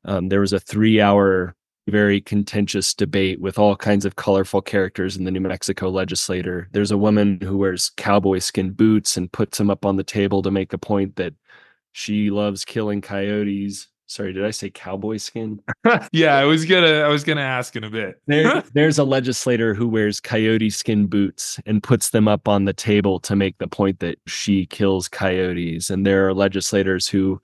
Um, 0.08 0.30
there 0.30 0.40
was 0.40 0.54
a 0.54 0.60
three 0.60 1.00
hour, 1.02 1.54
very 1.88 2.20
contentious 2.22 2.94
debate 2.94 3.40
with 3.40 3.60
all 3.60 3.76
kinds 3.76 4.06
of 4.06 4.16
colorful 4.16 4.62
characters 4.62 5.18
in 5.18 5.26
the 5.26 5.32
New 5.32 5.42
Mexico 5.42 5.90
legislature. 5.90 6.70
There's 6.72 6.92
a 6.92 6.98
woman 6.98 7.40
who 7.42 7.58
wears 7.58 7.92
cowboy 7.98 8.40
skin 8.40 8.72
boots 8.72 9.18
and 9.18 9.32
puts 9.32 9.58
them 9.58 9.70
up 9.70 9.86
on 9.86 9.98
the 9.98 10.04
table 10.04 10.42
to 10.42 10.52
make 10.52 10.74
a 10.74 10.78
point 10.78 11.18
that 11.18 11.34
she 11.92 12.30
loves 12.30 12.66
killing 12.66 13.02
coyotes. 13.02 13.88
Sorry 14.10 14.32
did 14.32 14.46
i 14.46 14.52
say 14.52 14.70
cowboy 14.70 15.18
skin? 15.18 15.62
Yeah 16.14 16.36
i 16.36 16.46
was 16.46 16.64
gonna 16.64 17.02
i 17.02 17.10
was 17.10 17.26
gonna 17.26 17.42
ask 17.42 17.76
in 17.76 17.84
a 17.84 17.90
bit. 17.90 18.22
There, 18.26 18.64
there's 18.74 18.98
a 19.00 19.04
legislator 19.04 19.74
who 19.74 19.86
wears 19.86 20.22
coyote 20.22 20.70
skin 20.70 21.08
boots 21.08 21.60
and 21.66 21.84
puts 21.84 22.12
them 22.12 22.26
up 22.26 22.48
on 22.48 22.64
the 22.64 22.72
table 22.72 23.20
to 23.22 23.36
make 23.36 23.58
the 23.58 23.68
point 23.68 24.00
that 24.00 24.18
she 24.26 24.66
kills 24.68 25.10
coyotes. 25.10 25.90
And 25.90 26.06
there 26.06 26.26
are 26.26 26.34
legislators 26.34 27.10
who 27.10 27.42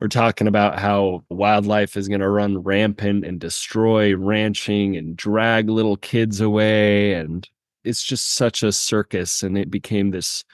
are 0.00 0.08
talking 0.08 0.46
about 0.46 0.78
how 0.78 1.22
wildlife 1.28 1.96
is 1.96 2.08
going 2.08 2.20
to 2.20 2.28
run 2.28 2.58
rampant 2.58 3.24
and 3.24 3.38
destroy 3.38 4.16
ranching 4.16 4.96
and 4.96 5.16
drag 5.16 5.68
little 5.68 5.96
kids 5.96 6.40
away 6.40 7.14
and 7.14 7.48
it's 7.84 8.02
just 8.02 8.34
such 8.34 8.62
a 8.62 8.72
circus 8.72 9.42
and 9.42 9.56
it 9.56 9.70
became 9.70 10.10
this 10.10 10.44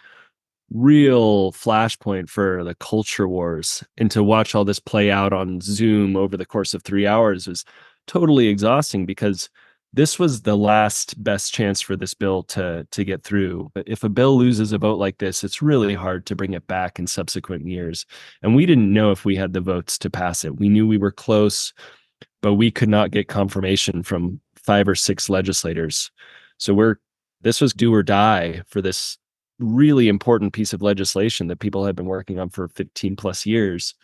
real 0.70 1.52
flashpoint 1.52 2.28
for 2.28 2.64
the 2.64 2.74
culture 2.76 3.28
wars. 3.28 3.84
And 3.98 4.10
to 4.10 4.22
watch 4.22 4.54
all 4.54 4.64
this 4.64 4.80
play 4.80 5.10
out 5.10 5.32
on 5.32 5.60
zoom 5.60 6.16
over 6.16 6.36
the 6.36 6.46
course 6.46 6.74
of 6.74 6.82
three 6.82 7.06
hours 7.06 7.46
was 7.46 7.64
totally 8.06 8.48
exhausting 8.48 9.06
because 9.06 9.48
this 9.96 10.18
was 10.18 10.42
the 10.42 10.56
last 10.56 11.22
best 11.24 11.54
chance 11.54 11.80
for 11.80 11.96
this 11.96 12.14
bill 12.14 12.42
to 12.44 12.86
to 12.90 13.04
get 13.04 13.24
through. 13.24 13.72
If 13.86 14.04
a 14.04 14.08
bill 14.10 14.36
loses 14.38 14.72
a 14.72 14.78
vote 14.78 14.98
like 14.98 15.18
this 15.18 15.42
it's 15.42 15.62
really 15.62 15.94
hard 15.94 16.26
to 16.26 16.36
bring 16.36 16.52
it 16.52 16.66
back 16.66 16.98
in 16.98 17.06
subsequent 17.06 17.66
years. 17.66 18.06
And 18.42 18.54
we 18.54 18.66
didn't 18.66 18.92
know 18.92 19.10
if 19.10 19.24
we 19.24 19.36
had 19.36 19.52
the 19.54 19.60
votes 19.60 19.98
to 19.98 20.10
pass 20.10 20.44
it. 20.44 20.58
We 20.58 20.68
knew 20.68 20.86
we 20.86 20.98
were 20.98 21.12
close 21.12 21.72
but 22.42 22.54
we 22.54 22.70
could 22.70 22.88
not 22.88 23.10
get 23.10 23.28
confirmation 23.28 24.02
from 24.02 24.40
five 24.54 24.86
or 24.88 24.94
six 24.94 25.28
legislators. 25.28 26.10
So 26.58 26.74
we're 26.74 26.96
this 27.40 27.60
was 27.60 27.72
do 27.72 27.92
or 27.92 28.02
die 28.02 28.62
for 28.68 28.82
this 28.82 29.18
really 29.58 30.08
important 30.08 30.52
piece 30.52 30.72
of 30.72 30.82
legislation 30.82 31.46
that 31.48 31.60
people 31.60 31.86
had 31.86 31.96
been 31.96 32.06
working 32.06 32.38
on 32.38 32.50
for 32.50 32.68
15 32.68 33.16
plus 33.16 33.46
years. 33.46 33.94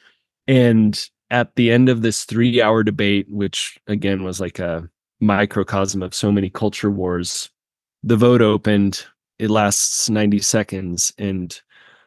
And 0.49 0.99
at 1.31 1.55
the 1.57 1.71
end 1.71 1.89
of 1.89 2.03
this 2.03 2.25
three 2.25 2.63
hour 2.63 2.83
debate, 2.83 3.27
which 3.29 3.79
again 3.87 4.25
was 4.25 4.41
like 4.41 4.59
a 4.59 4.89
microcosm 5.23 6.03
of 6.03 6.15
so 6.15 6.31
many 6.31 6.51
culture 6.51 6.91
wars, 6.91 7.51
the 8.03 8.17
vote 8.17 8.43
opened. 8.43 9.05
It 9.39 9.51
lasts 9.51 10.11
90 10.11 10.41
seconds. 10.41 11.13
And 11.19 11.59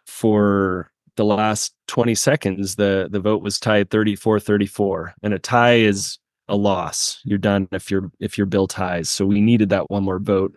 for 0.05 0.91
the 1.16 1.26
last 1.26 1.74
20 1.88 2.13
seconds, 2.13 2.76
the, 2.76 3.07
the 3.09 3.20
vote 3.20 3.41
was 3.41 3.59
tied 3.59 3.89
34 3.89 4.39
34. 4.39 5.16
And 5.24 5.34
a 5.34 5.39
tie 5.39 5.76
is 5.76 6.20
a 6.47 6.55
loss. 6.55 7.20
You're 7.24 7.39
done 7.39 7.68
if 7.72 7.89
your 7.89 8.11
if 8.20 8.38
your 8.38 8.45
bill 8.45 8.68
ties. 8.68 9.09
So 9.09 9.26
we 9.26 9.41
needed 9.41 9.70
that 9.70 9.89
one 9.89 10.03
more 10.03 10.20
vote. 10.20 10.55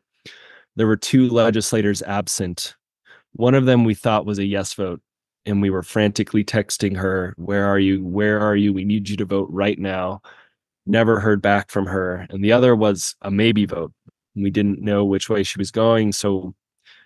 There 0.77 0.87
were 0.87 0.97
two 0.97 1.29
legislators 1.29 2.03
absent 2.03 2.77
one 3.33 3.55
of 3.55 3.67
them 3.67 3.85
we 3.85 3.95
thought 3.95 4.27
was 4.27 4.39
a 4.39 4.45
yes 4.45 4.75
vote, 4.75 5.01
and 5.47 5.63
we 5.63 5.71
were 5.71 5.83
frantically 5.83 6.45
texting 6.45 6.97
her, 6.97 7.35
Where 7.37 7.67
are 7.67 7.79
you? 7.79 8.05
Where 8.05 8.41
are 8.41 8.57
you? 8.57 8.73
We 8.73 8.85
need 8.85 9.09
you 9.09 9.17
to 9.19 9.25
vote 9.25 9.49
right 9.51 9.79
now. 9.79 10.23
Never 10.89 11.21
heard 11.21 11.43
back 11.43 11.71
from 11.71 11.87
her. 11.87 12.27
And 12.31 12.43
the 12.43 12.53
other 12.53 12.75
was 12.75 13.15
a 13.23 13.31
maybe 13.31 13.67
vote. 13.67 13.93
We 14.35 14.51
didn't 14.51 14.81
know 14.81 15.05
which 15.05 15.29
way 15.29 15.43
she 15.43 15.59
was 15.59 15.71
going. 15.71 16.13
So 16.13 16.55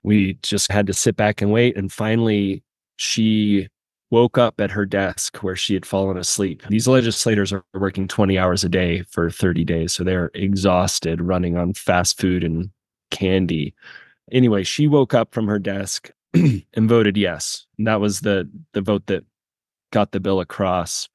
we 0.05 0.39
just 0.43 0.71
had 0.71 0.87
to 0.87 0.93
sit 0.93 1.17
back 1.17 1.43
and 1.43 1.51
wait. 1.51 1.77
And 1.77 1.93
finally, 1.93 2.63
she 2.97 3.69
woke 4.11 4.39
up 4.39 4.61
at 4.61 4.71
her 4.71 4.85
desk 4.85 5.39
where 5.39 5.57
she 5.57 5.75
had 5.75 5.87
fallen 5.87 6.19
asleep. 6.19 6.63
These 6.69 6.87
legislators 6.87 7.53
are 7.53 7.65
working 7.75 8.07
20 8.07 8.39
hours 8.39 8.63
a 8.63 8.69
day 8.69 9.03
for 9.11 9.31
30 9.31 9.65
days. 9.65 9.93
So 9.93 10.05
they're 10.05 10.31
exhausted 10.35 11.21
running 11.21 11.57
on 11.57 11.73
fast 11.75 12.21
food 12.21 12.45
and 12.45 12.71
candy. 13.11 13.75
Anyway, 14.31 14.65
she 14.65 14.87
woke 14.87 15.15
up 15.15 15.33
from 15.33 15.47
her 15.49 15.59
desk 15.59 16.11
and 16.35 16.65
voted 16.77 17.17
yes. 17.17 17.67
And 17.79 17.87
that 17.87 18.01
was 18.01 18.21
the 18.21 18.49
the 18.75 18.81
vote 18.81 19.07
that 19.07 19.25
got 19.93 20.13
the 20.13 20.21
bill 20.21 20.41
across. 20.41 21.09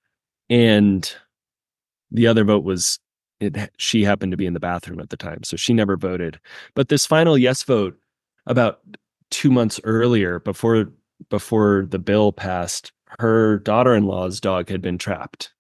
And 0.50 1.14
the 2.12 2.28
other 2.28 2.44
vote 2.44 2.64
was 2.64 3.00
it 3.40 3.70
she 3.78 4.04
happened 4.04 4.32
to 4.32 4.38
be 4.38 4.46
in 4.46 4.54
the 4.54 4.60
bathroom 4.60 5.00
at 5.00 5.10
the 5.10 5.18
time, 5.18 5.44
so 5.44 5.56
she 5.56 5.74
never 5.74 5.96
voted. 5.96 6.40
But 6.74 6.90
this 6.90 7.06
final 7.06 7.38
yes 7.38 7.64
vote 7.64 7.98
about 8.46 8.82
2 9.32 9.52
months 9.52 9.80
earlier 9.84 10.40
before 10.40 10.90
before 11.30 11.86
the 11.90 12.00
bill 12.00 12.32
passed, 12.32 12.92
her 13.20 13.60
daughter-in-law's 13.60 14.40
dog 14.40 14.70
had 14.70 14.82
been 14.82 14.98
trapped 14.98 15.54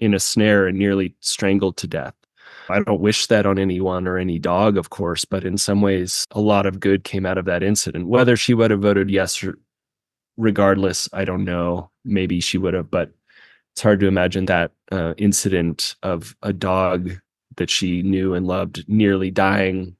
in 0.00 0.14
a 0.14 0.20
snare 0.20 0.66
and 0.66 0.78
nearly 0.78 1.14
strangled 1.20 1.76
to 1.78 1.86
death. 1.86 2.14
I 2.68 2.80
don't 2.80 3.00
wish 3.00 3.26
that 3.28 3.46
on 3.46 3.58
anyone 3.58 4.08
or 4.08 4.18
any 4.18 4.38
dog, 4.38 4.76
of 4.76 4.90
course, 4.90 5.24
but 5.24 5.44
in 5.44 5.56
some 5.56 5.80
ways, 5.80 6.24
a 6.32 6.40
lot 6.40 6.66
of 6.66 6.80
good 6.80 7.04
came 7.04 7.24
out 7.24 7.38
of 7.38 7.44
that 7.44 7.62
incident. 7.62 8.08
Whether 8.08 8.36
she 8.36 8.54
would 8.54 8.70
have 8.70 8.80
voted 8.80 9.10
yes 9.10 9.42
or 9.42 9.58
regardless, 10.36 11.08
I 11.12 11.24
don't 11.24 11.44
know. 11.44 11.90
Maybe 12.04 12.40
she 12.40 12.58
would 12.58 12.74
have, 12.74 12.90
but 12.90 13.12
it's 13.76 13.82
hard 13.82 14.00
to 14.00 14.06
imagine 14.06 14.46
that 14.46 14.72
uh, 14.90 15.12
incident 15.18 15.96
of 16.02 16.34
a 16.42 16.50
dog 16.50 17.10
that 17.58 17.68
she 17.68 18.00
knew 18.00 18.32
and 18.32 18.46
loved 18.46 18.82
nearly 18.88 19.30
dying 19.30 19.94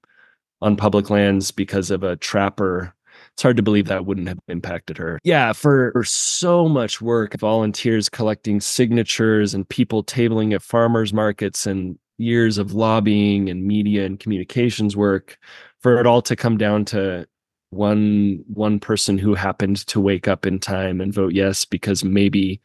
on 0.62 0.76
public 0.76 1.10
lands 1.10 1.50
because 1.50 1.90
of 1.90 2.02
a 2.02 2.16
trapper. 2.16 2.94
It's 3.34 3.42
hard 3.42 3.58
to 3.58 3.62
believe 3.62 3.84
that 3.88 4.06
wouldn't 4.06 4.28
have 4.28 4.38
impacted 4.48 4.96
her. 4.96 5.18
Yeah, 5.24 5.52
for, 5.52 5.92
for 5.92 6.04
so 6.04 6.70
much 6.70 7.02
work, 7.02 7.38
volunteers 7.38 8.08
collecting 8.08 8.60
signatures 8.62 9.52
and 9.52 9.68
people 9.68 10.02
tabling 10.02 10.54
at 10.54 10.62
farmers 10.62 11.12
markets 11.12 11.66
and 11.66 11.98
years 12.16 12.56
of 12.56 12.72
lobbying 12.72 13.50
and 13.50 13.66
media 13.66 14.06
and 14.06 14.18
communications 14.18 14.96
work 14.96 15.36
for 15.80 16.00
it 16.00 16.06
all 16.06 16.22
to 16.22 16.34
come 16.34 16.56
down 16.56 16.86
to 16.86 17.26
one 17.68 18.42
one 18.46 18.80
person 18.80 19.18
who 19.18 19.34
happened 19.34 19.86
to 19.86 20.00
wake 20.00 20.26
up 20.26 20.46
in 20.46 20.58
time 20.58 20.98
and 21.02 21.12
vote 21.12 21.34
yes 21.34 21.66
because 21.66 22.02
maybe 22.02 22.58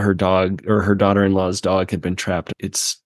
her 0.00 0.14
dog 0.14 0.64
or 0.66 0.82
her 0.82 0.94
daughter-in-law's 0.94 1.60
dog 1.60 1.90
had 1.90 2.00
been 2.00 2.16
trapped. 2.16 2.52
It's 2.58 3.00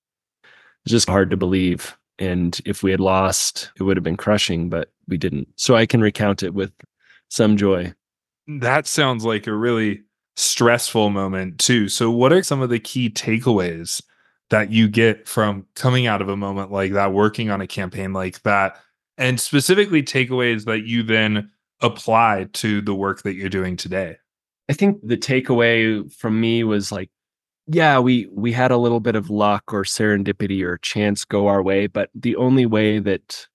just 0.87 1.09
hard 1.09 1.31
to 1.31 1.37
believe. 1.37 1.97
And 2.19 2.61
if 2.65 2.83
we 2.83 2.91
had 2.91 3.01
lost, 3.01 3.71
it 3.79 3.83
would 3.83 3.97
have 3.97 4.05
been 4.05 4.17
crushing, 4.17 4.69
but 4.69 4.93
we 5.09 5.17
didn't. 5.17 5.49
So 5.57 5.75
I 5.75 5.87
can 5.87 6.01
recount 6.01 6.43
it 6.43 6.55
with 6.55 6.73
some 7.29 7.57
joy. 7.57 7.93
That 8.47 8.87
sounds 8.87 9.25
like 9.25 9.47
a 9.47 9.55
really 9.55 10.03
stressful 10.37 11.11
moment, 11.11 11.59
too. 11.59 11.89
So, 11.89 12.11
what 12.11 12.33
are 12.33 12.43
some 12.43 12.61
of 12.61 12.71
the 12.71 12.79
key 12.79 13.11
takeaways 13.11 14.03
that 14.51 14.71
you 14.71 14.89
get 14.89 15.27
from 15.27 15.67
coming 15.75 16.07
out 16.07 16.21
of 16.21 16.29
a 16.29 16.37
moment 16.37 16.71
like 16.71 16.93
that, 16.93 17.13
working 17.13 17.51
on 17.51 17.61
a 17.61 17.67
campaign 17.67 18.13
like 18.13 18.43
that, 18.43 18.77
and 19.17 19.41
specifically 19.41 20.03
takeaways 20.03 20.65
that 20.67 20.85
you 20.85 21.03
then 21.03 21.51
apply 21.81 22.49
to 22.53 22.81
the 22.81 22.95
work 22.95 23.23
that 23.23 23.35
you're 23.35 23.49
doing 23.49 23.77
today? 23.77 24.17
I 24.73 24.75
think 24.75 25.07
the 25.07 25.19
takeaway 25.19 26.11
from 26.15 26.41
me 26.41 26.65
was 26.65 26.91
like, 26.91 27.11
yeah, 27.67 27.99
we 27.99 28.27
we 28.33 28.53
had 28.53 28.71
a 28.71 28.79
little 28.79 29.01
bit 29.01 29.15
of 29.15 29.29
luck 29.29 29.65
or 29.71 29.83
serendipity 29.83 30.63
or 30.63 30.79
chance 30.79 31.27
go 31.27 31.47
our 31.47 31.63
way, 31.63 31.89
but 31.89 32.09
the 32.15 32.37
only 32.37 32.65
way 32.65 32.99
that 32.99 33.47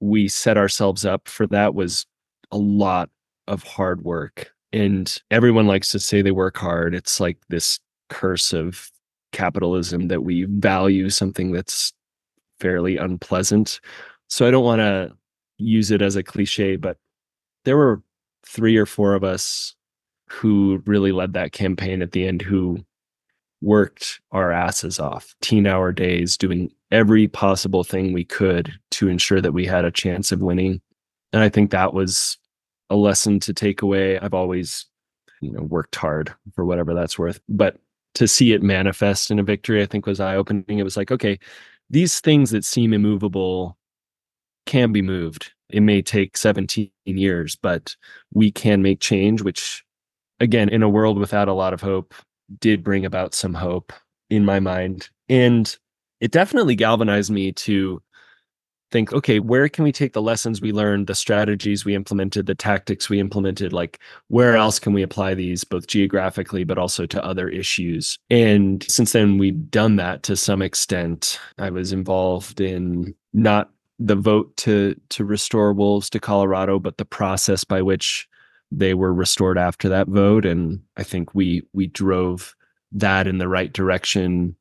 we 0.00 0.28
set 0.28 0.56
ourselves 0.56 1.04
up 1.04 1.28
for 1.28 1.46
that 1.48 1.74
was 1.74 2.06
a 2.52 2.56
lot 2.56 3.10
of 3.48 3.62
hard 3.64 4.02
work. 4.02 4.50
And 4.72 5.14
everyone 5.30 5.66
likes 5.66 5.90
to 5.90 5.98
say 5.98 6.22
they 6.22 6.30
work 6.30 6.56
hard. 6.56 6.94
It's 6.94 7.20
like 7.20 7.36
this 7.50 7.78
curse 8.08 8.54
of 8.54 8.90
capitalism 9.32 10.08
that 10.08 10.22
we 10.22 10.44
value 10.44 11.10
something 11.10 11.52
that's 11.52 11.92
fairly 12.60 12.96
unpleasant. 12.96 13.78
So 14.28 14.48
I 14.48 14.50
don't 14.50 14.64
want 14.64 14.80
to 14.80 15.12
use 15.58 15.90
it 15.90 16.00
as 16.00 16.16
a 16.16 16.22
cliche, 16.22 16.76
but 16.76 16.96
there 17.66 17.76
were 17.76 18.02
three 18.46 18.78
or 18.78 18.86
four 18.86 19.12
of 19.12 19.22
us 19.22 19.74
who 20.32 20.82
really 20.86 21.12
led 21.12 21.34
that 21.34 21.52
campaign 21.52 22.00
at 22.00 22.12
the 22.12 22.26
end 22.26 22.40
who 22.40 22.78
worked 23.60 24.20
our 24.32 24.50
asses 24.50 24.98
off, 24.98 25.34
teen 25.42 25.66
hour 25.66 25.92
days, 25.92 26.36
doing 26.36 26.72
every 26.90 27.28
possible 27.28 27.84
thing 27.84 28.12
we 28.12 28.24
could 28.24 28.72
to 28.90 29.08
ensure 29.08 29.40
that 29.40 29.52
we 29.52 29.66
had 29.66 29.84
a 29.84 29.90
chance 29.90 30.32
of 30.32 30.40
winning. 30.40 30.80
And 31.32 31.42
I 31.42 31.48
think 31.48 31.70
that 31.70 31.92
was 31.92 32.38
a 32.90 32.96
lesson 32.96 33.40
to 33.40 33.52
take 33.52 33.82
away. 33.82 34.18
I've 34.18 34.34
always, 34.34 34.86
you 35.40 35.52
know, 35.52 35.62
worked 35.62 35.96
hard 35.96 36.32
for 36.54 36.64
whatever 36.64 36.94
that's 36.94 37.18
worth. 37.18 37.40
But 37.48 37.76
to 38.14 38.26
see 38.26 38.52
it 38.52 38.62
manifest 38.62 39.30
in 39.30 39.38
a 39.38 39.44
victory, 39.44 39.82
I 39.82 39.86
think 39.86 40.06
was 40.06 40.20
eye 40.20 40.36
opening. 40.36 40.78
It 40.78 40.84
was 40.84 40.96
like, 40.96 41.10
okay, 41.10 41.38
these 41.90 42.20
things 42.20 42.50
that 42.50 42.64
seem 42.64 42.92
immovable 42.92 43.76
can 44.66 44.92
be 44.92 45.02
moved. 45.02 45.52
It 45.68 45.80
may 45.80 46.02
take 46.02 46.36
17 46.36 46.90
years, 47.04 47.56
but 47.56 47.96
we 48.32 48.50
can 48.50 48.82
make 48.82 49.00
change, 49.00 49.42
which 49.42 49.84
again, 50.42 50.68
in 50.68 50.82
a 50.82 50.88
world 50.88 51.18
without 51.18 51.48
a 51.48 51.54
lot 51.54 51.72
of 51.72 51.80
hope, 51.80 52.14
did 52.58 52.84
bring 52.84 53.06
about 53.06 53.34
some 53.34 53.54
hope 53.54 53.92
in 54.28 54.44
my 54.44 54.60
mind. 54.60 55.08
And 55.28 55.74
it 56.20 56.32
definitely 56.32 56.74
galvanized 56.74 57.30
me 57.30 57.52
to 57.52 58.02
think, 58.90 59.12
okay, 59.12 59.38
where 59.40 59.68
can 59.68 59.84
we 59.84 59.92
take 59.92 60.12
the 60.12 60.20
lessons 60.20 60.60
we 60.60 60.72
learned, 60.72 61.06
the 61.06 61.14
strategies 61.14 61.84
we 61.84 61.94
implemented, 61.94 62.46
the 62.46 62.54
tactics 62.54 63.08
we 63.08 63.20
implemented? 63.20 63.72
Like, 63.72 64.00
where 64.28 64.56
else 64.56 64.78
can 64.78 64.92
we 64.92 65.02
apply 65.02 65.34
these 65.34 65.64
both 65.64 65.86
geographically, 65.86 66.64
but 66.64 66.76
also 66.76 67.06
to 67.06 67.24
other 67.24 67.48
issues? 67.48 68.18
And 68.28 68.84
since 68.88 69.12
then, 69.12 69.38
we've 69.38 69.70
done 69.70 69.96
that 69.96 70.24
to 70.24 70.36
some 70.36 70.60
extent. 70.60 71.38
I 71.58 71.70
was 71.70 71.92
involved 71.92 72.60
in 72.60 73.14
not 73.32 73.70
the 73.98 74.16
vote 74.16 74.56
to 74.56 74.96
to 75.10 75.24
restore 75.24 75.72
wolves 75.72 76.10
to 76.10 76.20
Colorado, 76.20 76.78
but 76.78 76.98
the 76.98 77.04
process 77.04 77.62
by 77.62 77.80
which 77.80 78.28
they 78.74 78.94
were 78.94 79.12
restored 79.12 79.58
after 79.58 79.88
that 79.88 80.08
vote 80.08 80.46
and 80.46 80.80
i 80.96 81.02
think 81.02 81.34
we 81.34 81.62
we 81.72 81.86
drove 81.86 82.54
that 82.92 83.26
in 83.26 83.38
the 83.38 83.48
right 83.48 83.72
direction. 83.72 84.56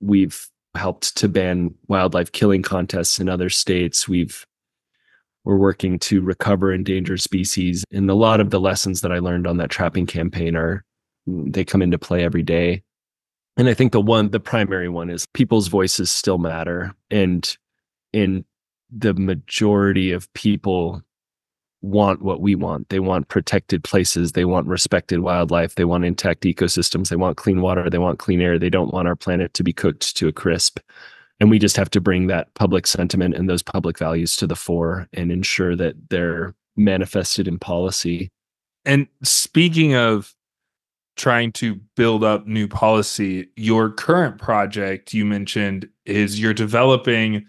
We've 0.00 0.48
helped 0.74 1.16
to 1.18 1.28
ban 1.28 1.74
wildlife 1.88 2.32
killing 2.32 2.62
contests 2.62 3.18
in 3.18 3.28
other 3.28 3.50
states. 3.50 4.08
We've 4.08 4.46
we're 5.44 5.56
working 5.56 5.98
to 5.98 6.22
recover 6.22 6.72
endangered 6.72 7.20
species 7.20 7.84
and 7.90 8.08
a 8.08 8.14
lot 8.14 8.38
of 8.38 8.50
the 8.50 8.60
lessons 8.60 9.00
that 9.00 9.10
i 9.10 9.18
learned 9.18 9.44
on 9.44 9.56
that 9.56 9.70
trapping 9.70 10.06
campaign 10.06 10.54
are 10.54 10.84
they 11.26 11.64
come 11.64 11.82
into 11.82 11.98
play 11.98 12.22
every 12.24 12.44
day. 12.44 12.82
And 13.56 13.68
i 13.68 13.74
think 13.74 13.92
the 13.92 14.00
one 14.00 14.30
the 14.30 14.40
primary 14.40 14.88
one 14.88 15.10
is 15.10 15.26
people's 15.34 15.68
voices 15.68 16.10
still 16.10 16.38
matter 16.38 16.94
and 17.10 17.56
in 18.12 18.44
the 18.90 19.14
majority 19.14 20.12
of 20.12 20.32
people 20.34 21.02
want 21.82 22.22
what 22.22 22.40
we 22.40 22.54
want. 22.54 22.88
They 22.88 23.00
want 23.00 23.28
protected 23.28 23.84
places. 23.84 24.32
They 24.32 24.44
want 24.44 24.66
respected 24.68 25.20
wildlife. 25.20 25.74
They 25.74 25.84
want 25.84 26.04
intact 26.04 26.42
ecosystems. 26.42 27.08
They 27.08 27.16
want 27.16 27.36
clean 27.36 27.60
water. 27.60 27.90
They 27.90 27.98
want 27.98 28.18
clean 28.18 28.40
air. 28.40 28.58
They 28.58 28.70
don't 28.70 28.92
want 28.92 29.08
our 29.08 29.16
planet 29.16 29.52
to 29.54 29.64
be 29.64 29.72
cooked 29.72 30.16
to 30.16 30.28
a 30.28 30.32
crisp. 30.32 30.78
And 31.40 31.50
we 31.50 31.58
just 31.58 31.76
have 31.76 31.90
to 31.90 32.00
bring 32.00 32.28
that 32.28 32.54
public 32.54 32.86
sentiment 32.86 33.34
and 33.34 33.50
those 33.50 33.62
public 33.62 33.98
values 33.98 34.36
to 34.36 34.46
the 34.46 34.54
fore 34.54 35.08
and 35.12 35.32
ensure 35.32 35.74
that 35.74 35.94
they're 36.08 36.54
manifested 36.76 37.48
in 37.48 37.58
policy. 37.58 38.30
And 38.84 39.08
speaking 39.24 39.94
of 39.94 40.34
trying 41.16 41.52
to 41.52 41.80
build 41.96 42.22
up 42.22 42.46
new 42.46 42.68
policy, 42.68 43.48
your 43.56 43.90
current 43.90 44.38
project 44.38 45.12
you 45.12 45.24
mentioned 45.24 45.88
is 46.06 46.40
you're 46.40 46.54
developing 46.54 47.44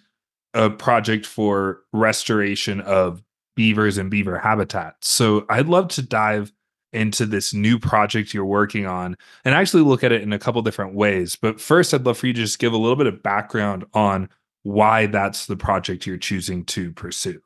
a 0.54 0.70
project 0.70 1.26
for 1.26 1.82
restoration 1.94 2.82
of 2.82 3.24
beavers 3.56 3.98
and 3.98 4.10
beaver 4.10 4.38
habitats. 4.38 5.10
So 5.10 5.46
I'd 5.50 5.68
love 5.68 5.88
to 5.90 6.02
dive 6.02 6.52
into 6.92 7.26
this 7.26 7.54
new 7.54 7.80
project 7.80 8.34
you're 8.34 8.46
working 8.46 8.86
on 8.86 9.18
and 9.44 9.56
actually 9.56 9.84
look 9.84 10.04
at 10.04 10.12
it 10.12 10.22
in 10.22 10.32
a 10.32 10.40
couple 10.40 10.62
different 10.62 10.94
ways. 10.94 11.36
But 11.36 11.60
first, 11.60 11.94
I'd 11.94 12.06
love 12.06 12.18
for 12.18 12.28
you 12.28 12.34
to 12.34 12.42
just 12.42 12.60
give 12.60 12.74
a 12.74 12.78
little 12.78 12.96
bit 12.96 13.08
of 13.08 13.24
background 13.24 13.86
on 13.94 14.30
why 14.62 15.08
that's 15.08 15.48
the 15.48 15.58
project 15.58 16.06
you're 16.06 16.18
choosing 16.18 16.64
to 16.66 16.92
pursue. 16.94 17.42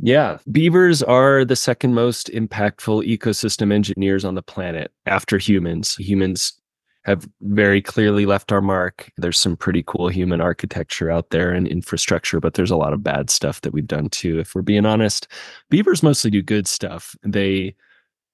Yeah, 0.00 0.38
beavers 0.50 1.02
are 1.02 1.44
the 1.44 1.56
second 1.56 1.94
most 1.94 2.28
impactful 2.28 3.06
ecosystem 3.06 3.72
engineers 3.72 4.24
on 4.24 4.36
the 4.36 4.42
planet 4.42 4.92
after 5.06 5.38
humans. 5.38 5.96
Humans 5.96 6.60
have 7.04 7.28
very 7.40 7.80
clearly 7.80 8.26
left 8.26 8.52
our 8.52 8.60
mark. 8.60 9.10
There's 9.16 9.38
some 9.38 9.56
pretty 9.56 9.82
cool 9.86 10.08
human 10.08 10.40
architecture 10.40 11.10
out 11.10 11.30
there 11.30 11.50
and 11.52 11.66
infrastructure, 11.66 12.40
but 12.40 12.54
there's 12.54 12.70
a 12.70 12.76
lot 12.76 12.92
of 12.92 13.02
bad 13.02 13.30
stuff 13.30 13.62
that 13.62 13.72
we've 13.72 13.86
done 13.86 14.10
too. 14.10 14.38
If 14.38 14.54
we're 14.54 14.62
being 14.62 14.84
honest, 14.84 15.28
beavers 15.70 16.02
mostly 16.02 16.30
do 16.30 16.42
good 16.42 16.66
stuff. 16.66 17.16
They 17.22 17.74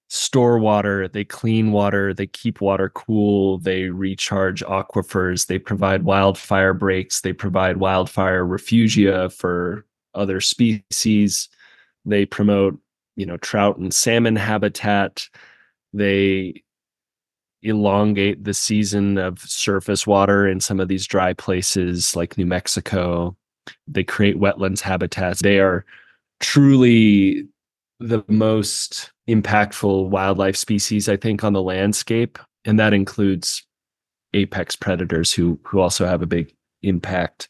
store 0.07 0.59
water, 0.59 1.07
they 1.07 1.23
clean 1.23 1.71
water, 1.71 2.13
they 2.13 2.27
keep 2.27 2.61
water 2.61 2.89
cool, 2.89 3.57
they 3.59 3.85
recharge 3.85 4.61
aquifers, 4.63 5.47
they 5.47 5.57
provide 5.57 6.03
wildfire 6.03 6.73
breaks, 6.73 7.21
they 7.21 7.33
provide 7.33 7.77
wildfire 7.77 8.45
refugia 8.45 9.31
for 9.33 9.85
other 10.13 10.39
species, 10.39 11.49
they 12.05 12.25
promote, 12.25 12.77
you 13.15 13.25
know, 13.25 13.37
trout 13.37 13.77
and 13.77 13.93
salmon 13.93 14.35
habitat. 14.35 15.27
They 15.93 16.63
elongate 17.65 18.43
the 18.43 18.53
season 18.53 19.17
of 19.17 19.39
surface 19.39 20.05
water 20.05 20.47
in 20.47 20.59
some 20.59 20.79
of 20.79 20.87
these 20.87 21.07
dry 21.07 21.33
places 21.33 22.15
like 22.15 22.37
New 22.37 22.45
Mexico. 22.45 23.35
They 23.87 24.03
create 24.03 24.37
wetlands 24.37 24.79
habitats. 24.79 25.41
They 25.41 25.59
are 25.59 25.85
truly 26.39 27.47
the 27.99 28.23
most 28.27 29.11
impactful 29.27 30.09
wildlife 30.09 30.55
species, 30.55 31.09
I 31.09 31.17
think, 31.17 31.43
on 31.43 31.53
the 31.53 31.61
landscape. 31.61 32.37
And 32.65 32.79
that 32.79 32.93
includes 32.93 33.65
apex 34.33 34.75
predators 34.75 35.33
who 35.33 35.59
who 35.63 35.79
also 35.79 36.05
have 36.05 36.21
a 36.21 36.27
big 36.27 36.53
impact. 36.83 37.49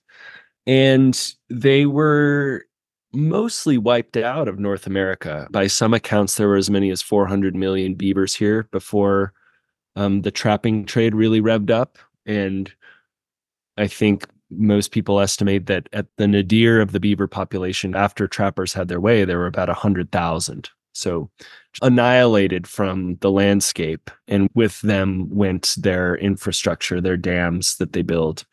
And 0.66 1.34
they 1.50 1.86
were 1.86 2.66
mostly 3.14 3.78
wiped 3.78 4.18
out 4.18 4.48
of 4.48 4.60
North 4.60 4.88
America. 4.88 5.48
By 5.52 5.68
some 5.68 5.94
accounts, 5.94 6.36
there 6.36 6.48
were 6.48 6.58
as 6.58 6.70
many 6.70 6.92
as 6.92 7.02
400 7.02 7.56
million 7.56 7.96
beavers 7.96 8.36
here 8.36 8.64
before 8.72 9.34
um, 9.96 10.22
the 10.22 10.32
trapping 10.32 10.86
trade 10.86 11.16
really 11.16 11.42
revved 11.42 11.72
up. 11.72 11.98
And 12.26 12.72
I 13.78 13.88
think 13.88 14.28
most 14.50 14.92
people 14.92 15.20
estimate 15.20 15.66
that 15.68 15.90
at 15.94 16.08
the 16.18 16.28
nadir 16.28 16.80
of 16.82 16.92
the 16.92 17.00
beaver 17.00 17.28
population, 17.28 17.96
after 17.96 18.28
trappers 18.28 18.74
had 18.74 18.88
their 18.88 19.02
way, 19.02 19.26
there 19.26 19.40
were 19.40 19.48
about 19.48 19.68
100,000. 19.68 20.70
So 20.94 21.30
annihilated 21.82 22.68
from 22.68 23.18
the 23.18 23.30
landscape. 23.30 24.10
And 24.28 24.50
with 24.54 24.80
them 24.82 25.30
went 25.30 25.76
their 25.78 26.16
infrastructure, 26.16 27.02
their 27.02 27.18
dams 27.18 27.76
that 27.78 27.94
they 27.94 28.02
build. 28.02 28.46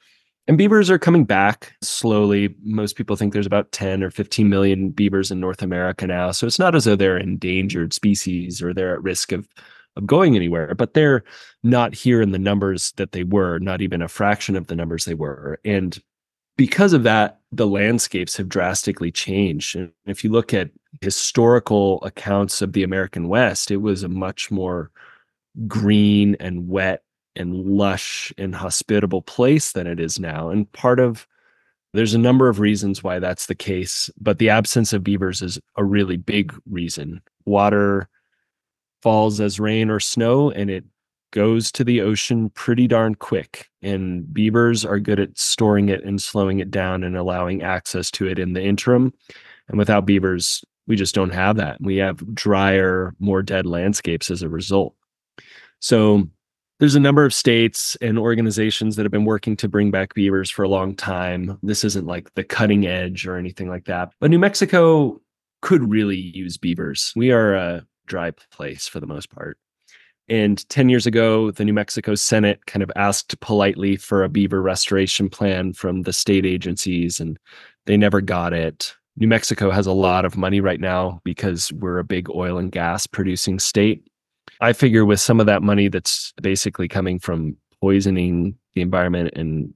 And 0.49 0.59
beavers 0.59 0.91
are 0.91 0.99
coming 0.99 1.25
back 1.25 1.73
slowly. 1.83 2.55
Most 2.65 2.97
people 2.97 3.15
think 3.15 3.33
there's 3.33 3.47
about 3.47 3.71
10 3.71 4.03
or 4.03 4.11
15 4.11 4.49
million 4.49 4.91
beavers 4.91 5.31
in 5.31 5.39
North 5.39 5.63
America 5.63 6.05
now. 6.05 6.33
So 6.33 6.49
it's 6.49 6.59
not 6.59 6.75
as 6.75 6.85
though 6.85 6.97
they're 6.97 7.17
endangered 7.17 7.93
species 7.93 8.61
or 8.61 8.75
they're 8.75 8.95
at 8.95 9.03
risk 9.05 9.31
of, 9.31 9.49
of 9.97 10.07
going 10.07 10.37
anywhere, 10.37 10.75
but 10.75 10.95
they're 10.95 11.23
not 11.63 11.95
here 11.95 12.23
in 12.23 12.33
the 12.33 12.39
numbers 12.39 12.93
that 12.97 13.13
they 13.13 13.25
were, 13.25 13.59
not 13.59 13.81
even 13.81 14.03
a 14.03 14.09
fraction 14.09 14.57
of 14.57 14.67
the 14.67 14.77
numbers 14.77 15.05
they 15.05 15.15
were. 15.15 15.59
And 15.65 15.99
because 16.57 16.93
of 16.93 17.03
that, 17.03 17.41
the 17.51 17.67
landscapes 17.67 18.37
have 18.37 18.49
drastically 18.49 19.11
changed. 19.11 19.77
And 19.77 19.93
if 20.07 20.25
you 20.25 20.31
look 20.31 20.55
at 20.55 20.71
historical 21.01 22.03
accounts 22.03 22.63
of 22.63 22.73
the 22.73 22.83
American 22.83 23.29
West, 23.29 23.71
it 23.71 23.79
was 23.79 24.03
a 24.03 24.09
much 24.09 24.51
more 24.51 24.91
green 25.67 26.37
and 26.41 26.69
wet 26.69 27.03
and 27.37 27.55
lush 27.55 28.33
and 28.37 28.55
hospitable 28.55 29.23
place 29.23 29.73
than 29.73 29.87
it 29.87 29.99
is 29.99 30.19
now. 30.19 30.51
And 30.51 30.71
part 30.73 31.01
of 31.01 31.27
there's 31.95 32.15
a 32.15 32.19
number 32.19 32.49
of 32.49 32.61
reasons 32.61 33.03
why 33.03 33.19
that's 33.19 33.47
the 33.47 33.55
case, 33.55 34.09
but 34.19 34.39
the 34.39 34.49
absence 34.49 34.93
of 34.93 35.05
beavers 35.05 35.43
is 35.43 35.61
a 35.77 35.85
really 35.85 36.17
big 36.17 36.55
reason. 36.71 37.21
Water 37.45 38.09
falls 39.03 39.41
as 39.41 39.61
rain 39.61 39.91
or 39.91 40.01
snow 40.01 40.51
and 40.51 40.71
it 40.71 40.85
goes 41.33 41.73
to 41.73 41.83
the 41.83 42.01
ocean 42.01 42.51
pretty 42.51 42.87
darn 42.87 43.15
quick. 43.15 43.69
And 43.83 44.33
beavers 44.33 44.85
are 44.85 45.01
good 45.01 45.19
at 45.19 45.37
storing 45.39 45.89
it 45.89 46.05
and 46.05 46.21
slowing 46.21 46.61
it 46.61 46.71
down 46.71 47.03
and 47.03 47.17
allowing 47.17 47.63
access 47.63 48.11
to 48.13 48.29
it 48.29 48.39
in 48.39 48.53
the 48.53 48.63
interim. 48.63 49.13
And 49.69 49.79
without 49.79 50.07
beavers, 50.07 50.63
we 50.87 50.95
just 50.95 51.15
don't 51.15 51.33
have 51.33 51.57
that. 51.57 51.81
We 51.81 51.97
have 51.97 52.35
drier, 52.35 53.15
more 53.19 53.43
dead 53.43 53.67
landscapes 53.67 54.31
as 54.31 54.43
a 54.43 54.49
result. 54.49 54.95
So 55.81 56.29
there's 56.79 56.95
a 56.95 57.01
number 57.01 57.25
of 57.25 57.33
states 57.33 57.97
and 58.01 58.19
organizations 58.19 58.97
that 58.97 59.05
have 59.05 59.13
been 59.13 59.25
working 59.25 59.57
to 59.57 59.69
bring 59.69 59.91
back 59.91 60.15
beavers 60.15 60.51
for 60.51 60.65
a 60.65 60.69
long 60.69 60.95
time. 60.95 61.59
This 61.63 61.85
isn't 61.85 62.07
like 62.07 62.33
the 62.35 62.45
cutting 62.45 62.87
edge 62.87 63.27
or 63.27 63.37
anything 63.37 63.69
like 63.69 63.85
that. 63.87 64.13
But 64.21 64.31
New 64.31 64.39
Mexico 64.39 65.21
could 65.61 65.89
really 65.89 66.17
use 66.17 66.57
beavers. 66.57 67.13
We 67.15 67.31
are 67.31 67.55
a 67.55 67.87
dry 68.07 68.31
place 68.51 68.89
for 68.89 69.01
the 69.01 69.07
most 69.07 69.31
part. 69.31 69.59
And 70.29 70.67
10 70.69 70.89
years 70.89 71.07
ago, 71.07 71.51
the 71.51 71.65
New 71.65 71.73
Mexico 71.73 72.15
Senate 72.15 72.65
kind 72.67 72.83
of 72.83 72.93
asked 72.97 73.39
politely 73.41 73.97
for 73.97 74.23
a 74.23 74.29
beaver 74.29 74.63
restoration 74.63 75.29
plan 75.29 75.73
from 75.73 76.03
the 76.03 76.13
state 76.13 76.47
agencies, 76.47 77.21
and 77.21 77.39
they 77.87 77.97
never 77.97 78.21
got 78.21 78.53
it. 78.53 78.95
New 79.17 79.29
Mexico 79.29 79.71
has 79.71 79.87
a 79.87 79.93
lot 79.93 80.25
of 80.25 80.37
money 80.37 80.61
right 80.61 80.81
now 80.81 81.21
because 81.25 81.73
we're 81.73 81.99
a 81.99 82.05
big 82.05 82.31
oil 82.31 82.57
and 82.57 82.73
gas 82.73 83.07
producing 83.07 83.59
state. 83.59 84.09
I 84.61 84.73
figure 84.73 85.05
with 85.05 85.21
some 85.21 85.41
of 85.41 85.47
that 85.47 85.63
money 85.63 85.89
that's 85.89 86.33
basically 86.41 86.89
coming 86.89 87.19
from 87.19 87.57
poisoning 87.81 88.57
the 88.75 88.81
environment 88.81 89.33
and 89.35 89.75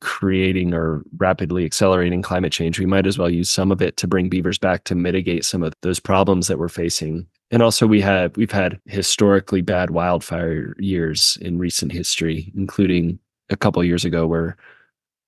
creating 0.00 0.74
or 0.74 1.02
rapidly 1.18 1.64
accelerating 1.64 2.22
climate 2.22 2.52
change, 2.52 2.78
we 2.78 2.86
might 2.86 3.06
as 3.06 3.18
well 3.18 3.30
use 3.30 3.50
some 3.50 3.70
of 3.70 3.80
it 3.80 3.96
to 3.98 4.08
bring 4.08 4.28
beavers 4.28 4.58
back 4.58 4.84
to 4.84 4.94
mitigate 4.94 5.44
some 5.44 5.62
of 5.62 5.72
those 5.82 6.00
problems 6.00 6.48
that 6.48 6.58
we're 6.58 6.68
facing. 6.68 7.26
And 7.50 7.62
also 7.62 7.86
we 7.86 8.00
have 8.00 8.36
we've 8.36 8.52
had 8.52 8.80
historically 8.86 9.60
bad 9.60 9.90
wildfire 9.90 10.74
years 10.78 11.36
in 11.40 11.58
recent 11.58 11.92
history, 11.92 12.52
including 12.56 13.18
a 13.50 13.56
couple 13.56 13.82
years 13.82 14.04
ago 14.04 14.26
where 14.26 14.56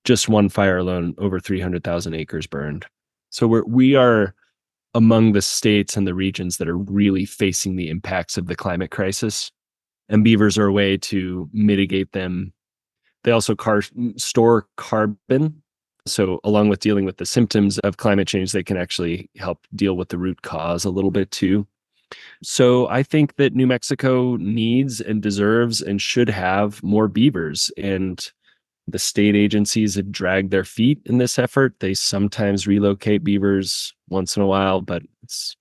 just 0.04 0.28
one 0.28 0.48
fire 0.48 0.78
alone 0.78 1.14
over 1.18 1.40
300,000 1.40 2.14
acres 2.14 2.46
burned. 2.46 2.86
So 3.30 3.46
we're 3.46 3.64
we 3.64 3.96
are 3.96 4.34
among 4.94 5.32
the 5.32 5.42
states 5.42 5.96
and 5.96 6.06
the 6.06 6.14
regions 6.14 6.58
that 6.58 6.68
are 6.68 6.76
really 6.76 7.24
facing 7.24 7.76
the 7.76 7.88
impacts 7.88 8.36
of 8.36 8.46
the 8.46 8.56
climate 8.56 8.90
crisis. 8.90 9.50
And 10.08 10.24
beavers 10.24 10.58
are 10.58 10.66
a 10.66 10.72
way 10.72 10.98
to 10.98 11.48
mitigate 11.52 12.12
them. 12.12 12.52
They 13.24 13.30
also 13.30 13.54
car- 13.54 13.82
store 14.16 14.66
carbon. 14.76 15.62
So, 16.04 16.40
along 16.44 16.68
with 16.68 16.80
dealing 16.80 17.04
with 17.04 17.18
the 17.18 17.24
symptoms 17.24 17.78
of 17.78 17.96
climate 17.96 18.26
change, 18.26 18.52
they 18.52 18.64
can 18.64 18.76
actually 18.76 19.30
help 19.36 19.66
deal 19.74 19.96
with 19.96 20.08
the 20.08 20.18
root 20.18 20.42
cause 20.42 20.84
a 20.84 20.90
little 20.90 21.12
bit 21.12 21.30
too. 21.30 21.66
So, 22.42 22.88
I 22.88 23.02
think 23.02 23.36
that 23.36 23.54
New 23.54 23.66
Mexico 23.66 24.36
needs 24.36 25.00
and 25.00 25.22
deserves 25.22 25.80
and 25.80 26.00
should 26.00 26.28
have 26.28 26.82
more 26.82 27.08
beavers. 27.08 27.70
And 27.76 28.20
the 28.88 28.98
state 28.98 29.36
agencies 29.36 29.94
have 29.94 30.10
dragged 30.10 30.50
their 30.50 30.64
feet 30.64 31.00
in 31.06 31.18
this 31.18 31.38
effort. 31.38 31.74
They 31.78 31.94
sometimes 31.94 32.66
relocate 32.66 33.22
beavers 33.22 33.94
once 34.08 34.36
in 34.36 34.42
a 34.42 34.46
while, 34.46 34.80
but 34.80 35.02
it's 35.22 35.56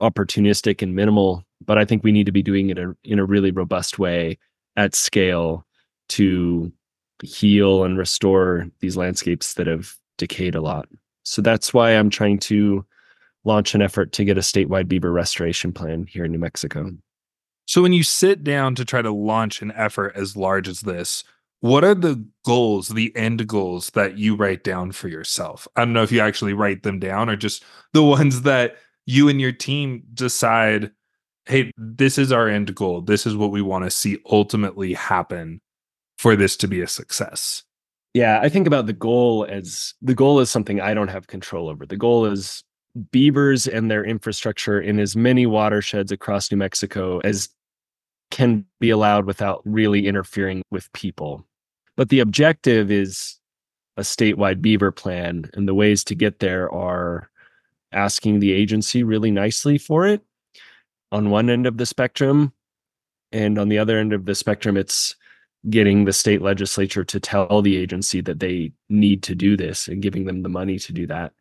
opportunistic 0.00 0.82
and 0.82 0.94
minimal. 0.94 1.44
But 1.64 1.78
I 1.78 1.84
think 1.84 2.02
we 2.02 2.12
need 2.12 2.26
to 2.26 2.32
be 2.32 2.42
doing 2.42 2.70
it 2.70 2.78
in 3.04 3.18
a 3.18 3.24
really 3.24 3.50
robust 3.50 3.98
way 3.98 4.38
at 4.76 4.94
scale 4.94 5.66
to 6.08 6.72
heal 7.22 7.84
and 7.84 7.98
restore 7.98 8.66
these 8.80 8.96
landscapes 8.96 9.54
that 9.54 9.66
have 9.66 9.94
decayed 10.18 10.54
a 10.54 10.60
lot. 10.60 10.88
So 11.24 11.40
that's 11.42 11.72
why 11.72 11.90
I'm 11.90 12.10
trying 12.10 12.38
to 12.40 12.84
launch 13.44 13.74
an 13.74 13.82
effort 13.82 14.12
to 14.12 14.24
get 14.24 14.38
a 14.38 14.42
statewide 14.42 14.88
beaver 14.88 15.12
restoration 15.12 15.72
plan 15.72 16.06
here 16.06 16.24
in 16.24 16.32
New 16.32 16.38
Mexico. 16.38 16.90
So 17.66 17.82
when 17.82 17.92
you 17.92 18.02
sit 18.02 18.44
down 18.44 18.74
to 18.76 18.84
try 18.84 19.02
to 19.02 19.12
launch 19.12 19.62
an 19.62 19.72
effort 19.72 20.12
as 20.16 20.36
large 20.36 20.68
as 20.68 20.80
this, 20.80 21.24
what 21.60 21.84
are 21.84 21.94
the 21.94 22.24
goals, 22.44 22.88
the 22.88 23.14
end 23.16 23.46
goals 23.46 23.90
that 23.90 24.18
you 24.18 24.34
write 24.34 24.64
down 24.64 24.92
for 24.92 25.08
yourself? 25.08 25.68
I 25.76 25.84
don't 25.84 25.92
know 25.92 26.02
if 26.02 26.10
you 26.10 26.20
actually 26.20 26.54
write 26.54 26.82
them 26.82 26.98
down 26.98 27.30
or 27.30 27.36
just 27.36 27.64
the 27.92 28.02
ones 28.02 28.42
that 28.42 28.76
you 29.06 29.28
and 29.28 29.40
your 29.40 29.52
team 29.52 30.02
decide, 30.12 30.90
hey, 31.46 31.70
this 31.76 32.18
is 32.18 32.32
our 32.32 32.48
end 32.48 32.74
goal. 32.74 33.00
This 33.00 33.26
is 33.26 33.36
what 33.36 33.52
we 33.52 33.62
want 33.62 33.84
to 33.84 33.90
see 33.90 34.18
ultimately 34.30 34.92
happen 34.92 35.60
for 36.18 36.36
this 36.36 36.56
to 36.58 36.68
be 36.68 36.80
a 36.80 36.88
success. 36.88 37.62
Yeah, 38.14 38.40
I 38.42 38.48
think 38.48 38.66
about 38.66 38.86
the 38.86 38.92
goal 38.92 39.46
as 39.48 39.94
the 40.02 40.14
goal 40.14 40.40
is 40.40 40.50
something 40.50 40.80
I 40.80 40.94
don't 40.94 41.08
have 41.08 41.28
control 41.28 41.68
over. 41.68 41.86
The 41.86 41.96
goal 41.96 42.26
is 42.26 42.62
beavers 43.10 43.66
and 43.66 43.90
their 43.90 44.04
infrastructure 44.04 44.80
in 44.80 44.98
as 45.00 45.16
many 45.16 45.46
watersheds 45.46 46.12
across 46.12 46.50
New 46.50 46.58
Mexico 46.58 47.20
as 47.24 47.48
can 48.30 48.64
be 48.80 48.90
allowed 48.90 49.26
without 49.26 49.62
really 49.64 50.06
interfering 50.06 50.62
with 50.70 50.92
people. 50.92 51.46
But 51.96 52.08
the 52.08 52.20
objective 52.20 52.90
is 52.90 53.38
a 53.96 54.02
statewide 54.02 54.62
beaver 54.62 54.90
plan. 54.90 55.50
And 55.54 55.68
the 55.68 55.74
ways 55.74 56.02
to 56.04 56.14
get 56.14 56.38
there 56.38 56.72
are 56.72 57.30
asking 57.92 58.40
the 58.40 58.52
agency 58.52 59.02
really 59.02 59.30
nicely 59.30 59.76
for 59.78 60.06
it 60.06 60.22
on 61.10 61.30
one 61.30 61.50
end 61.50 61.66
of 61.66 61.76
the 61.76 61.86
spectrum. 61.86 62.52
And 63.32 63.58
on 63.58 63.68
the 63.68 63.78
other 63.78 63.98
end 63.98 64.12
of 64.12 64.24
the 64.24 64.34
spectrum, 64.34 64.76
it's 64.76 65.14
getting 65.70 66.04
the 66.04 66.12
state 66.12 66.42
legislature 66.42 67.04
to 67.04 67.20
tell 67.20 67.62
the 67.62 67.76
agency 67.76 68.20
that 68.22 68.40
they 68.40 68.72
need 68.88 69.22
to 69.22 69.34
do 69.34 69.56
this 69.56 69.88
and 69.88 70.02
giving 70.02 70.24
them 70.24 70.42
the 70.42 70.48
money 70.48 70.78
to 70.78 70.92
do 70.92 71.06
that. 71.06 71.32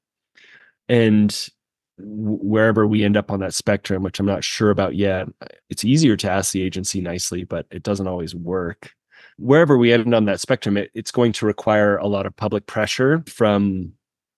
And 0.91 1.49
wherever 1.97 2.85
we 2.85 3.03
end 3.03 3.17
up 3.17 3.31
on 3.31 3.39
that 3.39 3.55
spectrum, 3.55 4.03
which 4.03 4.19
I'm 4.19 4.25
not 4.27 4.43
sure 4.43 4.69
about 4.69 4.95
yet, 4.95 5.27
uh, 5.41 5.47
it's 5.69 5.83
easier 5.85 6.15
to 6.17 6.29
ask 6.29 6.51
the 6.51 6.61
agency 6.61 7.01
nicely, 7.01 7.43
but 7.43 7.65
it 7.71 7.81
doesn't 7.81 8.07
always 8.07 8.35
work 8.35 8.93
wherever 9.41 9.77
we 9.77 9.91
end 9.91 10.13
on 10.13 10.25
that 10.25 10.39
spectrum, 10.39 10.77
it, 10.77 10.91
it's 10.93 11.11
going 11.11 11.31
to 11.33 11.45
require 11.45 11.97
a 11.97 12.07
lot 12.07 12.25
of 12.25 12.35
public 12.35 12.65
pressure 12.67 13.23
from 13.27 13.91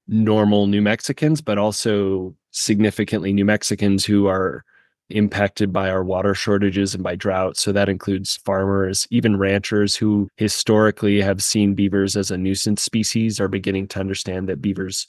normal 0.07 0.67
New 0.67 0.81
Mexicans, 0.81 1.41
but 1.41 1.57
also 1.57 2.35
significantly 2.51 3.33
New 3.33 3.45
Mexicans 3.45 4.05
who 4.05 4.27
are 4.27 4.63
impacted 5.09 5.73
by 5.73 5.89
our 5.89 6.03
water 6.03 6.33
shortages 6.33 6.95
and 6.95 7.03
by 7.03 7.15
drought. 7.15 7.57
So 7.57 7.71
that 7.71 7.89
includes 7.89 8.37
farmers, 8.37 9.05
even 9.11 9.37
ranchers 9.37 9.95
who 9.95 10.29
historically 10.37 11.21
have 11.21 11.43
seen 11.43 11.75
beavers 11.75 12.15
as 12.15 12.31
a 12.31 12.37
nuisance 12.37 12.81
species 12.81 13.39
are 13.39 13.49
beginning 13.49 13.87
to 13.89 13.99
understand 13.99 14.47
that 14.47 14.61
beavers 14.61 15.07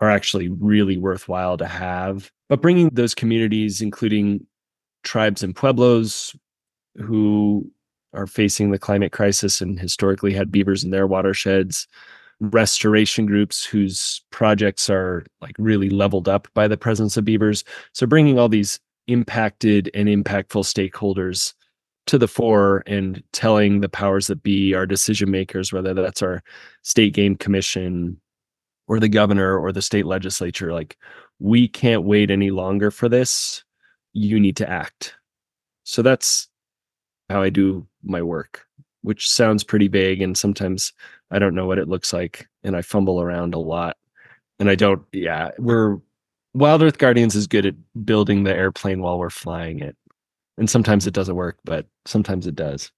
are 0.00 0.10
actually 0.10 0.48
really 0.48 0.96
worthwhile 0.96 1.56
to 1.58 1.66
have. 1.66 2.30
But 2.48 2.62
bringing 2.62 2.88
those 2.90 3.14
communities, 3.14 3.80
including 3.80 4.46
tribes 5.04 5.42
and 5.42 5.54
pueblos 5.54 6.34
who 6.96 7.70
are 8.12 8.26
facing 8.26 8.70
the 8.70 8.78
climate 8.78 9.12
crisis 9.12 9.60
and 9.60 9.78
historically 9.78 10.32
had 10.32 10.50
beavers 10.50 10.82
in 10.84 10.90
their 10.90 11.06
watersheds 11.06 11.86
restoration 12.40 13.26
groups 13.26 13.64
whose 13.64 14.22
projects 14.30 14.88
are 14.88 15.24
like 15.42 15.54
really 15.58 15.90
leveled 15.90 16.28
up 16.28 16.48
by 16.54 16.66
the 16.66 16.76
presence 16.76 17.16
of 17.16 17.24
beavers 17.24 17.64
so 17.92 18.06
bringing 18.06 18.38
all 18.38 18.48
these 18.48 18.80
impacted 19.08 19.90
and 19.92 20.08
impactful 20.08 20.64
stakeholders 20.64 21.52
to 22.06 22.16
the 22.16 22.28
fore 22.28 22.82
and 22.86 23.22
telling 23.32 23.80
the 23.80 23.90
powers 23.90 24.26
that 24.26 24.42
be 24.42 24.72
our 24.74 24.86
decision 24.86 25.30
makers 25.30 25.70
whether 25.70 25.92
that's 25.92 26.22
our 26.22 26.42
state 26.82 27.12
game 27.12 27.36
commission 27.36 28.18
or 28.90 29.00
the 29.00 29.08
governor 29.08 29.58
or 29.58 29.72
the 29.72 29.80
state 29.80 30.04
legislature 30.04 30.72
like 30.72 30.98
we 31.38 31.66
can't 31.66 32.04
wait 32.04 32.30
any 32.30 32.50
longer 32.50 32.90
for 32.90 33.08
this 33.08 33.64
you 34.12 34.38
need 34.38 34.56
to 34.56 34.68
act 34.68 35.14
so 35.84 36.02
that's 36.02 36.48
how 37.30 37.42
I 37.42 37.50
do 37.50 37.86
my 38.02 38.22
work, 38.22 38.66
which 39.02 39.28
sounds 39.28 39.64
pretty 39.64 39.88
vague. 39.88 40.20
And 40.20 40.36
sometimes 40.36 40.92
I 41.30 41.38
don't 41.38 41.54
know 41.54 41.66
what 41.66 41.78
it 41.78 41.88
looks 41.88 42.12
like 42.12 42.46
and 42.62 42.76
I 42.76 42.82
fumble 42.82 43.20
around 43.20 43.54
a 43.54 43.58
lot. 43.58 43.96
And 44.58 44.68
I 44.68 44.74
don't, 44.74 45.02
yeah, 45.12 45.50
we're 45.58 45.98
WildEarth 46.56 46.98
Guardians 46.98 47.34
is 47.34 47.46
good 47.46 47.66
at 47.66 47.74
building 48.04 48.44
the 48.44 48.54
airplane 48.54 49.00
while 49.00 49.18
we're 49.18 49.30
flying 49.30 49.80
it. 49.80 49.96
And 50.58 50.68
sometimes 50.68 51.06
it 51.06 51.14
doesn't 51.14 51.36
work, 51.36 51.58
but 51.64 51.86
sometimes 52.04 52.46
it 52.46 52.54
does. 52.54 52.92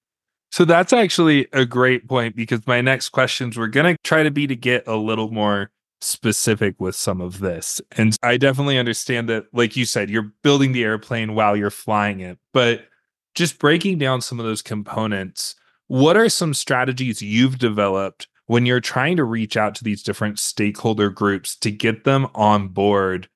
So 0.51 0.65
that's 0.65 0.93
actually 0.93 1.47
a 1.53 1.65
great 1.65 2.09
point 2.09 2.35
because 2.35 2.67
my 2.67 2.81
next 2.81 3.11
questions 3.11 3.57
were 3.57 3.69
going 3.69 3.95
to 3.95 4.03
try 4.03 4.23
to 4.23 4.31
be 4.31 4.47
to 4.47 4.57
get 4.57 4.87
a 4.87 4.97
little 4.97 5.31
more 5.31 5.71
specific 6.03 6.81
with 6.81 6.95
some 6.95 7.21
of 7.21 7.41
this. 7.41 7.81
And 7.97 8.17
I 8.23 8.37
definitely 8.37 8.79
understand 8.79 9.29
that, 9.29 9.47
like 9.53 9.77
you 9.77 9.85
said, 9.85 10.11
you're 10.11 10.33
building 10.43 10.73
the 10.73 10.85
airplane 10.85 11.35
while 11.35 11.57
you're 11.57 11.71
flying 11.71 12.21
it. 12.21 12.39
But 12.53 12.87
just 13.35 13.59
breaking 13.59 13.99
down 13.99 14.21
some 14.21 14.39
of 14.39 14.47
those 14.47 14.63
components, 14.63 15.55
what 15.87 16.17
are 16.17 16.29
some 16.29 16.55
strategies 16.55 17.23
you've 17.23 17.59
developed 17.59 18.29
when 18.47 18.67
you're 18.67 18.81
trying 18.81 19.17
to 19.17 19.25
reach 19.25 19.57
out 19.57 19.75
to 19.77 19.85
these 19.85 20.03
different 20.03 20.39
stakeholder 20.39 21.11
groups 21.11 21.57
to 21.57 21.71
get 21.71 22.05
them 22.05 22.27
on 22.35 22.69
board? 22.69 23.29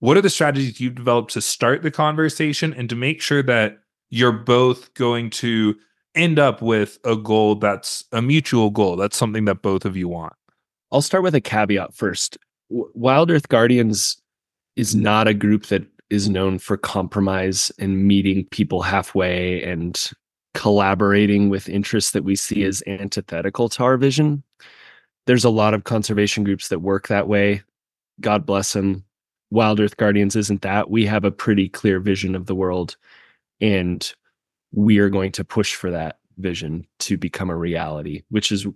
What 0.00 0.16
are 0.16 0.22
the 0.22 0.30
strategies 0.30 0.80
you've 0.80 0.94
developed 0.94 1.32
to 1.32 1.40
start 1.40 1.82
the 1.82 1.90
conversation 1.90 2.72
and 2.72 2.88
to 2.88 2.96
make 2.96 3.20
sure 3.20 3.42
that 3.42 3.78
you're 4.10 4.32
both 4.32 4.94
going 4.94 5.30
to 5.30 5.74
end 6.14 6.38
up 6.38 6.62
with 6.62 6.98
a 7.04 7.16
goal 7.16 7.56
that's 7.56 8.04
a 8.12 8.22
mutual 8.22 8.70
goal? 8.70 8.96
That's 8.96 9.16
something 9.16 9.46
that 9.46 9.62
both 9.62 9.84
of 9.84 9.96
you 9.96 10.08
want. 10.08 10.34
I'll 10.92 11.02
start 11.02 11.24
with 11.24 11.34
a 11.34 11.40
caveat 11.40 11.94
first. 11.94 12.38
WildEarth 12.70 13.48
Guardians 13.48 14.20
is 14.76 14.94
not 14.94 15.26
a 15.28 15.34
group 15.34 15.66
that 15.66 15.84
is 16.10 16.28
known 16.28 16.58
for 16.58 16.76
compromise 16.76 17.72
and 17.78 18.06
meeting 18.06 18.46
people 18.50 18.82
halfway 18.82 19.62
and 19.64 20.00
collaborating 20.54 21.48
with 21.50 21.68
interests 21.68 22.12
that 22.12 22.24
we 22.24 22.36
see 22.36 22.62
as 22.64 22.82
antithetical 22.86 23.68
to 23.68 23.82
our 23.82 23.96
vision. 23.96 24.42
There's 25.26 25.44
a 25.44 25.50
lot 25.50 25.74
of 25.74 25.84
conservation 25.84 26.44
groups 26.44 26.68
that 26.68 26.80
work 26.80 27.08
that 27.08 27.26
way. 27.26 27.62
God 28.20 28.46
bless 28.46 28.72
them. 28.72 29.04
WildEarth 29.52 29.96
Guardians 29.96 30.36
isn't 30.36 30.62
that. 30.62 30.90
We 30.90 31.04
have 31.06 31.24
a 31.24 31.30
pretty 31.30 31.68
clear 31.68 32.00
vision 32.00 32.34
of 32.34 32.46
the 32.46 32.54
world, 32.54 32.96
and 33.60 34.12
we 34.72 34.98
are 34.98 35.08
going 35.08 35.32
to 35.32 35.44
push 35.44 35.74
for 35.74 35.90
that 35.90 36.18
vision 36.38 36.86
to 37.00 37.16
become 37.16 37.50
a 37.50 37.56
reality, 37.56 38.22
which 38.30 38.52
is 38.52 38.66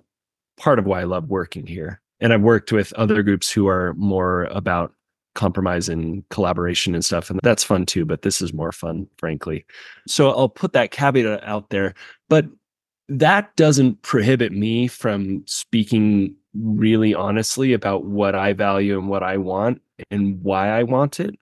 part 0.61 0.79
of 0.79 0.87
why 0.87 1.01
I 1.01 1.05
love 1.05 1.29
working 1.29 1.67
here. 1.67 2.01
And 2.21 2.33
I've 2.33 2.43
worked 2.43 2.71
with 2.71 2.93
other 2.93 3.23
groups 3.23 3.51
who 3.51 3.67
are 3.67 3.95
more 3.95 4.45
about 4.45 4.93
compromise 5.35 5.89
and 5.89 6.29
collaboration 6.29 6.95
and 6.95 7.05
stuff. 7.05 7.31
And 7.31 7.41
that's 7.43 7.65
fun 7.65 7.87
too, 7.87 8.05
but 8.05 8.23
this 8.23 8.43
is 8.43 8.53
more 8.53 8.73
fun, 8.73 9.07
frankly. 9.17 9.65
So 10.07 10.31
I'll 10.31 10.49
put 10.49 10.73
that 10.75 10.91
caveat 10.91 11.43
out 11.45 11.71
there. 11.71 11.95
But 12.29 12.47
that 13.09 13.55
doesn't 13.57 14.03
prohibit 14.03 14.53
me 14.53 14.87
from 14.87 15.43
speaking 15.47 16.35
really 16.55 17.15
honestly 17.15 17.73
about 17.73 18.05
what 18.05 18.35
I 18.35 18.53
value 18.53 18.99
and 18.99 19.09
what 19.09 19.23
I 19.23 19.37
want 19.39 19.81
and 20.11 20.43
why 20.43 20.69
I 20.69 20.83
want 20.83 21.21
it. 21.21 21.35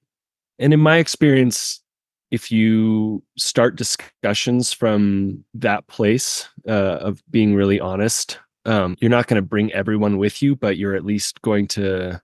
And 0.58 0.72
in 0.72 0.80
my 0.80 0.98
experience, 0.98 1.80
if 2.30 2.52
you 2.52 3.22
start 3.36 3.76
discussions 3.76 4.72
from 4.72 5.44
that 5.54 5.86
place 5.88 6.48
uh, 6.68 6.98
of 7.00 7.22
being 7.30 7.54
really 7.54 7.80
honest 7.80 8.38
um, 8.68 8.96
you're 9.00 9.10
not 9.10 9.26
going 9.26 9.40
to 9.40 9.46
bring 9.46 9.72
everyone 9.72 10.18
with 10.18 10.42
you, 10.42 10.54
but 10.54 10.76
you're 10.76 10.94
at 10.94 11.04
least 11.04 11.40
going 11.40 11.66
to 11.68 12.20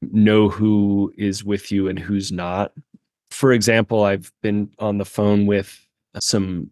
know 0.00 0.48
who 0.48 1.12
is 1.18 1.42
with 1.42 1.72
you 1.72 1.88
and 1.88 1.98
who's 1.98 2.30
not. 2.30 2.72
For 3.32 3.52
example, 3.52 4.04
I've 4.04 4.32
been 4.40 4.70
on 4.78 4.98
the 4.98 5.04
phone 5.04 5.46
with 5.46 5.76
some 6.20 6.70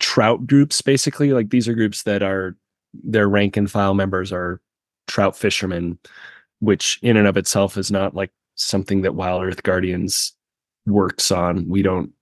trout 0.00 0.44
groups, 0.44 0.82
basically. 0.82 1.32
Like 1.32 1.50
these 1.50 1.68
are 1.68 1.74
groups 1.74 2.02
that 2.02 2.22
are 2.22 2.56
their 2.92 3.28
rank 3.28 3.56
and 3.56 3.70
file 3.70 3.94
members 3.94 4.32
are 4.32 4.60
trout 5.06 5.36
fishermen, 5.36 5.96
which 6.58 6.98
in 7.00 7.16
and 7.16 7.28
of 7.28 7.36
itself 7.36 7.76
is 7.76 7.92
not 7.92 8.16
like 8.16 8.32
something 8.56 9.02
that 9.02 9.12
WildEarth 9.12 9.62
Guardians 9.62 10.34
works 10.84 11.30
on. 11.30 11.68
We 11.68 11.82
don't 11.82 12.12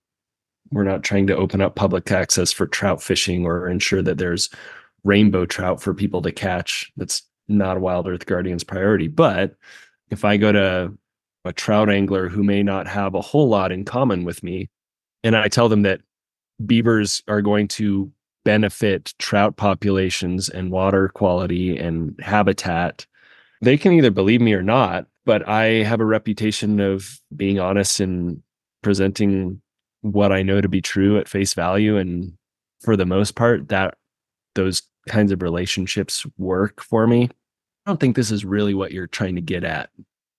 we're 0.71 0.83
not 0.83 1.03
trying 1.03 1.27
to 1.27 1.35
open 1.35 1.61
up 1.61 1.75
public 1.75 2.11
access 2.11 2.51
for 2.51 2.67
trout 2.67 3.01
fishing 3.01 3.43
or 3.45 3.67
ensure 3.67 4.01
that 4.03 4.17
there's 4.17 4.49
rainbow 5.03 5.45
trout 5.45 5.81
for 5.81 5.93
people 5.93 6.21
to 6.21 6.31
catch. 6.31 6.91
That's 6.97 7.23
not 7.47 7.77
a 7.77 7.79
WildEarth 7.79 8.25
Guardian's 8.25 8.63
priority. 8.63 9.07
But 9.07 9.55
if 10.09 10.23
I 10.23 10.37
go 10.37 10.51
to 10.51 10.93
a 11.45 11.53
trout 11.53 11.89
angler 11.89 12.29
who 12.29 12.43
may 12.43 12.63
not 12.63 12.87
have 12.87 13.15
a 13.15 13.21
whole 13.21 13.49
lot 13.49 13.71
in 13.71 13.83
common 13.83 14.23
with 14.23 14.43
me, 14.43 14.69
and 15.23 15.35
I 15.35 15.47
tell 15.47 15.69
them 15.69 15.81
that 15.83 16.01
beavers 16.65 17.21
are 17.27 17.41
going 17.41 17.67
to 17.69 18.11
benefit 18.45 19.13
trout 19.19 19.55
populations 19.57 20.49
and 20.49 20.71
water 20.71 21.09
quality 21.09 21.77
and 21.77 22.17
habitat, 22.21 23.05
they 23.61 23.77
can 23.77 23.93
either 23.93 24.11
believe 24.11 24.41
me 24.41 24.53
or 24.53 24.63
not. 24.63 25.07
But 25.25 25.47
I 25.47 25.83
have 25.83 26.01
a 26.01 26.05
reputation 26.05 26.81
of 26.81 27.19
being 27.35 27.59
honest 27.59 28.01
and 28.01 28.43
presenting 28.81 29.61
what 30.01 30.33
I 30.33 30.43
know 30.43 30.59
to 30.59 30.67
be 30.67 30.81
true 30.81 31.17
at 31.17 31.29
face 31.29 31.53
value. 31.53 31.97
And 31.97 32.33
for 32.81 32.97
the 32.97 33.05
most 33.05 33.35
part, 33.35 33.69
that 33.69 33.95
those 34.55 34.81
kinds 35.07 35.31
of 35.31 35.41
relationships 35.41 36.25
work 36.37 36.81
for 36.81 37.07
me. 37.07 37.29
I 37.85 37.89
don't 37.89 37.99
think 37.99 38.15
this 38.15 38.31
is 38.31 38.45
really 38.45 38.73
what 38.73 38.91
you're 38.91 39.07
trying 39.07 39.35
to 39.35 39.41
get 39.41 39.63
at. 39.63 39.89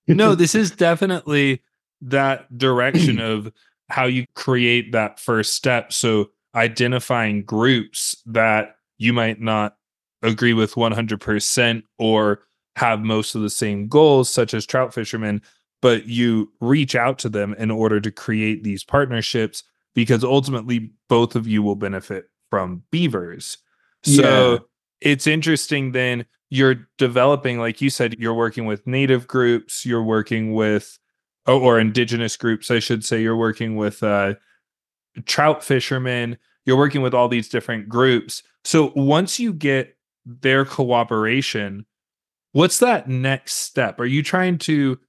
no, 0.07 0.35
this 0.35 0.55
is 0.55 0.71
definitely 0.71 1.61
that 2.01 2.57
direction 2.57 3.19
of 3.19 3.51
how 3.89 4.05
you 4.05 4.25
create 4.35 4.91
that 4.91 5.19
first 5.19 5.53
step. 5.53 5.93
So 5.93 6.31
identifying 6.55 7.43
groups 7.43 8.15
that 8.25 8.77
you 8.97 9.13
might 9.13 9.39
not 9.41 9.75
agree 10.21 10.53
with 10.53 10.73
100% 10.73 11.83
or 11.99 12.41
have 12.75 13.01
most 13.01 13.35
of 13.35 13.41
the 13.41 13.49
same 13.49 13.87
goals, 13.87 14.29
such 14.29 14.53
as 14.53 14.65
trout 14.65 14.93
fishermen, 14.93 15.41
but 15.81 16.07
you 16.07 16.51
reach 16.61 16.95
out 16.95 17.19
to 17.19 17.29
them 17.29 17.53
in 17.57 17.69
order 17.69 18.01
to 18.01 18.11
create 18.11 18.63
these 18.63 18.83
partnerships 18.83 19.63
because 19.93 20.23
ultimately 20.23 20.91
both 21.07 21.35
of 21.35 21.47
you 21.47 21.61
will 21.61 21.75
benefit 21.75 22.29
from 22.49 22.83
beavers. 22.91 23.57
So 24.05 24.53
yeah. 24.53 24.57
it's 25.01 25.27
interesting 25.27 25.91
then 25.91 26.25
you're 26.49 26.87
developing, 26.97 27.59
like 27.59 27.81
you 27.81 27.89
said, 27.89 28.15
you're 28.19 28.33
working 28.33 28.65
with 28.65 28.85
native 28.85 29.27
groups, 29.27 29.85
you're 29.85 30.03
working 30.03 30.53
with, 30.53 30.99
oh, 31.47 31.59
or 31.59 31.79
indigenous 31.79 32.37
groups, 32.37 32.69
I 32.69 32.79
should 32.79 33.03
say, 33.03 33.21
you're 33.21 33.35
working 33.35 33.75
with 33.75 34.03
uh, 34.03 34.35
trout 35.25 35.63
fishermen, 35.63 36.37
you're 36.65 36.77
working 36.77 37.01
with 37.01 37.13
all 37.13 37.27
these 37.27 37.49
different 37.49 37.89
groups. 37.89 38.43
So 38.63 38.91
once 38.95 39.39
you 39.39 39.53
get 39.53 39.97
their 40.25 40.65
cooperation, 40.65 41.85
what's 42.51 42.79
that 42.79 43.09
next 43.09 43.55
step? 43.55 43.99
Are 43.99 44.05
you 44.05 44.23
trying 44.23 44.57
to 44.59 44.99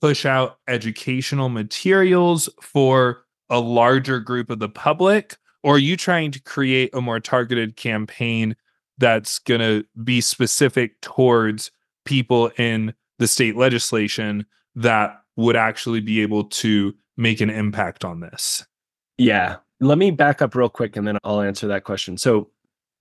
push 0.00 0.24
out 0.24 0.58
educational 0.68 1.48
materials 1.48 2.48
for 2.62 3.24
a 3.50 3.58
larger 3.58 4.20
group 4.20 4.50
of 4.50 4.58
the 4.58 4.68
public? 4.68 5.36
Or 5.62 5.76
are 5.76 5.78
you 5.78 5.96
trying 5.96 6.30
to 6.32 6.40
create 6.40 6.90
a 6.94 7.00
more 7.00 7.20
targeted 7.20 7.76
campaign 7.76 8.56
that's 8.98 9.38
going 9.38 9.60
to 9.60 9.84
be 10.02 10.20
specific 10.20 11.00
towards 11.00 11.70
people 12.04 12.50
in 12.56 12.94
the 13.18 13.28
state 13.28 13.56
legislation 13.56 14.46
that 14.74 15.20
would 15.36 15.56
actually 15.56 16.00
be 16.00 16.22
able 16.22 16.44
to 16.44 16.94
make 17.16 17.40
an 17.40 17.50
impact 17.50 18.04
on 18.04 18.20
this? 18.20 18.64
Yeah. 19.18 19.56
Let 19.80 19.98
me 19.98 20.10
back 20.10 20.42
up 20.42 20.54
real 20.54 20.68
quick 20.68 20.96
and 20.96 21.06
then 21.06 21.18
I'll 21.24 21.40
answer 21.40 21.66
that 21.68 21.84
question. 21.84 22.16
So, 22.18 22.50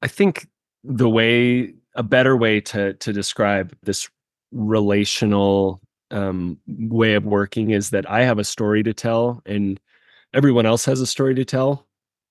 I 0.03 0.07
think 0.07 0.47
the 0.83 1.09
way 1.09 1.73
a 1.95 2.03
better 2.03 2.37
way 2.37 2.61
to 2.61 2.93
to 2.93 3.11
describe 3.11 3.75
this 3.83 4.07
relational 4.51 5.81
um, 6.11 6.59
way 6.67 7.15
of 7.15 7.25
working 7.25 7.71
is 7.71 7.89
that 7.89 8.09
I 8.09 8.23
have 8.23 8.39
a 8.39 8.43
story 8.43 8.83
to 8.83 8.93
tell 8.93 9.41
and 9.45 9.79
everyone 10.33 10.65
else 10.65 10.85
has 10.85 11.01
a 11.01 11.07
story 11.07 11.35
to 11.35 11.43
tell 11.43 11.86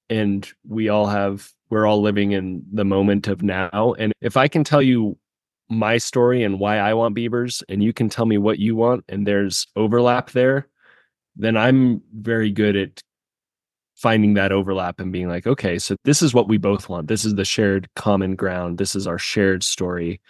and 0.08 0.50
we 0.66 0.88
all 0.88 1.06
have 1.06 1.50
we're 1.68 1.86
all 1.86 2.00
living 2.00 2.32
in 2.32 2.62
the 2.72 2.84
moment 2.84 3.26
of 3.26 3.42
now. 3.42 3.94
And 3.98 4.12
if 4.20 4.36
i 4.36 4.48
can 4.48 4.64
tell 4.64 4.82
you 4.82 5.18
my 5.68 5.98
story 5.98 6.44
and 6.44 6.60
why 6.60 6.78
i 6.78 6.94
want 6.94 7.14
beavers 7.14 7.62
and 7.68 7.82
you 7.82 7.92
can 7.92 8.08
tell 8.08 8.26
me 8.26 8.38
what 8.38 8.58
you 8.60 8.76
want 8.76 9.04
and 9.08 9.26
there's 9.26 9.66
overlap 9.74 10.30
there 10.30 10.68
then 11.34 11.56
i'm 11.56 12.00
very 12.14 12.52
good 12.52 12.76
at 12.76 13.00
finding 13.96 14.34
that 14.34 14.52
overlap 14.52 15.00
and 15.00 15.12
being 15.12 15.26
like 15.26 15.44
okay 15.44 15.76
so 15.76 15.96
this 16.04 16.22
is 16.22 16.32
what 16.32 16.48
we 16.48 16.56
both 16.56 16.88
want. 16.88 17.08
This 17.08 17.24
is 17.24 17.34
the 17.34 17.44
shared 17.44 17.88
common 17.96 18.36
ground. 18.36 18.78
This 18.78 18.94
is 18.94 19.06
our 19.06 19.18
shared 19.18 19.64
story. 19.64 20.20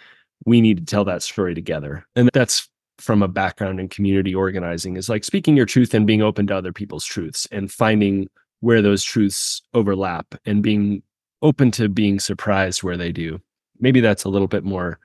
We 0.45 0.59
need 0.59 0.77
to 0.77 0.85
tell 0.85 1.05
that 1.05 1.21
story 1.21 1.53
together. 1.53 2.05
And 2.15 2.29
that's 2.33 2.67
from 2.97 3.21
a 3.21 3.27
background 3.27 3.79
in 3.79 3.89
community 3.89 4.33
organizing 4.33 4.97
is 4.97 5.07
like 5.07 5.23
speaking 5.23 5.55
your 5.55 5.67
truth 5.67 5.93
and 5.93 6.07
being 6.07 6.23
open 6.23 6.47
to 6.47 6.55
other 6.55 6.73
people's 6.73 7.05
truths 7.05 7.47
and 7.51 7.71
finding 7.71 8.27
where 8.61 8.81
those 8.81 9.03
truths 9.03 9.61
overlap 9.73 10.35
and 10.45 10.63
being 10.63 11.03
open 11.41 11.71
to 11.71 11.89
being 11.89 12.19
surprised 12.19 12.83
where 12.83 12.97
they 12.97 13.11
do. 13.11 13.39
Maybe 13.79 13.99
that's 13.99 14.23
a 14.23 14.29
little 14.29 14.47
bit 14.47 14.63
more 14.63 14.99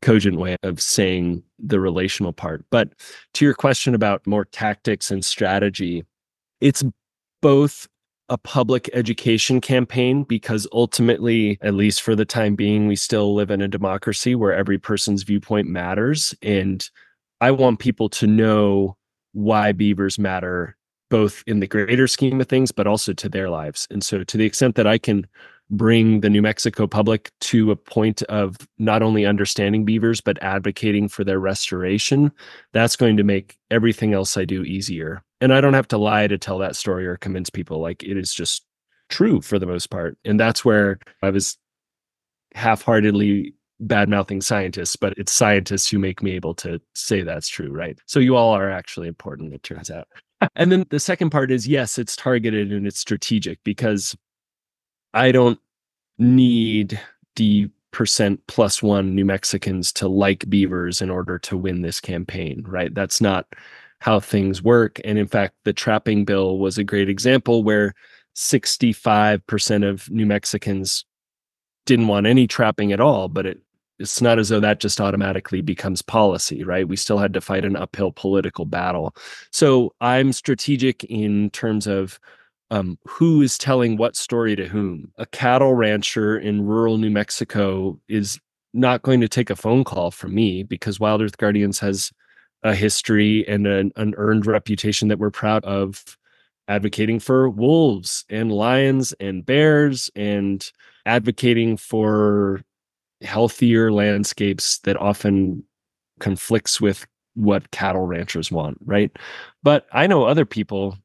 cogent 0.00 0.38
way 0.38 0.56
of 0.62 0.80
saying 0.80 1.42
the 1.58 1.80
relational 1.80 2.32
part. 2.32 2.64
But 2.70 2.90
to 3.34 3.44
your 3.44 3.54
question 3.54 3.94
about 3.94 4.26
more 4.26 4.44
tactics 4.44 5.10
and 5.10 5.24
strategy, 5.24 6.04
it's 6.60 6.84
both 7.40 7.88
a 8.28 8.38
public 8.38 8.88
education 8.92 9.60
campaign 9.60 10.24
because 10.24 10.66
ultimately, 10.72 11.58
at 11.60 11.74
least 11.74 12.02
for 12.02 12.14
the 12.16 12.24
time 12.24 12.54
being, 12.54 12.86
we 12.86 12.96
still 12.96 13.34
live 13.34 13.50
in 13.50 13.60
a 13.60 13.68
democracy 13.68 14.34
where 14.34 14.54
every 14.54 14.78
person's 14.78 15.22
viewpoint 15.22 15.68
matters. 15.68 16.34
And 16.42 16.88
I 17.40 17.50
want 17.50 17.78
people 17.78 18.08
to 18.10 18.26
know 18.26 18.96
why 19.32 19.72
beavers 19.72 20.18
matter 20.18 20.76
both 21.12 21.44
in 21.46 21.60
the 21.60 21.66
greater 21.66 22.08
scheme 22.08 22.40
of 22.40 22.48
things, 22.48 22.72
but 22.72 22.86
also 22.86 23.12
to 23.12 23.28
their 23.28 23.50
lives. 23.50 23.86
And 23.90 24.02
so, 24.02 24.24
to 24.24 24.36
the 24.38 24.46
extent 24.46 24.76
that 24.76 24.86
I 24.86 24.96
can 24.96 25.26
bring 25.68 26.22
the 26.22 26.30
New 26.30 26.40
Mexico 26.40 26.86
public 26.86 27.30
to 27.42 27.70
a 27.70 27.76
point 27.76 28.22
of 28.24 28.56
not 28.78 29.02
only 29.02 29.26
understanding 29.26 29.84
beavers, 29.84 30.22
but 30.22 30.42
advocating 30.42 31.08
for 31.08 31.22
their 31.22 31.38
restoration, 31.38 32.32
that's 32.72 32.96
going 32.96 33.18
to 33.18 33.24
make 33.24 33.58
everything 33.70 34.14
else 34.14 34.38
I 34.38 34.46
do 34.46 34.62
easier. 34.62 35.22
And 35.42 35.52
I 35.52 35.60
don't 35.60 35.74
have 35.74 35.88
to 35.88 35.98
lie 35.98 36.28
to 36.28 36.38
tell 36.38 36.56
that 36.58 36.76
story 36.76 37.06
or 37.06 37.18
convince 37.18 37.50
people. 37.50 37.78
Like 37.80 38.02
it 38.02 38.16
is 38.16 38.32
just 38.32 38.64
true 39.10 39.42
for 39.42 39.58
the 39.58 39.66
most 39.66 39.90
part. 39.90 40.16
And 40.24 40.40
that's 40.40 40.64
where 40.64 40.98
I 41.22 41.28
was 41.28 41.58
half 42.54 42.80
heartedly 42.82 43.54
bad 43.80 44.08
mouthing 44.08 44.40
scientists, 44.40 44.96
but 44.96 45.12
it's 45.18 45.32
scientists 45.32 45.90
who 45.90 45.98
make 45.98 46.22
me 46.22 46.32
able 46.32 46.54
to 46.54 46.80
say 46.94 47.20
that's 47.20 47.48
true, 47.48 47.70
right? 47.70 47.98
So 48.06 48.18
you 48.18 48.34
all 48.34 48.52
are 48.52 48.70
actually 48.70 49.08
important, 49.08 49.52
it 49.52 49.62
turns 49.62 49.90
out. 49.90 50.08
And 50.56 50.72
then 50.72 50.86
the 50.90 51.00
second 51.00 51.30
part 51.30 51.50
is 51.50 51.66
yes, 51.66 51.98
it's 51.98 52.16
targeted 52.16 52.72
and 52.72 52.86
it's 52.86 53.00
strategic 53.00 53.62
because 53.64 54.16
I 55.14 55.32
don't 55.32 55.58
need 56.18 57.00
the 57.36 57.70
percent 57.90 58.40
plus 58.46 58.82
one 58.82 59.14
New 59.14 59.24
Mexicans 59.24 59.92
to 59.92 60.08
like 60.08 60.48
beavers 60.48 61.02
in 61.02 61.10
order 61.10 61.38
to 61.40 61.56
win 61.56 61.82
this 61.82 62.00
campaign, 62.00 62.64
right? 62.66 62.92
That's 62.94 63.20
not 63.20 63.46
how 64.00 64.18
things 64.18 64.62
work. 64.62 65.00
And 65.04 65.18
in 65.18 65.28
fact, 65.28 65.54
the 65.64 65.72
trapping 65.72 66.24
bill 66.24 66.58
was 66.58 66.78
a 66.78 66.84
great 66.84 67.08
example 67.08 67.62
where 67.62 67.94
65% 68.34 69.88
of 69.88 70.10
New 70.10 70.26
Mexicans 70.26 71.04
didn't 71.86 72.08
want 72.08 72.26
any 72.26 72.46
trapping 72.46 72.92
at 72.92 73.00
all, 73.00 73.28
but 73.28 73.46
it 73.46 73.60
it's 74.02 74.20
not 74.20 74.38
as 74.38 74.48
though 74.48 74.60
that 74.60 74.80
just 74.80 75.00
automatically 75.00 75.60
becomes 75.60 76.02
policy, 76.02 76.64
right? 76.64 76.88
We 76.88 76.96
still 76.96 77.18
had 77.18 77.32
to 77.34 77.40
fight 77.40 77.64
an 77.64 77.76
uphill 77.76 78.12
political 78.12 78.64
battle. 78.64 79.14
So 79.50 79.94
I'm 80.00 80.32
strategic 80.32 81.04
in 81.04 81.50
terms 81.50 81.86
of 81.86 82.18
um, 82.70 82.98
who 83.06 83.42
is 83.42 83.56
telling 83.58 83.96
what 83.96 84.16
story 84.16 84.56
to 84.56 84.66
whom. 84.66 85.12
A 85.18 85.26
cattle 85.26 85.74
rancher 85.74 86.38
in 86.38 86.66
rural 86.66 86.98
New 86.98 87.10
Mexico 87.10 87.98
is 88.08 88.40
not 88.74 89.02
going 89.02 89.20
to 89.20 89.28
take 89.28 89.50
a 89.50 89.56
phone 89.56 89.84
call 89.84 90.10
from 90.10 90.34
me 90.34 90.62
because 90.62 90.98
WildEarth 90.98 91.36
Guardians 91.36 91.78
has 91.78 92.10
a 92.62 92.74
history 92.74 93.46
and 93.46 93.66
an, 93.66 93.92
an 93.96 94.14
earned 94.16 94.46
reputation 94.46 95.08
that 95.08 95.18
we're 95.18 95.30
proud 95.30 95.64
of 95.64 96.16
advocating 96.68 97.20
for 97.20 97.50
wolves 97.50 98.24
and 98.30 98.50
lions 98.50 99.12
and 99.20 99.44
bears 99.44 100.10
and 100.16 100.70
advocating 101.04 101.76
for 101.76 102.62
healthier 103.22 103.92
landscapes 103.92 104.78
that 104.80 104.96
often 104.96 105.62
conflicts 106.20 106.80
with 106.80 107.06
what 107.34 107.70
cattle 107.70 108.06
ranchers 108.06 108.52
want 108.52 108.78
right 108.84 109.10
but 109.62 109.86
i 109.92 110.06
know 110.06 110.24
other 110.24 110.44
people 110.44 110.96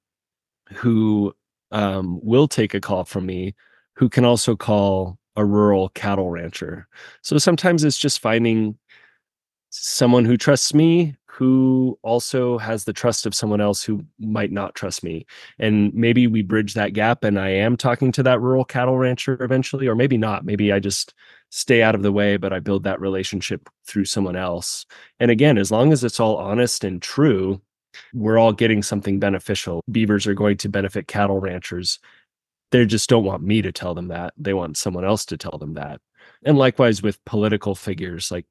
who 0.73 1.33
um, 1.71 2.19
will 2.21 2.47
take 2.47 2.73
a 2.73 2.81
call 2.81 3.03
from 3.03 3.25
me 3.25 3.55
who 3.95 4.09
can 4.09 4.25
also 4.25 4.55
call 4.55 5.17
a 5.37 5.45
rural 5.45 5.89
cattle 5.89 6.29
rancher. 6.29 6.87
So 7.21 7.37
sometimes 7.37 7.83
it's 7.83 7.97
just 7.97 8.19
finding 8.19 8.77
someone 9.69 10.25
who 10.25 10.35
trusts 10.35 10.73
me 10.73 11.15
who 11.37 11.99
also 12.01 12.57
has 12.57 12.83
the 12.83 12.93
trust 12.93 13.27
of 13.27 13.35
someone 13.35 13.61
else 13.61 13.83
who 13.83 14.03
might 14.17 14.51
not 14.51 14.73
trust 14.73 15.03
me. 15.03 15.23
And 15.59 15.93
maybe 15.93 16.25
we 16.25 16.41
bridge 16.41 16.73
that 16.73 16.93
gap 16.93 17.23
and 17.23 17.39
I 17.39 17.49
am 17.49 17.77
talking 17.77 18.11
to 18.13 18.23
that 18.23 18.41
rural 18.41 18.65
cattle 18.65 18.97
rancher 18.97 19.37
eventually, 19.43 19.87
or 19.87 19.93
maybe 19.93 20.17
not. 20.17 20.45
Maybe 20.45 20.73
I 20.73 20.79
just 20.79 21.13
stay 21.51 21.83
out 21.83 21.93
of 21.93 22.01
the 22.01 22.11
way, 22.11 22.37
but 22.37 22.53
I 22.53 22.59
build 22.59 22.85
that 22.85 22.99
relationship 22.99 23.69
through 23.85 24.05
someone 24.05 24.35
else. 24.35 24.87
And 25.19 25.29
again, 25.29 25.59
as 25.59 25.69
long 25.69 25.93
as 25.93 26.03
it's 26.03 26.19
all 26.19 26.37
honest 26.37 26.83
and 26.83 26.99
true, 26.99 27.61
we're 28.15 28.39
all 28.39 28.51
getting 28.51 28.81
something 28.81 29.19
beneficial. 29.19 29.83
Beavers 29.91 30.25
are 30.25 30.33
going 30.33 30.57
to 30.57 30.69
benefit 30.69 31.07
cattle 31.07 31.39
ranchers. 31.39 31.99
They 32.71 32.83
just 32.87 33.09
don't 33.09 33.25
want 33.25 33.43
me 33.43 33.61
to 33.61 33.71
tell 33.71 33.93
them 33.93 34.07
that. 34.07 34.33
They 34.37 34.55
want 34.55 34.75
someone 34.75 35.05
else 35.05 35.23
to 35.27 35.37
tell 35.37 35.59
them 35.59 35.75
that. 35.75 36.01
And 36.43 36.57
likewise 36.57 37.03
with 37.03 37.23
political 37.25 37.75
figures, 37.75 38.31
like 38.31 38.47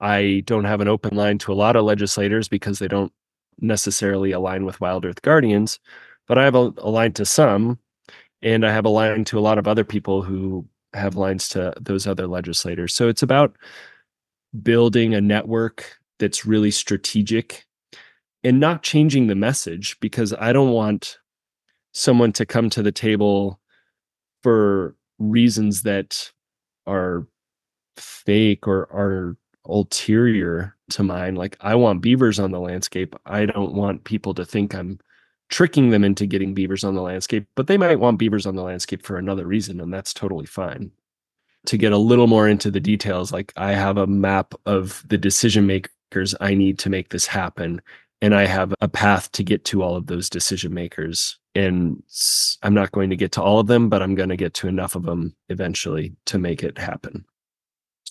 I 0.00 0.42
don't 0.46 0.64
have 0.64 0.80
an 0.80 0.88
open 0.88 1.16
line 1.16 1.38
to 1.38 1.52
a 1.52 1.54
lot 1.54 1.76
of 1.76 1.84
legislators 1.84 2.48
because 2.48 2.78
they 2.78 2.88
don't 2.88 3.12
necessarily 3.60 4.32
align 4.32 4.64
with 4.64 4.80
WildEarth 4.80 5.22
Guardians, 5.22 5.78
but 6.26 6.38
I 6.38 6.44
have 6.44 6.54
a, 6.54 6.72
a 6.78 6.90
line 6.90 7.12
to 7.12 7.24
some, 7.24 7.78
and 8.42 8.66
I 8.66 8.72
have 8.72 8.84
a 8.84 8.90
line 8.90 9.24
to 9.26 9.38
a 9.38 9.40
lot 9.40 9.58
of 9.58 9.68
other 9.68 9.84
people 9.84 10.22
who 10.22 10.66
have 10.92 11.16
lines 11.16 11.48
to 11.50 11.72
those 11.80 12.06
other 12.06 12.26
legislators. 12.26 12.94
So 12.94 13.08
it's 13.08 13.22
about 13.22 13.56
building 14.62 15.14
a 15.14 15.20
network 15.20 15.96
that's 16.18 16.46
really 16.46 16.70
strategic 16.70 17.64
and 18.44 18.60
not 18.60 18.82
changing 18.82 19.26
the 19.26 19.34
message 19.34 19.98
because 20.00 20.32
I 20.34 20.52
don't 20.52 20.72
want 20.72 21.18
someone 21.92 22.32
to 22.34 22.46
come 22.46 22.70
to 22.70 22.82
the 22.82 22.92
table 22.92 23.60
for 24.42 24.94
reasons 25.18 25.82
that 25.82 26.30
are 26.86 27.26
fake 27.96 28.68
or 28.68 28.82
are 28.92 29.36
ulterior 29.66 30.76
to 30.90 31.02
mine. 31.02 31.34
Like 31.34 31.56
I 31.60 31.74
want 31.74 32.02
beavers 32.02 32.38
on 32.38 32.50
the 32.50 32.60
landscape. 32.60 33.14
I 33.26 33.46
don't 33.46 33.74
want 33.74 34.04
people 34.04 34.34
to 34.34 34.44
think 34.44 34.74
I'm 34.74 34.98
tricking 35.50 35.90
them 35.90 36.04
into 36.04 36.26
getting 36.26 36.54
beavers 36.54 36.84
on 36.84 36.94
the 36.94 37.02
landscape, 37.02 37.46
but 37.54 37.66
they 37.66 37.76
might 37.76 38.00
want 38.00 38.18
beavers 38.18 38.46
on 38.46 38.56
the 38.56 38.62
landscape 38.62 39.02
for 39.02 39.16
another 39.16 39.46
reason, 39.46 39.80
and 39.80 39.92
that's 39.92 40.14
totally 40.14 40.46
fine. 40.46 40.90
To 41.66 41.76
get 41.76 41.92
a 41.92 41.98
little 41.98 42.26
more 42.26 42.48
into 42.48 42.70
the 42.70 42.80
details, 42.80 43.32
like 43.32 43.52
I 43.56 43.72
have 43.72 43.96
a 43.96 44.06
map 44.06 44.54
of 44.66 45.02
the 45.08 45.18
decision 45.18 45.66
makers 45.66 46.34
I 46.40 46.54
need 46.54 46.78
to 46.80 46.90
make 46.90 47.08
this 47.08 47.26
happen 47.26 47.80
and 48.24 48.34
I 48.34 48.46
have 48.46 48.74
a 48.80 48.88
path 48.88 49.30
to 49.32 49.42
get 49.42 49.66
to 49.66 49.82
all 49.82 49.96
of 49.96 50.06
those 50.06 50.30
decision 50.30 50.72
makers. 50.72 51.38
And 51.54 52.02
I'm 52.62 52.72
not 52.72 52.92
going 52.92 53.10
to 53.10 53.16
get 53.16 53.32
to 53.32 53.42
all 53.42 53.58
of 53.58 53.66
them, 53.66 53.88
but 53.88 54.00
I'm 54.00 54.14
going 54.14 54.30
to 54.30 54.36
get 54.36 54.54
to 54.54 54.68
enough 54.68 54.94
of 54.94 55.02
them 55.02 55.36
eventually 55.50 56.14
to 56.26 56.38
make 56.38 56.62
it 56.62 56.78
happen. 56.78 57.26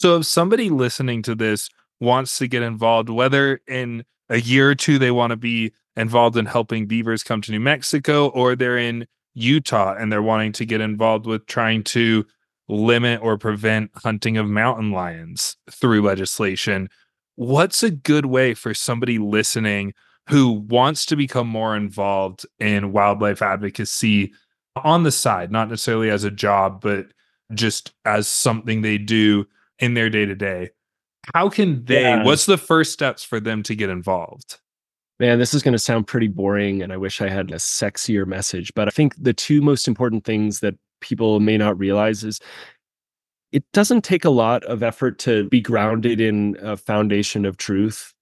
So, 0.03 0.17
if 0.17 0.25
somebody 0.25 0.69
listening 0.69 1.21
to 1.21 1.33
this 1.33 1.69
wants 2.01 2.37
to 2.39 2.47
get 2.49 2.61
involved, 2.61 3.07
whether 3.07 3.61
in 3.69 4.03
a 4.27 4.41
year 4.41 4.69
or 4.69 4.75
two 4.75 4.99
they 4.99 5.11
want 5.11 5.31
to 5.31 5.37
be 5.37 5.71
involved 5.95 6.35
in 6.35 6.45
helping 6.45 6.87
beavers 6.87 7.23
come 7.23 7.39
to 7.39 7.53
New 7.53 7.61
Mexico, 7.61 8.27
or 8.27 8.53
they're 8.53 8.77
in 8.77 9.07
Utah 9.33 9.95
and 9.97 10.11
they're 10.11 10.21
wanting 10.21 10.51
to 10.51 10.65
get 10.65 10.81
involved 10.81 11.25
with 11.25 11.45
trying 11.45 11.85
to 11.85 12.25
limit 12.67 13.21
or 13.23 13.37
prevent 13.37 13.91
hunting 13.95 14.35
of 14.35 14.49
mountain 14.49 14.91
lions 14.91 15.55
through 15.71 16.01
legislation, 16.01 16.89
what's 17.35 17.81
a 17.81 17.89
good 17.89 18.25
way 18.25 18.53
for 18.53 18.73
somebody 18.73 19.19
listening 19.19 19.93
who 20.27 20.51
wants 20.67 21.05
to 21.05 21.15
become 21.15 21.47
more 21.47 21.77
involved 21.77 22.45
in 22.59 22.91
wildlife 22.91 23.41
advocacy 23.41 24.33
on 24.83 25.03
the 25.03 25.13
side, 25.13 25.49
not 25.49 25.69
necessarily 25.69 26.09
as 26.09 26.25
a 26.25 26.29
job, 26.29 26.81
but 26.81 27.05
just 27.53 27.93
as 28.03 28.27
something 28.27 28.81
they 28.81 28.97
do 28.97 29.45
in 29.79 29.93
their 29.93 30.09
day 30.09 30.25
to 30.25 30.35
day? 30.35 30.69
How 31.33 31.49
can 31.49 31.85
they, 31.85 32.01
yeah. 32.01 32.23
what's 32.23 32.45
the 32.45 32.57
first 32.57 32.91
steps 32.91 33.23
for 33.23 33.39
them 33.39 33.63
to 33.63 33.75
get 33.75 33.89
involved? 33.89 34.59
Man, 35.19 35.39
this 35.39 35.53
is 35.53 35.63
going 35.63 35.73
to 35.73 35.79
sound 35.79 36.07
pretty 36.07 36.27
boring, 36.27 36.81
and 36.81 36.91
I 36.91 36.97
wish 36.97 37.21
I 37.21 37.29
had 37.29 37.51
a 37.51 37.55
sexier 37.55 38.25
message. 38.25 38.73
But 38.75 38.87
I 38.87 38.91
think 38.91 39.15
the 39.17 39.33
two 39.33 39.61
most 39.61 39.87
important 39.87 40.25
things 40.25 40.59
that 40.59 40.75
people 40.99 41.39
may 41.39 41.57
not 41.57 41.77
realize 41.77 42.23
is 42.23 42.39
it 43.51 43.63
doesn't 43.71 44.03
take 44.03 44.25
a 44.25 44.29
lot 44.29 44.63
of 44.65 44.81
effort 44.81 45.19
to 45.19 45.47
be 45.49 45.61
grounded 45.61 46.19
in 46.19 46.57
a 46.61 46.75
foundation 46.75 47.45
of 47.45 47.57
truth. 47.57 48.13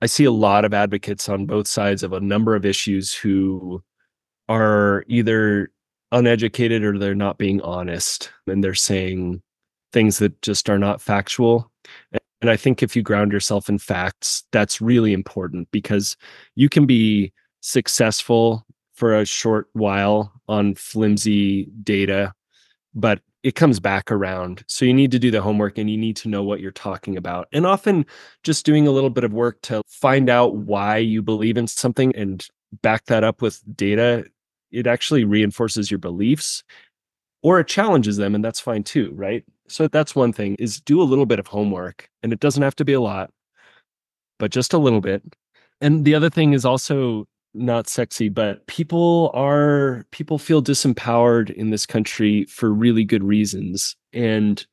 I 0.00 0.06
see 0.06 0.24
a 0.24 0.30
lot 0.30 0.64
of 0.64 0.72
advocates 0.72 1.28
on 1.28 1.46
both 1.46 1.66
sides 1.66 2.02
of 2.02 2.12
a 2.12 2.20
number 2.20 2.54
of 2.54 2.64
issues 2.64 3.12
who 3.12 3.82
are 4.48 5.04
either 5.08 5.72
uneducated 6.12 6.84
or 6.84 6.98
they're 6.98 7.14
not 7.14 7.36
being 7.36 7.60
honest 7.62 8.30
and 8.46 8.62
they're 8.62 8.74
saying 8.74 9.42
things 9.92 10.18
that 10.18 10.40
just 10.42 10.68
are 10.68 10.78
not 10.78 11.00
factual. 11.00 11.70
And 12.40 12.50
I 12.50 12.56
think 12.56 12.82
if 12.82 12.94
you 12.94 13.02
ground 13.02 13.32
yourself 13.32 13.68
in 13.68 13.78
facts, 13.78 14.44
that's 14.52 14.80
really 14.80 15.12
important 15.12 15.68
because 15.70 16.16
you 16.54 16.68
can 16.68 16.86
be 16.86 17.32
successful 17.60 18.66
for 18.94 19.14
a 19.14 19.24
short 19.24 19.68
while 19.72 20.32
on 20.48 20.74
flimsy 20.74 21.68
data, 21.82 22.32
but 22.94 23.20
it 23.42 23.54
comes 23.54 23.78
back 23.78 24.10
around. 24.10 24.64
So 24.66 24.84
you 24.84 24.94
need 24.94 25.12
to 25.12 25.18
do 25.18 25.30
the 25.30 25.42
homework 25.42 25.78
and 25.78 25.88
you 25.88 25.96
need 25.96 26.16
to 26.16 26.28
know 26.28 26.42
what 26.42 26.60
you're 26.60 26.72
talking 26.72 27.16
about. 27.16 27.46
And 27.52 27.66
often 27.66 28.04
just 28.42 28.66
doing 28.66 28.86
a 28.88 28.90
little 28.90 29.10
bit 29.10 29.24
of 29.24 29.32
work 29.32 29.60
to 29.62 29.82
find 29.86 30.28
out 30.28 30.56
why 30.56 30.96
you 30.96 31.22
believe 31.22 31.56
in 31.56 31.68
something 31.68 32.14
and 32.16 32.46
back 32.82 33.04
that 33.06 33.22
up 33.22 33.42
with 33.42 33.62
data, 33.76 34.24
it 34.72 34.86
actually 34.86 35.24
reinforces 35.24 35.90
your 35.90 35.98
beliefs 35.98 36.64
or 37.46 37.60
it 37.60 37.68
challenges 37.68 38.16
them 38.16 38.34
and 38.34 38.44
that's 38.44 38.58
fine 38.58 38.82
too, 38.82 39.12
right? 39.14 39.44
So 39.68 39.86
that's 39.86 40.16
one 40.16 40.32
thing 40.32 40.56
is 40.58 40.80
do 40.80 41.00
a 41.00 41.04
little 41.04 41.26
bit 41.26 41.38
of 41.38 41.46
homework 41.46 42.10
and 42.24 42.32
it 42.32 42.40
doesn't 42.40 42.62
have 42.64 42.74
to 42.74 42.84
be 42.84 42.92
a 42.92 43.00
lot, 43.00 43.30
but 44.40 44.50
just 44.50 44.72
a 44.72 44.78
little 44.78 45.00
bit. 45.00 45.22
And 45.80 46.04
the 46.04 46.16
other 46.16 46.28
thing 46.28 46.54
is 46.54 46.64
also 46.64 47.28
not 47.54 47.88
sexy, 47.88 48.28
but 48.28 48.66
people 48.66 49.30
are 49.32 50.04
people 50.10 50.38
feel 50.38 50.60
disempowered 50.60 51.50
in 51.50 51.70
this 51.70 51.86
country 51.86 52.46
for 52.46 52.74
really 52.74 53.04
good 53.04 53.22
reasons. 53.22 53.94
And 54.12 54.66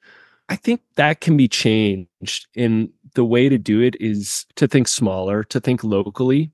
I 0.50 0.56
think 0.56 0.82
that 0.96 1.22
can 1.22 1.38
be 1.38 1.48
changed. 1.48 2.48
And 2.56 2.90
the 3.14 3.24
way 3.24 3.50
to 3.50 3.60
do 3.60 3.82
it 3.82 3.96
is 4.00 4.48
to 4.56 4.68
think 4.68 4.88
smaller, 4.88 5.44
to 5.44 5.60
think 5.60 5.84
locally. 5.84 6.50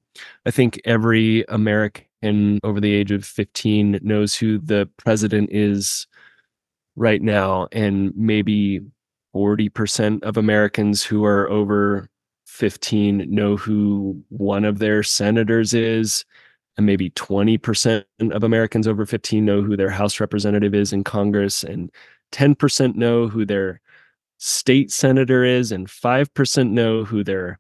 I 0.45 0.51
think 0.51 0.81
every 0.83 1.45
American 1.47 2.59
over 2.63 2.81
the 2.81 2.93
age 2.93 3.11
of 3.11 3.23
15 3.23 3.99
knows 4.01 4.35
who 4.35 4.57
the 4.57 4.89
president 4.97 5.49
is 5.53 6.07
right 6.99 7.21
now, 7.21 7.65
and 7.71 8.11
maybe 8.15 8.81
40% 9.33 10.21
of 10.23 10.35
Americans 10.35 11.01
who 11.01 11.23
are 11.23 11.49
over 11.49 12.09
15 12.45 13.25
know 13.33 13.55
who 13.55 14.21
one 14.27 14.65
of 14.65 14.79
their 14.79 15.01
senators 15.01 15.73
is. 15.73 16.25
And 16.75 16.85
maybe 16.85 17.09
20% 17.11 18.03
of 18.31 18.43
Americans 18.43 18.87
over 18.87 19.05
15 19.05 19.43
know 19.43 19.61
who 19.61 19.77
their 19.77 19.89
House 19.89 20.19
representative 20.19 20.73
is 20.73 20.91
in 20.91 21.03
Congress. 21.03 21.63
And 21.63 21.89
10% 22.33 22.95
know 22.95 23.27
who 23.27 23.45
their 23.45 23.81
state 24.37 24.91
senator 24.91 25.43
is. 25.43 25.71
And 25.71 25.87
5% 25.87 26.69
know 26.71 27.05
who 27.05 27.23
their 27.23 27.59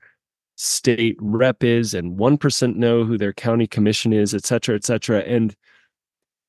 state 0.55 1.17
rep 1.19 1.63
is. 1.63 1.93
And 1.93 2.17
1% 2.17 2.75
know 2.75 3.05
who 3.05 3.17
their 3.17 3.33
county 3.33 3.67
commission 3.67 4.11
is, 4.11 4.33
et 4.33 4.45
cetera, 4.45 4.75
et 4.75 4.85
cetera. 4.85 5.19
And 5.19 5.55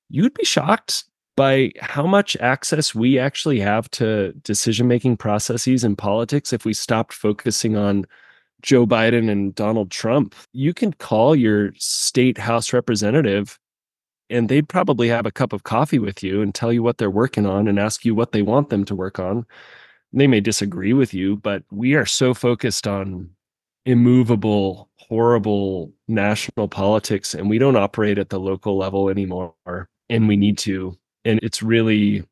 you'd 0.09 0.35
be 0.35 0.45
shocked 0.45 1.05
by 1.41 1.73
how 1.81 2.07
much 2.07 2.37
access 2.37 2.95
we 2.95 3.19
actually 3.19 3.59
have 3.59 3.91
to 3.91 4.31
decision 4.43 4.87
making 4.87 5.17
processes 5.17 5.85
in 5.85 5.97
politics 5.97 6.53
if 6.53 6.67
we 6.67 6.75
stopped 6.75 7.15
focusing 7.15 7.79
on 7.79 8.05
Joe 8.61 8.87
Biden 8.87 9.31
and 9.31 9.55
Donald 9.55 9.91
Trump. 9.91 10.35
You 10.53 10.75
can 10.75 10.93
call 10.93 11.35
your 11.35 11.73
state 11.79 12.37
house 12.37 12.75
representative 12.75 13.59
and 14.29 14.51
they'd 14.51 14.69
probably 14.69 15.09
have 15.09 15.25
a 15.25 15.33
cup 15.33 15.55
of 15.55 15.63
coffee 15.63 15.99
with 15.99 16.23
you 16.23 16.43
and 16.43 16.55
tell 16.55 16.75
you 16.75 16.83
what 16.83 16.99
they're 16.99 17.09
working 17.09 17.47
on 17.47 17.69
and 17.69 17.79
ask 17.79 18.05
you 18.05 18.15
what 18.15 18.33
they 18.33 18.43
want 18.43 18.69
them 18.69 18.85
to 18.85 18.95
work 18.95 19.19
on. 19.19 19.47
They 20.13 20.27
may 20.27 20.41
disagree 20.41 20.93
with 20.93 21.15
you, 21.15 21.37
but 21.39 21.63
we 21.71 21.95
are 21.95 22.05
so 22.05 22.35
focused 22.35 22.87
on 22.87 23.31
immovable, 23.87 24.91
horrible 24.97 25.91
national 26.07 26.69
politics 26.69 27.33
and 27.33 27.49
we 27.49 27.57
don't 27.57 27.77
operate 27.77 28.19
at 28.19 28.29
the 28.29 28.39
local 28.39 28.77
level 28.77 29.09
anymore. 29.09 29.55
And 30.11 30.29
we 30.29 30.37
need 30.37 30.59
to 30.59 30.99
and 31.25 31.41
it's 31.43 31.63
really 31.63 32.25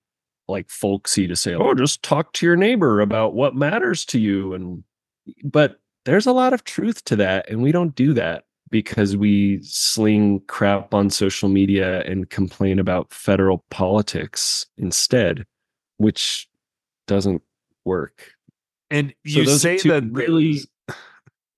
like 0.49 0.71
folksy 0.71 1.27
to 1.27 1.37
say 1.37 1.55
oh 1.55 1.75
just 1.75 2.03
talk 2.03 2.33
to 2.33 2.47
your 2.47 2.57
neighbor 2.57 3.01
about 3.01 3.35
what 3.35 3.55
matters 3.55 4.05
to 4.05 4.19
you 4.19 4.55
and 4.55 4.83
but 5.45 5.81
there's 6.05 6.27
a 6.27 6.33
lot 6.33 6.53
of 6.53 6.65
truth 6.65 7.05
to 7.05 7.17
that 7.17 7.49
and 7.51 7.63
we 7.63 7.71
don't 7.71 7.95
do 7.95 8.15
that 8.15 8.45
because 8.71 9.17
we 9.17 9.61
sling 9.63 10.41
crap 10.47 10.93
on 10.93 11.11
social 11.11 11.49
media 11.49 12.03
and 12.03 12.31
complain 12.31 12.79
about 12.79 13.13
federal 13.13 13.65
politics 13.71 14.67
instead 14.79 15.45
which 15.99 16.49
doesn't 17.07 17.43
work. 17.85 18.33
And 18.91 19.13
you 19.25 19.45
so 19.45 19.57
say 19.57 19.77
that 19.89 20.05
really 20.11 20.61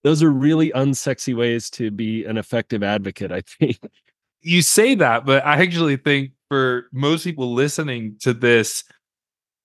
those 0.03 0.23
are 0.23 0.31
really 0.31 0.71
unsexy 0.71 1.37
ways 1.37 1.69
to 1.71 1.91
be 1.91 2.25
an 2.25 2.39
effective 2.39 2.83
advocate 2.83 3.31
i 3.31 3.43
think. 3.43 3.79
You 4.41 4.63
say 4.63 4.95
that 4.97 5.27
but 5.27 5.45
i 5.45 5.61
actually 5.63 5.97
think 5.97 6.33
for 6.51 6.89
most 6.93 7.25
people 7.25 7.55
listening 7.55 8.17
to 8.21 8.35
this, 8.35 8.85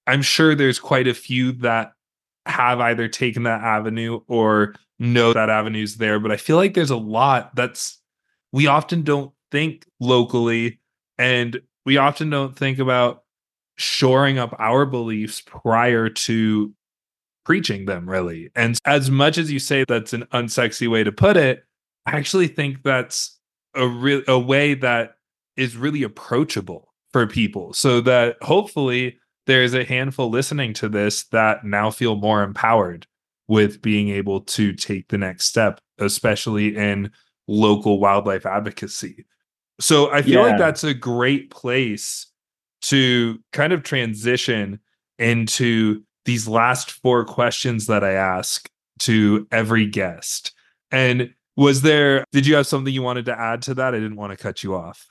I'm 0.08 0.22
sure 0.22 0.54
there's 0.56 0.80
quite 0.80 1.08
a 1.08 1.14
few 1.14 1.52
that 1.54 1.94
have 2.46 2.80
either 2.80 3.08
taken 3.08 3.44
that 3.44 3.62
avenue 3.62 4.20
or 4.28 4.76
know 5.00 5.34
that 5.34 5.50
avenue's 5.50 5.98
there. 5.98 6.20
But 6.20 6.32
I 6.32 6.38
feel 6.38 6.58
like 6.58 6.76
there's 6.76 6.92
a 6.92 6.96
lot 6.96 7.56
that's 7.56 8.00
we 8.54 8.68
often 8.68 9.02
don't 9.02 9.34
think 9.52 9.86
locally 10.00 10.80
and 11.18 11.60
we 11.86 11.98
often 11.98 12.30
don't 12.30 12.56
think 12.56 12.80
about 12.80 13.24
shoring 13.78 14.38
up 14.38 14.56
our 14.60 14.86
beliefs 14.86 15.42
prior 15.42 16.08
to 16.10 16.74
preaching 17.46 17.86
them 17.86 18.08
really. 18.08 18.52
And 18.56 18.78
as 18.86 19.10
much 19.10 19.38
as 19.38 19.52
you 19.52 19.60
say 19.60 19.86
that's 19.88 20.14
an 20.14 20.24
unsexy 20.34 20.88
way 20.88 21.04
to 21.04 21.12
put 21.12 21.36
it, 21.36 21.64
I 22.06 22.12
actually 22.12 22.48
think 22.48 22.84
that's 22.84 23.40
a 23.74 23.88
real 23.88 24.22
a 24.28 24.40
way 24.40 24.76
that 24.76 25.15
is 25.58 25.78
really 25.78 26.04
approachable 26.04 26.94
for 27.12 27.26
people 27.28 27.74
so 27.74 28.02
that 28.02 28.36
hopefully 28.42 29.18
there's 29.48 29.74
a 29.74 29.86
handful 29.86 30.30
listening 30.30 30.74
to 30.74 30.90
this 30.90 31.26
that 31.26 31.64
now 31.64 31.90
feel 31.92 32.16
more 32.16 32.44
empowered 32.44 33.08
with 33.48 33.82
being 33.82 34.10
able 34.10 34.42
to 34.42 34.74
take 34.74 35.08
the 35.10 35.18
next 35.18 35.46
step, 35.46 35.80
especially 36.00 36.76
in 36.76 37.12
local 37.48 38.00
wildlife 38.00 38.46
advocacy. 38.46 39.26
So 39.80 40.12
I 40.12 40.22
feel 40.22 40.42
yeah. 40.42 40.50
like 40.50 40.58
that's 40.58 40.84
a 40.84 40.94
great 40.94 41.52
place 41.52 42.28
to 42.84 43.40
kind 43.52 43.74
of 43.74 43.84
transition 43.84 44.80
into 45.20 46.04
these 46.26 46.48
last 46.48 46.92
four 46.92 47.24
questions 47.24 47.88
that 47.88 48.04
I 48.04 48.14
ask 48.14 48.70
to 49.00 49.48
every 49.52 49.86
guest. 49.86 50.54
And 50.92 51.34
was 51.56 51.82
there, 51.82 52.26
did 52.32 52.46
you 52.46 52.56
have 52.56 52.68
something 52.68 52.94
you 52.94 53.02
wanted 53.02 53.26
to 53.26 53.40
add 53.40 53.62
to 53.64 53.74
that? 53.76 53.94
I 53.94 54.00
didn't 54.00 54.18
want 54.18 54.32
to 54.32 54.38
cut 54.38 54.64
you 54.64 54.76
off. 54.76 55.08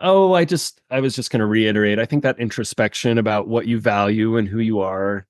Oh, 0.00 0.32
I 0.32 0.44
just 0.44 0.80
I 0.90 1.00
was 1.00 1.14
just 1.14 1.30
going 1.30 1.40
to 1.40 1.46
reiterate. 1.46 1.98
I 1.98 2.06
think 2.06 2.22
that 2.22 2.38
introspection 2.38 3.18
about 3.18 3.48
what 3.48 3.66
you 3.66 3.80
value 3.80 4.36
and 4.36 4.48
who 4.48 4.60
you 4.60 4.80
are 4.80 5.26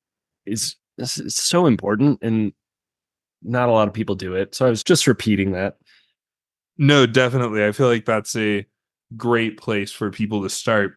is, 0.46 0.76
is 0.98 1.34
so 1.34 1.66
important 1.66 2.18
and 2.22 2.52
not 3.42 3.68
a 3.68 3.72
lot 3.72 3.88
of 3.88 3.94
people 3.94 4.14
do 4.14 4.34
it. 4.34 4.54
So 4.54 4.66
I 4.66 4.70
was 4.70 4.82
just 4.82 5.06
repeating 5.06 5.52
that. 5.52 5.78
No, 6.76 7.06
definitely. 7.06 7.64
I 7.64 7.72
feel 7.72 7.88
like 7.88 8.04
that's 8.04 8.36
a 8.36 8.66
great 9.16 9.58
place 9.58 9.90
for 9.90 10.10
people 10.10 10.42
to 10.42 10.50
start. 10.50 10.96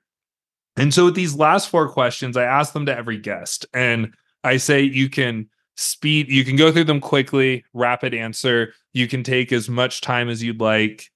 And 0.77 0.93
so 0.93 1.05
with 1.05 1.15
these 1.15 1.35
last 1.35 1.69
four 1.69 1.89
questions, 1.89 2.37
I 2.37 2.43
ask 2.43 2.73
them 2.73 2.85
to 2.85 2.95
every 2.95 3.17
guest 3.17 3.65
and 3.73 4.13
I 4.43 4.57
say 4.57 4.81
you 4.81 5.09
can 5.09 5.49
speed 5.77 6.29
you 6.29 6.43
can 6.43 6.55
go 6.55 6.71
through 6.71 6.83
them 6.85 6.99
quickly, 6.99 7.63
rapid 7.73 8.13
answer. 8.13 8.73
You 8.93 9.07
can 9.07 9.23
take 9.23 9.51
as 9.51 9.69
much 9.69 10.01
time 10.01 10.29
as 10.29 10.43
you'd 10.43 10.59
like 10.61 11.09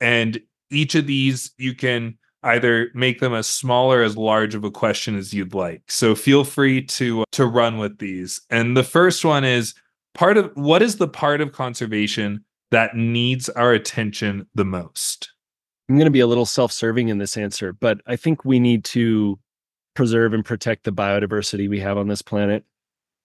and 0.00 0.40
each 0.72 0.94
of 0.94 1.06
these 1.06 1.52
you 1.58 1.74
can 1.74 2.16
either 2.44 2.90
make 2.94 3.20
them 3.20 3.34
as 3.34 3.46
small 3.46 3.92
or 3.92 4.02
as 4.02 4.16
large 4.16 4.54
of 4.54 4.64
a 4.64 4.70
question 4.70 5.16
as 5.16 5.32
you'd 5.32 5.54
like. 5.54 5.82
So 5.88 6.14
feel 6.14 6.44
free 6.44 6.82
to 6.82 7.22
uh, 7.22 7.24
to 7.32 7.46
run 7.46 7.78
with 7.78 7.98
these. 7.98 8.40
And 8.50 8.76
the 8.76 8.84
first 8.84 9.24
one 9.24 9.44
is 9.44 9.74
part 10.14 10.36
of 10.36 10.50
what 10.54 10.82
is 10.82 10.96
the 10.96 11.08
part 11.08 11.40
of 11.40 11.52
conservation 11.52 12.44
that 12.70 12.96
needs 12.96 13.48
our 13.50 13.72
attention 13.72 14.46
the 14.54 14.64
most? 14.64 15.30
I'm 15.88 15.96
going 15.96 16.06
to 16.06 16.10
be 16.10 16.20
a 16.20 16.26
little 16.26 16.46
self-serving 16.46 17.08
in 17.08 17.18
this 17.18 17.36
answer, 17.36 17.72
but 17.72 18.00
I 18.06 18.16
think 18.16 18.44
we 18.44 18.58
need 18.58 18.84
to 18.86 19.38
preserve 19.94 20.32
and 20.32 20.44
protect 20.44 20.84
the 20.84 20.92
biodiversity 20.92 21.68
we 21.68 21.80
have 21.80 21.98
on 21.98 22.08
this 22.08 22.22
planet. 22.22 22.64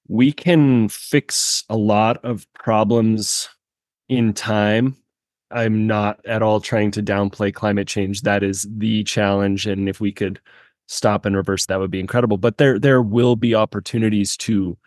We 0.10 0.32
can 0.32 0.90
fix 0.90 1.64
a 1.70 1.78
lot 1.78 2.24
of 2.26 2.46
problems 2.54 3.50
in 4.10 4.34
time 4.34 4.98
I'm 5.52 5.88
not 5.88 6.20
at 6.26 6.42
all 6.42 6.60
trying 6.60 6.92
to 6.92 7.04
downplay 7.04 7.54
climate 7.54 7.88
change. 7.88 8.22
That 8.24 8.44
is 8.44 8.68
the 8.70 9.04
challenge. 9.04 9.66
And 9.66 9.88
if 9.88 10.00
we 10.00 10.12
could 10.12 10.40
stop 10.88 11.26
and 11.26 11.36
reverse, 11.36 11.66
that 11.68 11.80
would 11.80 11.92
be 11.92 12.00
incredible. 12.00 12.38
But 12.38 12.58
there 12.58 12.80
there 12.80 13.02
will 13.02 13.36
be 13.36 13.56
opportunities 13.56 14.36
to 14.38 14.78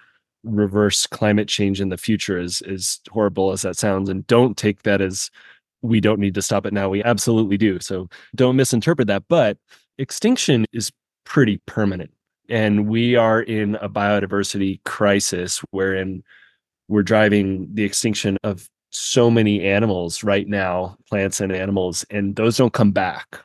reverse 0.42 1.06
climate 1.06 1.48
change 1.48 1.80
in 1.80 1.88
the 1.88 1.96
future, 1.96 2.38
as 2.38 2.62
as 2.62 3.00
horrible 3.10 3.52
as 3.52 3.62
that 3.62 3.76
sounds. 3.76 4.08
And 4.08 4.26
don't 4.26 4.56
take 4.56 4.82
that 4.82 5.00
as 5.00 5.30
we 5.82 6.00
don't 6.00 6.20
need 6.20 6.34
to 6.34 6.42
stop 6.42 6.66
it 6.66 6.72
now. 6.74 6.88
We 6.88 7.02
absolutely 7.02 7.56
do. 7.56 7.80
So 7.80 8.08
don't 8.34 8.56
misinterpret 8.56 9.08
that. 9.08 9.24
But 9.28 9.56
extinction 9.98 10.66
is 10.72 10.90
pretty 11.24 11.60
permanent. 11.66 12.10
And 12.48 12.88
we 12.88 13.16
are 13.16 13.40
in 13.40 13.76
a 13.76 13.88
biodiversity 13.88 14.82
crisis 14.84 15.62
wherein 15.70 16.22
we're 16.88 17.04
driving 17.04 17.68
the 17.72 17.84
extinction 17.84 18.36
of 18.42 18.68
so 18.90 19.30
many 19.30 19.64
animals 19.64 20.22
right 20.22 20.46
now, 20.46 20.96
plants 21.08 21.40
and 21.40 21.52
animals, 21.52 22.04
and 22.10 22.36
those 22.36 22.56
don't 22.56 22.72
come 22.72 22.92
back. 22.92 23.40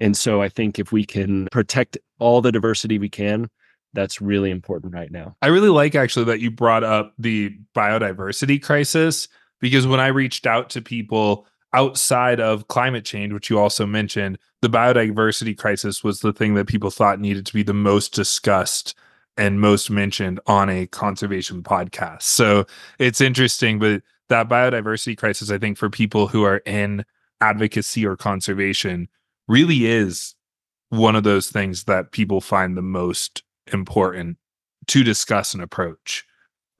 And 0.00 0.16
so 0.16 0.42
I 0.42 0.48
think 0.48 0.78
if 0.78 0.90
we 0.92 1.04
can 1.04 1.48
protect 1.52 1.96
all 2.18 2.40
the 2.40 2.52
diversity 2.52 2.98
we 2.98 3.08
can, 3.08 3.48
that's 3.92 4.20
really 4.20 4.50
important 4.50 4.92
right 4.92 5.10
now. 5.10 5.36
I 5.40 5.46
really 5.46 5.68
like 5.68 5.94
actually 5.94 6.24
that 6.26 6.40
you 6.40 6.50
brought 6.50 6.82
up 6.82 7.14
the 7.18 7.56
biodiversity 7.76 8.60
crisis 8.60 9.28
because 9.60 9.86
when 9.86 10.00
I 10.00 10.08
reached 10.08 10.46
out 10.46 10.68
to 10.70 10.82
people 10.82 11.46
outside 11.72 12.40
of 12.40 12.68
climate 12.68 13.04
change, 13.04 13.32
which 13.32 13.50
you 13.50 13.58
also 13.58 13.86
mentioned, 13.86 14.38
the 14.62 14.68
biodiversity 14.68 15.56
crisis 15.56 16.02
was 16.02 16.20
the 16.20 16.32
thing 16.32 16.54
that 16.54 16.66
people 16.66 16.90
thought 16.90 17.20
needed 17.20 17.46
to 17.46 17.54
be 17.54 17.62
the 17.62 17.74
most 17.74 18.12
discussed 18.14 18.94
and 19.36 19.60
most 19.60 19.90
mentioned 19.90 20.40
on 20.46 20.70
a 20.70 20.86
conservation 20.86 21.62
podcast. 21.62 22.22
So 22.22 22.66
it's 22.98 23.20
interesting, 23.20 23.78
but 23.78 24.02
that 24.28 24.48
biodiversity 24.48 25.16
crisis, 25.16 25.50
I 25.50 25.58
think, 25.58 25.78
for 25.78 25.90
people 25.90 26.26
who 26.28 26.44
are 26.44 26.58
in 26.58 27.04
advocacy 27.40 28.06
or 28.06 28.16
conservation, 28.16 29.08
really 29.48 29.86
is 29.86 30.34
one 30.90 31.16
of 31.16 31.24
those 31.24 31.50
things 31.50 31.84
that 31.84 32.12
people 32.12 32.40
find 32.40 32.76
the 32.76 32.82
most 32.82 33.42
important 33.72 34.38
to 34.86 35.02
discuss 35.02 35.54
and 35.54 35.62
approach. 35.62 36.24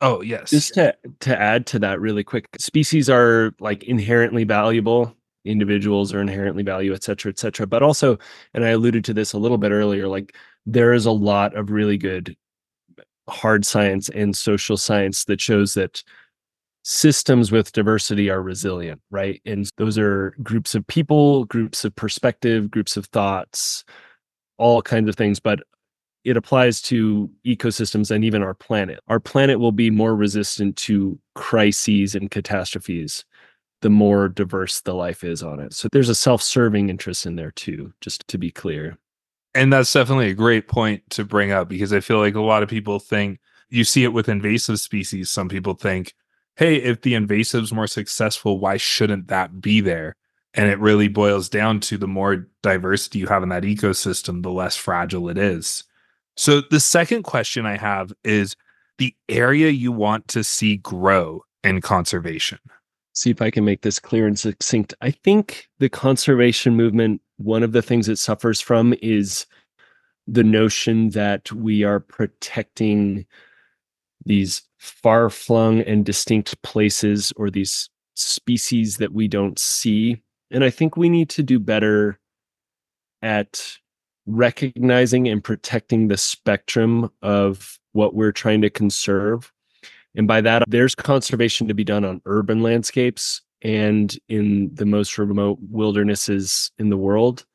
Oh, 0.01 0.21
yes. 0.21 0.51
Just 0.51 0.75
to 0.75 0.95
to 1.21 1.41
add 1.41 1.67
to 1.69 1.79
that 1.79 2.01
really 2.01 2.25
quick, 2.25 2.47
species 2.59 3.09
are 3.09 3.55
like 3.61 3.85
inherently 3.85 4.45
valuable. 4.45 5.17
Individuals 5.45 6.13
are 6.13 6.21
inherently 6.21 6.63
valuable, 6.63 6.95
et 6.95 7.03
cetera, 7.03 7.31
et 7.31 7.39
cetera. 7.39 7.67
But 7.67 7.83
also, 7.83 8.19
and 8.55 8.65
I 8.65 8.71
alluded 8.71 9.05
to 9.07 9.15
this 9.15 9.33
a 9.33 9.39
little 9.39 9.59
bit 9.59 9.73
earlier, 9.73 10.09
like 10.09 10.35
there 10.67 10.93
is 10.93 11.07
a 11.07 11.11
lot 11.11 11.55
of 11.55 11.71
really 11.71 11.99
good 11.99 12.37
hard 13.29 13.65
science 13.65 14.09
and 14.11 14.37
social 14.37 14.77
science 14.77 15.25
that 15.25 15.41
shows 15.41 15.75
that 15.75 16.03
systems 16.85 17.51
with 17.51 17.73
diversity 17.73 18.31
are 18.31 18.43
resilient, 18.43 19.01
right? 19.11 19.41
And 19.45 19.69
those 19.79 19.99
are 19.99 20.35
groups 20.43 20.75
of 20.75 20.87
people, 20.87 21.47
groups 21.47 21.85
of 21.85 21.97
perspective, 21.97 22.71
groups 22.71 22.97
of 22.97 23.07
thoughts, 23.07 23.85
all 24.59 24.83
kinds 24.83 25.09
of 25.09 25.17
things. 25.17 25.41
But 25.41 25.61
it 26.25 26.37
applies 26.37 26.81
to 26.83 27.31
ecosystems 27.47 28.11
and 28.11 28.25
even 28.25 28.43
our 28.43 28.55
planet. 28.55 29.01
Our 29.09 29.21
planet 29.21 29.59
will 29.59 29.73
be 29.73 29.91
more 29.91 30.15
resistant 30.15 30.77
to 30.77 31.19
crises 31.35 32.15
and 32.15 32.31
catastrophes 32.31 33.25
the 33.81 33.91
more 33.91 34.29
diverse 34.29 34.81
the 34.81 34.95
life 34.95 35.25
is 35.25 35.43
on 35.43 35.61
it. 35.61 35.75
So 35.75 35.89
there's 35.93 36.09
a 36.09 36.15
self 36.15 36.43
serving 36.43 36.89
interest 36.89 37.27
in 37.27 37.37
there 37.37 37.51
too, 37.51 37.93
just 38.01 38.27
to 38.29 38.39
be 38.39 38.51
clear. 38.51 38.99
And 39.55 39.73
that's 39.73 39.93
definitely 39.93 40.31
a 40.31 40.35
great 40.35 40.69
point 40.69 41.03
to 41.11 41.25
bring 41.25 41.53
up 41.53 41.69
because 41.69 41.93
I 41.93 42.01
feel 42.01 42.19
like 42.19 42.35
a 42.35 42.41
lot 42.41 42.63
of 42.63 42.69
people 42.69 42.99
think 42.99 43.41
you 43.69 43.85
see 43.85 44.05
it 44.05 44.13
with 44.13 44.29
invasive 44.29 44.81
species. 44.81 45.31
Some 45.31 45.49
people 45.49 45.75
think, 45.75 46.15
hey, 46.57 46.77
if 46.77 47.03
the 47.03 47.15
invasive's 47.15 47.73
more 47.73 47.87
successful, 47.87 48.59
why 48.59 48.77
shouldn't 48.77 49.29
that 49.29 49.61
be 49.61 49.81
there? 49.81 50.15
And 50.55 50.71
it 50.71 50.79
really 50.79 51.09
boils 51.09 51.49
down 51.49 51.81
to 51.81 51.99
the 51.99 52.07
more 52.07 52.47
diversity 52.63 53.19
you 53.19 53.27
have 53.27 53.43
in 53.43 53.49
that 53.49 53.65
ecosystem, 53.65 54.43
the 54.43 54.53
less 54.53 54.77
fragile 54.77 55.29
it 55.29 55.37
is. 55.37 55.85
So 56.37 56.61
the 56.61 56.81
second 56.81 57.25
question 57.25 57.67
I 57.67 57.77
have 57.77 58.13
is 58.23 58.55
the 58.99 59.15
area 59.29 59.71
you 59.71 59.91
want 59.91 60.29
to 60.29 60.45
see 60.45 60.77
grow 60.77 61.43
in 61.65 61.81
conservation. 61.81 62.59
See 63.15 63.31
if 63.31 63.43
I 63.43 63.51
can 63.51 63.65
make 63.65 63.83
this 63.83 63.99
clear 63.99 64.27
and 64.27 64.39
succinct. 64.39 64.95
I 65.01 65.11
think 65.11 65.69
the 65.79 65.89
conservation 65.89 66.77
movement, 66.77 67.21
one 67.37 67.63
of 67.63 67.73
the 67.73 67.83
things 67.83 68.09
it 68.09 68.19
suffers 68.19 68.61
from 68.61 68.95
is 69.03 69.47
the 70.27 70.45
notion 70.45 71.11
that 71.11 71.51
we 71.53 71.85
are 71.85 72.01
protecting 72.01 73.27
these 74.25 74.63
far 74.85 75.31
flung 75.31 75.81
and 75.81 76.05
distinct 76.05 76.61
places 76.63 77.33
or 77.37 77.51
these 77.51 77.89
species 78.15 78.99
that 78.99 79.13
we 79.13 79.27
don't 79.27 79.59
see. 79.59 80.23
And 80.51 80.63
I 80.63 80.71
think 80.71 80.97
we 80.97 81.09
need 81.09 81.31
to 81.31 81.43
do 81.43 81.59
better 81.59 82.21
at 83.23 83.79
recognizing 84.27 85.27
and 85.27 85.43
protecting 85.43 86.09
the 86.09 86.19
spectrum 86.19 87.11
of 87.23 87.79
what 87.93 88.15
we're 88.15 88.33
trying 88.33 88.61
to 88.63 88.71
conserve. 88.71 89.51
And 90.15 90.29
by 90.29 90.43
that, 90.43 90.63
there's 90.69 90.95
conservation 90.95 91.67
to 91.69 91.75
be 91.75 91.85
done 91.85 92.05
on 92.05 92.21
urban 92.27 92.63
landscapes 92.63 93.41
and 93.63 94.17
in 94.29 94.71
the 94.75 94.87
most 94.87 95.17
remote 95.17 95.59
wildernesses 95.71 96.71
in 96.79 96.91
the 96.91 96.97
world 96.99 97.47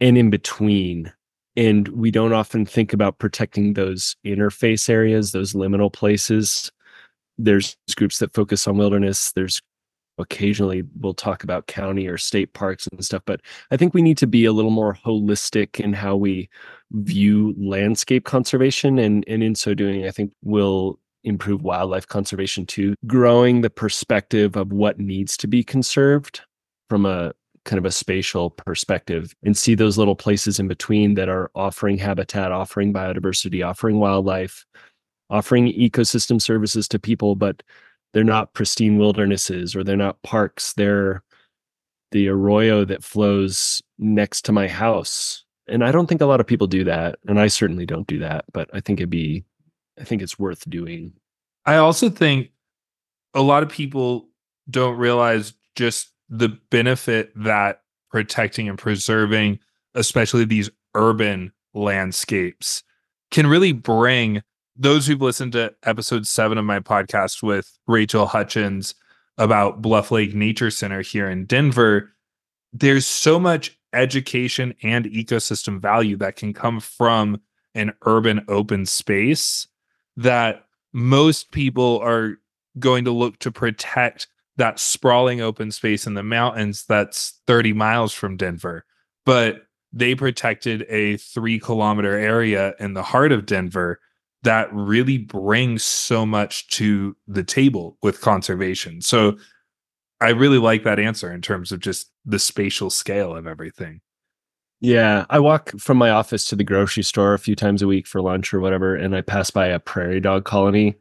and 0.00 0.18
in 0.18 0.30
between. 0.30 1.12
And 1.60 1.88
we 1.88 2.10
don't 2.10 2.32
often 2.32 2.64
think 2.64 2.94
about 2.94 3.18
protecting 3.18 3.74
those 3.74 4.16
interface 4.24 4.88
areas, 4.88 5.32
those 5.32 5.52
liminal 5.52 5.92
places. 5.92 6.72
There's 7.36 7.76
groups 7.96 8.18
that 8.20 8.32
focus 8.32 8.66
on 8.66 8.78
wilderness. 8.78 9.32
There's 9.32 9.60
occasionally 10.18 10.84
we'll 11.00 11.12
talk 11.12 11.44
about 11.44 11.66
county 11.66 12.06
or 12.06 12.18
state 12.18 12.52
parks 12.52 12.86
and 12.86 13.02
stuff 13.02 13.22
but 13.24 13.40
i 13.70 13.76
think 13.76 13.94
we 13.94 14.02
need 14.02 14.18
to 14.18 14.26
be 14.26 14.44
a 14.44 14.52
little 14.52 14.70
more 14.70 14.92
holistic 14.92 15.80
in 15.80 15.94
how 15.94 16.14
we 16.14 16.46
view 16.90 17.54
landscape 17.56 18.26
conservation 18.26 18.98
and 18.98 19.24
and 19.26 19.42
in 19.42 19.54
so 19.54 19.72
doing 19.72 20.04
i 20.06 20.10
think 20.10 20.30
we'll 20.42 20.98
improve 21.24 21.62
wildlife 21.62 22.06
conservation 22.06 22.66
too 22.66 22.94
growing 23.06 23.62
the 23.62 23.70
perspective 23.70 24.56
of 24.56 24.72
what 24.72 25.00
needs 25.00 25.38
to 25.38 25.46
be 25.46 25.64
conserved 25.64 26.42
from 26.90 27.06
a 27.06 27.32
kind 27.64 27.78
of 27.78 27.84
a 27.84 27.90
spatial 27.90 28.50
perspective 28.50 29.34
and 29.42 29.56
see 29.56 29.74
those 29.74 29.98
little 29.98 30.16
places 30.16 30.58
in 30.58 30.66
between 30.66 31.14
that 31.14 31.28
are 31.28 31.50
offering 31.54 31.98
habitat 31.98 32.52
offering 32.52 32.92
biodiversity 32.92 33.66
offering 33.66 33.98
wildlife 34.00 34.64
offering 35.28 35.72
ecosystem 35.74 36.40
services 36.40 36.88
to 36.88 36.98
people 36.98 37.34
but 37.34 37.62
they're 38.12 38.24
not 38.24 38.54
pristine 38.54 38.98
wildernesses 38.98 39.76
or 39.76 39.84
they're 39.84 39.96
not 39.96 40.20
parks. 40.22 40.72
They're 40.74 41.22
the 42.10 42.28
arroyo 42.28 42.84
that 42.84 43.04
flows 43.04 43.80
next 43.98 44.44
to 44.46 44.52
my 44.52 44.66
house. 44.66 45.44
And 45.68 45.84
i 45.84 45.92
don't 45.92 46.08
think 46.08 46.20
a 46.20 46.26
lot 46.26 46.40
of 46.40 46.48
people 46.48 46.66
do 46.66 46.82
that 46.84 47.20
and 47.28 47.38
i 47.38 47.46
certainly 47.46 47.86
don't 47.86 48.08
do 48.08 48.18
that 48.18 48.44
but 48.52 48.68
i 48.72 48.80
think 48.80 48.98
it'd 48.98 49.08
be 49.08 49.44
i 50.00 50.04
think 50.04 50.20
it's 50.20 50.38
worth 50.38 50.68
doing. 50.68 51.12
I 51.64 51.76
also 51.76 52.10
think 52.10 52.50
a 53.34 53.42
lot 53.42 53.62
of 53.62 53.68
people 53.68 54.28
don't 54.68 54.96
realize 54.98 55.52
just 55.76 56.10
the 56.30 56.48
benefit 56.70 57.32
that 57.36 57.82
protecting 58.10 58.68
and 58.68 58.78
preserving 58.78 59.58
especially 59.94 60.44
these 60.44 60.70
urban 60.94 61.52
landscapes 61.74 62.82
can 63.30 63.46
really 63.46 63.72
bring. 63.72 64.42
Those 64.76 65.06
who've 65.06 65.20
listened 65.20 65.52
to 65.52 65.74
episode 65.82 66.26
seven 66.26 66.56
of 66.56 66.64
my 66.64 66.80
podcast 66.80 67.42
with 67.42 67.78
Rachel 67.86 68.26
Hutchins 68.26 68.94
about 69.36 69.82
Bluff 69.82 70.10
Lake 70.10 70.34
Nature 70.34 70.70
Center 70.70 71.02
here 71.02 71.28
in 71.28 71.44
Denver, 71.44 72.10
there's 72.72 73.06
so 73.06 73.38
much 73.38 73.76
education 73.92 74.74
and 74.82 75.04
ecosystem 75.06 75.80
value 75.80 76.16
that 76.16 76.36
can 76.36 76.52
come 76.52 76.80
from 76.80 77.40
an 77.74 77.92
urban 78.06 78.44
open 78.48 78.86
space 78.86 79.66
that 80.16 80.66
most 80.92 81.50
people 81.50 81.98
are 82.00 82.38
going 82.78 83.04
to 83.04 83.10
look 83.10 83.38
to 83.40 83.50
protect 83.50 84.28
that 84.60 84.78
sprawling 84.78 85.40
open 85.40 85.70
space 85.70 86.06
in 86.06 86.12
the 86.12 86.22
mountains 86.22 86.84
that's 86.86 87.40
30 87.46 87.72
miles 87.72 88.12
from 88.12 88.36
Denver. 88.36 88.84
But 89.24 89.62
they 89.90 90.14
protected 90.14 90.84
a 90.90 91.16
three 91.16 91.58
kilometer 91.58 92.12
area 92.12 92.74
in 92.78 92.92
the 92.92 93.02
heart 93.02 93.32
of 93.32 93.46
Denver 93.46 94.00
that 94.42 94.68
really 94.72 95.16
brings 95.16 95.82
so 95.82 96.26
much 96.26 96.68
to 96.68 97.16
the 97.26 97.42
table 97.42 97.96
with 98.02 98.20
conservation. 98.20 99.00
So 99.00 99.38
I 100.20 100.30
really 100.30 100.58
like 100.58 100.84
that 100.84 100.98
answer 100.98 101.32
in 101.32 101.40
terms 101.40 101.72
of 101.72 101.80
just 101.80 102.10
the 102.26 102.38
spatial 102.38 102.90
scale 102.90 103.34
of 103.34 103.46
everything. 103.46 104.02
Yeah, 104.82 105.24
I 105.30 105.40
walk 105.40 105.72
from 105.78 105.96
my 105.96 106.10
office 106.10 106.44
to 106.46 106.56
the 106.56 106.64
grocery 106.64 107.02
store 107.02 107.32
a 107.32 107.38
few 107.38 107.56
times 107.56 107.80
a 107.80 107.86
week 107.86 108.06
for 108.06 108.20
lunch 108.20 108.52
or 108.52 108.60
whatever, 108.60 108.94
and 108.94 109.16
I 109.16 109.22
pass 109.22 109.50
by 109.50 109.68
a 109.68 109.78
prairie 109.78 110.20
dog 110.20 110.44
colony. 110.44 110.96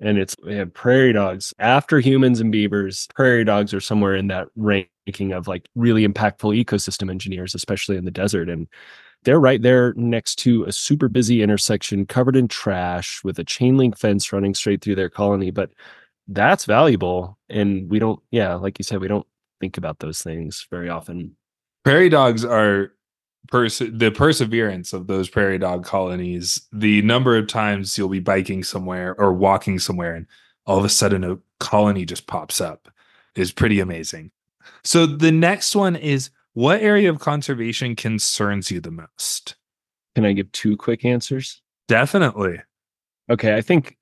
And 0.00 0.18
it's 0.18 0.36
prairie 0.74 1.12
dogs 1.12 1.54
after 1.58 2.00
humans 2.00 2.40
and 2.40 2.52
beavers. 2.52 3.08
Prairie 3.14 3.44
dogs 3.44 3.72
are 3.72 3.80
somewhere 3.80 4.14
in 4.14 4.26
that 4.28 4.48
ranking 4.56 5.32
of 5.32 5.48
like 5.48 5.68
really 5.74 6.06
impactful 6.06 6.62
ecosystem 6.62 7.10
engineers, 7.10 7.54
especially 7.54 7.96
in 7.96 8.04
the 8.04 8.10
desert. 8.10 8.50
And 8.50 8.68
they're 9.22 9.40
right 9.40 9.62
there 9.62 9.94
next 9.96 10.36
to 10.40 10.64
a 10.64 10.72
super 10.72 11.08
busy 11.08 11.42
intersection 11.42 12.04
covered 12.04 12.36
in 12.36 12.46
trash 12.46 13.22
with 13.24 13.38
a 13.38 13.44
chain 13.44 13.76
link 13.78 13.96
fence 13.96 14.32
running 14.32 14.54
straight 14.54 14.82
through 14.82 14.96
their 14.96 15.10
colony. 15.10 15.50
But 15.50 15.70
that's 16.28 16.66
valuable. 16.66 17.38
And 17.48 17.88
we 17.90 17.98
don't, 17.98 18.20
yeah, 18.30 18.54
like 18.54 18.78
you 18.78 18.82
said, 18.82 19.00
we 19.00 19.08
don't 19.08 19.26
think 19.60 19.78
about 19.78 20.00
those 20.00 20.20
things 20.20 20.66
very 20.70 20.90
often. 20.90 21.36
Prairie 21.84 22.10
dogs 22.10 22.44
are 22.44 22.92
pers- 23.50 23.78
the 23.78 24.10
perseverance 24.10 24.92
of 24.92 25.06
those 25.06 25.28
prairie 25.28 25.58
dog 25.58 25.84
colonies, 25.84 26.66
the 26.72 27.02
number 27.02 27.36
of 27.36 27.46
times 27.46 27.96
you'll 27.96 28.08
be 28.08 28.20
biking 28.20 28.62
somewhere 28.62 29.14
or 29.18 29.32
walking 29.32 29.78
somewhere 29.78 30.14
and 30.14 30.26
all 30.66 30.78
of 30.78 30.84
a 30.84 30.88
sudden 30.88 31.24
a 31.24 31.38
colony 31.60 32.04
just 32.04 32.26
pops 32.26 32.60
up 32.60 32.88
is 33.34 33.52
pretty 33.52 33.80
amazing. 33.80 34.30
So 34.82 35.06
the 35.06 35.32
next 35.32 35.76
one 35.76 35.96
is 35.96 36.30
what 36.54 36.80
area 36.80 37.10
of 37.10 37.20
conservation 37.20 37.96
concerns 37.96 38.70
you 38.70 38.80
the 38.80 38.90
most? 38.90 39.56
Can 40.14 40.24
I 40.24 40.32
give 40.32 40.50
two 40.52 40.76
quick 40.76 41.04
answers? 41.04 41.60
Definitely. 41.88 42.60
Okay, 43.30 43.54
I 43.54 43.60
think 43.60 43.96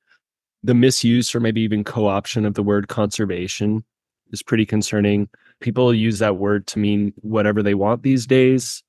the 0.62 0.74
misuse 0.74 1.34
or 1.34 1.40
maybe 1.40 1.60
even 1.60 1.84
co-option 1.84 2.46
of 2.46 2.54
the 2.54 2.62
word 2.62 2.88
conservation 2.88 3.84
is 4.30 4.42
pretty 4.42 4.64
concerning. 4.64 5.28
People 5.60 5.92
use 5.92 6.18
that 6.20 6.36
word 6.36 6.66
to 6.68 6.78
mean 6.78 7.12
whatever 7.16 7.62
they 7.62 7.74
want 7.74 8.02
these 8.02 8.26
days. 8.26 8.82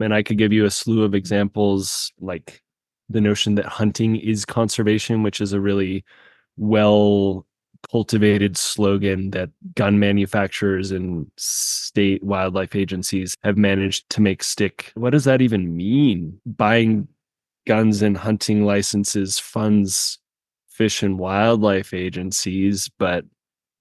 And 0.00 0.14
I 0.14 0.22
could 0.22 0.38
give 0.38 0.52
you 0.52 0.64
a 0.64 0.70
slew 0.70 1.04
of 1.04 1.14
examples 1.14 2.12
like 2.20 2.62
the 3.08 3.20
notion 3.20 3.54
that 3.56 3.66
hunting 3.66 4.16
is 4.16 4.44
conservation, 4.44 5.22
which 5.22 5.40
is 5.40 5.52
a 5.52 5.60
really 5.60 6.04
well 6.56 7.46
cultivated 7.90 8.56
slogan 8.56 9.30
that 9.30 9.50
gun 9.74 9.98
manufacturers 9.98 10.90
and 10.90 11.30
state 11.36 12.22
wildlife 12.22 12.74
agencies 12.74 13.36
have 13.44 13.56
managed 13.56 14.08
to 14.10 14.20
make 14.20 14.42
stick. 14.42 14.90
What 14.94 15.10
does 15.10 15.24
that 15.24 15.42
even 15.42 15.76
mean? 15.76 16.40
Buying 16.46 17.08
guns 17.66 18.02
and 18.02 18.16
hunting 18.16 18.64
licenses 18.64 19.38
funds 19.38 20.18
fish 20.68 21.02
and 21.02 21.18
wildlife 21.18 21.94
agencies, 21.94 22.90
but 22.98 23.24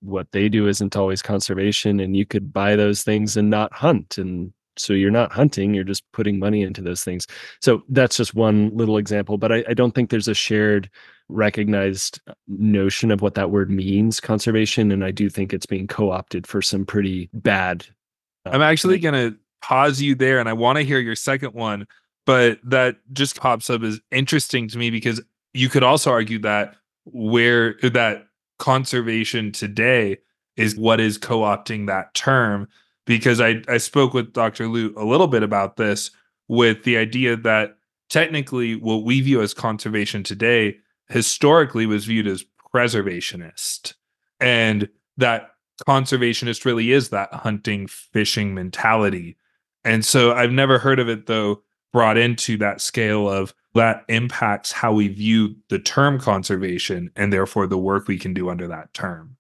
what 0.02 0.32
they 0.32 0.50
do 0.50 0.68
isn't 0.68 0.96
always 0.96 1.22
conservation 1.22 2.00
and 2.00 2.16
you 2.16 2.26
could 2.26 2.54
buy 2.54 2.76
those 2.76 3.04
things 3.04 3.38
and 3.38 3.50
not 3.50 3.74
hunt 3.74 4.18
and 4.18 4.54
so 4.78 4.94
you're 4.94 5.12
not 5.12 5.32
hunting 5.32 5.74
you're 5.74 5.84
just 5.84 6.10
putting 6.12 6.40
money 6.40 6.62
into 6.62 6.82
those 6.82 7.04
things. 7.04 7.28
So 7.62 7.84
that's 7.90 8.18
just 8.18 8.34
one 8.34 8.76
little 8.76 8.98
example 8.98 9.38
but 9.38 9.52
I, 9.52 9.64
I, 9.70 9.74
don't 9.74 9.94
think 9.94 10.10
there's 10.10 10.28
a 10.28 10.34
shared 10.34 10.90
recognized 11.30 12.20
notion 12.48 13.12
of 13.12 13.22
what 13.22 13.36
that 13.36 13.52
word 13.52 13.70
means 13.70 14.20
conservation 14.20 14.92
and 14.92 15.04
i 15.04 15.12
do 15.12 15.30
think 15.30 15.54
it's 15.54 15.66
being 15.66 15.88
co-opted 15.88 16.46
for 16.46 16.62
some 16.62 16.86
pretty 16.86 17.30
bad 17.34 17.86
uh, 18.46 18.52
i'm 18.52 18.62
actually 18.62 19.00
going 19.00 19.14
to 19.14 19.38
pause 19.62 20.02
you 20.02 20.16
there 20.16 20.40
and 20.40 20.50
i 20.50 20.54
want 20.54 20.78
to 20.78 20.84
hear 20.84 21.00
your 21.00 21.16
second 21.16 21.54
one 21.54 21.88
but 22.26 22.60
that 22.64 22.98
just 23.14 23.40
pops 23.40 23.70
up 23.70 23.84
as 23.84 24.00
interesting 24.12 24.68
to 24.68 24.78
me 24.78 24.90
because 24.90 25.22
you 25.54 25.70
could 25.70 25.84
also 25.84 26.12
argue 26.12 26.40
that 26.40 26.76
where 27.06 27.76
that 27.82 28.28
conservation 28.60 29.52
today 29.52 30.18
is 30.56 30.76
what 30.76 31.00
is 31.00 31.18
co-opting 31.18 31.88
that 31.88 32.14
term 32.14 32.68
because 33.06 33.42
I, 33.42 33.62
I 33.68 33.78
spoke 33.78 34.14
with 34.14 34.34
Dr. 34.34 34.68
Lute 34.68 34.96
a 34.98 35.06
little 35.06 35.28
bit 35.28 35.44
about 35.44 35.78
this 35.78 36.12
with 36.48 36.84
the 36.84 36.98
idea 36.98 37.36
that 37.38 37.78
technically 38.10 38.76
what 38.76 39.04
we 39.04 39.22
view 39.22 39.42
as 39.42 39.54
conservation 39.54 40.24
today 40.24 40.78
historically 41.10 41.86
was 41.86 42.06
viewed 42.06 42.28
as 42.28 42.46
preservationist 42.74 43.94
and 44.40 44.90
that 45.18 45.52
conservationist 45.88 46.66
really 46.66 46.92
is 46.92 47.10
that 47.10 47.34
hunting 47.34 47.88
fishing 47.88 48.54
mentality 48.54 49.38
and 49.84 50.06
so 50.06 50.34
i've 50.34 50.52
never 50.52 50.80
heard 50.80 51.00
of 51.00 51.10
it 51.10 51.26
though 51.26 51.62
brought 51.92 52.18
into 52.18 52.58
that 52.58 52.82
scale 52.82 53.30
of 53.30 53.54
that 53.76 54.04
impacts 54.08 54.72
how 54.72 54.94
we 54.94 55.08
view 55.08 55.56
the 55.70 55.80
term 55.80 56.20
conservation 56.20 57.12
and 57.16 57.34
therefore 57.34 57.68
the 57.68 57.78
work 57.78 58.08
we 58.08 58.18
can 58.18 58.34
do 58.34 58.50
under 58.50 58.68
that 58.68 58.94
term 58.94 59.36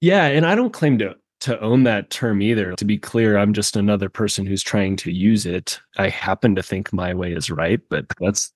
yeah 0.00 0.26
and 0.26 0.46
i 0.46 0.54
don't 0.54 0.72
claim 0.72 0.98
to 0.98 1.14
to 1.40 1.60
own 1.60 1.84
that 1.84 2.10
term 2.10 2.40
either. 2.42 2.74
To 2.74 2.84
be 2.84 2.98
clear, 2.98 3.36
I'm 3.36 3.52
just 3.52 3.76
another 3.76 4.08
person 4.08 4.46
who's 4.46 4.62
trying 4.62 4.96
to 4.96 5.12
use 5.12 5.46
it. 5.46 5.80
I 5.98 6.08
happen 6.08 6.54
to 6.56 6.62
think 6.62 6.92
my 6.92 7.14
way 7.14 7.32
is 7.32 7.50
right, 7.50 7.80
but 7.90 8.06
that's 8.20 8.52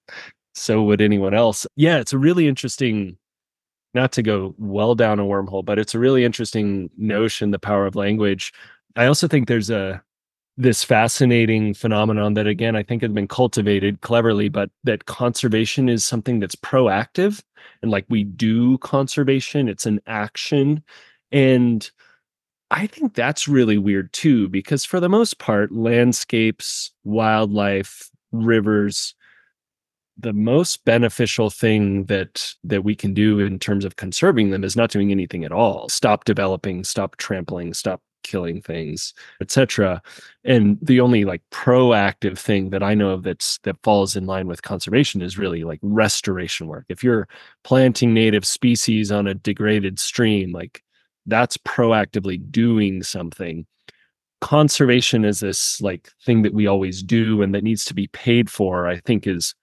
so 0.55 0.83
would 0.83 1.01
anyone 1.01 1.35
else. 1.35 1.67
Yeah, 1.77 1.99
it's 1.99 2.13
a 2.13 2.19
really 2.19 2.49
interesting 2.49 3.17
not 3.93 4.13
to 4.13 4.23
go 4.23 4.55
well 4.57 4.95
down 4.95 5.19
a 5.19 5.25
wormhole, 5.25 5.65
but 5.65 5.79
it's 5.79 5.95
a 5.95 5.99
really 5.99 6.25
interesting 6.25 6.91
notion 6.97 7.51
the 7.51 7.59
power 7.59 7.87
of 7.87 7.97
language. 7.97 8.53
I 8.97 9.07
also 9.07 9.27
think 9.27 9.49
there's 9.49 9.71
a 9.71 10.03
this 10.57 10.85
fascinating 10.85 11.73
phenomenon 11.73 12.35
that 12.35 12.47
again 12.47 12.77
I 12.77 12.83
think 12.83 13.03
has 13.03 13.13
been 13.13 13.29
cultivated 13.29 14.01
cleverly, 14.03 14.49
but 14.49 14.71
that 14.85 15.07
conservation 15.07 15.89
is 15.89 16.07
something 16.07 16.39
that's 16.39 16.57
proactive 16.57 17.43
and 17.83 17.91
like 17.91 18.05
we 18.09 18.25
do 18.25 18.79
conservation, 18.79 19.69
it's 19.69 19.87
an 19.87 20.01
action 20.07 20.83
and 21.33 21.91
I 22.71 22.87
think 22.87 23.15
that's 23.15 23.49
really 23.49 23.79
weird 23.79 24.13
too, 24.13 24.49
because 24.49 24.85
for 24.85 25.01
the 25.01 25.09
most 25.09 25.39
part, 25.39 25.73
landscapes, 25.73 26.93
wildlife, 27.05 28.11
rivers, 28.33 29.15
the 30.17 30.33
most 30.33 30.85
beneficial 30.85 31.51
thing 31.51 32.05
that 32.05 32.55
that 32.63 32.85
we 32.85 32.95
can 32.95 33.15
do 33.15 33.39
in 33.41 33.59
terms 33.59 33.85
of 33.85 33.97
conserving 33.97 34.51
them 34.51 34.65
is 34.65 34.77
not 34.77 34.91
doing 34.91 35.11
anything 35.11 35.45
at 35.45 35.53
all. 35.53 35.89
Stop 35.89 36.25
developing, 36.25 36.85
stop 36.85 37.17
trampling, 37.17 37.75
stop 37.75 38.03
killing 38.23 38.61
things, 38.61 39.15
etc. 39.41 40.03
And 40.45 40.79
the 40.83 41.01
only 41.01 41.25
like 41.25 41.43
proactive 41.51 42.39
thing 42.39 42.71
that 42.71 42.83
I 42.83 42.95
know 42.95 43.11
of 43.11 43.23
that's 43.23 43.59
that 43.65 43.83
falls 43.83 44.15
in 44.15 44.27
line 44.27 44.47
with 44.47 44.63
conservation 44.63 45.23
is 45.23 45.39
really 45.39 45.65
like 45.65 45.81
restoration 45.83 46.67
work. 46.67 46.85
If 46.89 47.03
you're 47.03 47.29
planting 47.65 48.13
native 48.13 48.45
species 48.45 49.11
on 49.11 49.27
a 49.27 49.35
degraded 49.35 49.99
stream, 49.99 50.53
like 50.53 50.85
that's 51.31 51.57
proactively 51.59 52.41
doing 52.51 53.03
something. 53.03 53.67
Conservation 54.41 55.25
is 55.25 55.41
this 55.41 55.81
like 55.81 56.11
thing 56.25 56.43
that 56.43 56.55
we 56.55 56.67
always 56.67 57.03
do 57.03 57.43
and 57.43 57.55
that 57.55 57.65
needs 57.65 57.85
to 57.85 57.95
be 57.95 58.07
paid 58.09 58.49
for 58.51 58.89
i 58.89 58.99
think 59.01 59.27
is 59.27 59.55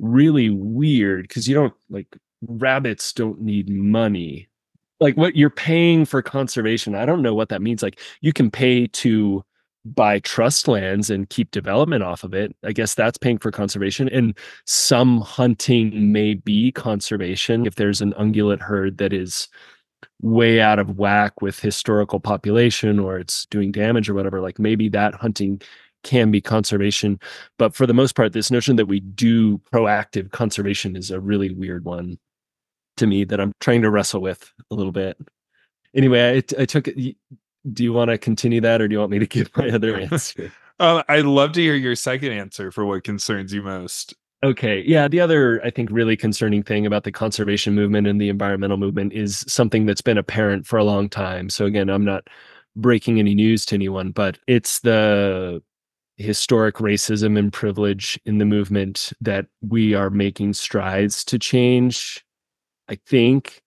really 0.00 0.50
weird 0.50 1.22
because 1.28 1.48
you 1.48 1.54
don't 1.54 1.74
like 1.88 2.06
rabbits 2.46 3.12
don't 3.12 3.40
need 3.40 3.68
money. 3.68 4.48
Like 4.98 5.16
what 5.16 5.36
you're 5.36 5.50
paying 5.50 6.04
for 6.04 6.20
conservation 6.20 6.94
i 6.94 7.06
don't 7.06 7.22
know 7.22 7.34
what 7.34 7.48
that 7.48 7.62
means 7.62 7.82
like 7.82 8.00
you 8.20 8.34
can 8.34 8.50
pay 8.50 8.86
to 8.86 9.42
buy 9.86 10.18
trust 10.18 10.68
lands 10.68 11.08
and 11.08 11.30
keep 11.30 11.50
development 11.52 12.02
off 12.02 12.22
of 12.22 12.34
it 12.34 12.54
i 12.64 12.72
guess 12.72 12.94
that's 12.94 13.16
paying 13.16 13.38
for 13.38 13.50
conservation 13.50 14.10
and 14.10 14.36
some 14.66 15.22
hunting 15.22 16.12
may 16.12 16.34
be 16.34 16.70
conservation 16.70 17.64
if 17.64 17.76
there's 17.76 18.02
an 18.02 18.12
ungulate 18.18 18.60
herd 18.60 18.98
that 18.98 19.14
is 19.14 19.48
way 20.20 20.60
out 20.60 20.78
of 20.78 20.98
whack 20.98 21.40
with 21.40 21.58
historical 21.60 22.20
population 22.20 22.98
or 22.98 23.18
it's 23.18 23.46
doing 23.46 23.72
damage 23.72 24.08
or 24.08 24.14
whatever 24.14 24.40
like 24.40 24.58
maybe 24.58 24.88
that 24.88 25.14
hunting 25.14 25.60
can 26.02 26.30
be 26.30 26.40
conservation. 26.40 27.20
But 27.58 27.74
for 27.74 27.86
the 27.86 27.94
most 27.94 28.14
part 28.14 28.32
this 28.32 28.50
notion 28.50 28.76
that 28.76 28.86
we 28.86 29.00
do 29.00 29.58
proactive 29.72 30.30
conservation 30.30 30.96
is 30.96 31.10
a 31.10 31.20
really 31.20 31.52
weird 31.52 31.84
one 31.84 32.18
to 32.96 33.06
me 33.06 33.24
that 33.24 33.40
i'm 33.40 33.52
trying 33.60 33.80
to 33.82 33.90
wrestle 33.90 34.20
with 34.20 34.52
a 34.70 34.74
little 34.74 34.92
bit. 34.92 35.16
Anyway 35.94 36.36
i, 36.36 36.62
I 36.62 36.64
took 36.64 36.88
it 36.88 37.16
do 37.72 37.84
you 37.84 37.92
want 37.92 38.10
to 38.10 38.18
continue 38.18 38.60
that 38.62 38.80
or 38.80 38.88
do 38.88 38.94
you 38.94 38.98
want 38.98 39.10
me 39.10 39.18
to 39.18 39.26
give 39.28 39.54
my 39.56 39.68
other 39.68 39.96
answer? 40.12 40.52
Uh, 40.78 41.02
i'd 41.08 41.24
love 41.24 41.52
to 41.52 41.60
hear 41.60 41.74
your 41.74 41.96
second 41.96 42.32
answer 42.32 42.70
for 42.70 42.84
what 42.84 43.04
concerns 43.04 43.52
you 43.52 43.62
most 43.62 44.14
Okay. 44.42 44.82
Yeah. 44.86 45.06
The 45.06 45.20
other, 45.20 45.60
I 45.64 45.70
think, 45.70 45.90
really 45.92 46.16
concerning 46.16 46.62
thing 46.62 46.86
about 46.86 47.04
the 47.04 47.12
conservation 47.12 47.74
movement 47.74 48.06
and 48.06 48.18
the 48.18 48.30
environmental 48.30 48.78
movement 48.78 49.12
is 49.12 49.44
something 49.46 49.84
that's 49.84 50.00
been 50.00 50.16
apparent 50.16 50.66
for 50.66 50.78
a 50.78 50.84
long 50.84 51.10
time. 51.10 51.50
So, 51.50 51.66
again, 51.66 51.90
I'm 51.90 52.04
not 52.06 52.26
breaking 52.74 53.18
any 53.18 53.34
news 53.34 53.66
to 53.66 53.74
anyone, 53.74 54.12
but 54.12 54.38
it's 54.46 54.80
the 54.80 55.62
historic 56.16 56.76
racism 56.76 57.38
and 57.38 57.52
privilege 57.52 58.18
in 58.24 58.38
the 58.38 58.44
movement 58.46 59.12
that 59.20 59.46
we 59.60 59.94
are 59.94 60.08
making 60.10 60.54
strides 60.54 61.22
to 61.24 61.38
change, 61.38 62.24
I 62.88 62.98
think, 63.06 63.62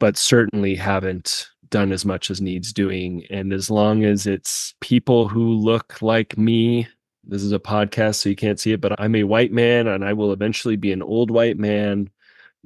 but 0.00 0.16
certainly 0.16 0.74
haven't 0.74 1.48
done 1.70 1.92
as 1.92 2.04
much 2.04 2.30
as 2.30 2.40
needs 2.40 2.72
doing. 2.72 3.24
And 3.30 3.52
as 3.52 3.70
long 3.70 4.04
as 4.04 4.26
it's 4.26 4.74
people 4.80 5.28
who 5.28 5.52
look 5.52 6.02
like 6.02 6.36
me 6.36 6.88
this 7.28 7.42
is 7.42 7.52
a 7.52 7.58
podcast, 7.58 8.16
so 8.16 8.28
you 8.28 8.36
can't 8.36 8.58
see 8.58 8.72
it, 8.72 8.80
but 8.80 8.98
I'm 9.00 9.14
a 9.14 9.24
white 9.24 9.52
man 9.52 9.86
and 9.86 10.04
I 10.04 10.14
will 10.14 10.32
eventually 10.32 10.76
be 10.76 10.92
an 10.92 11.02
old 11.02 11.30
white 11.30 11.58
man. 11.58 12.10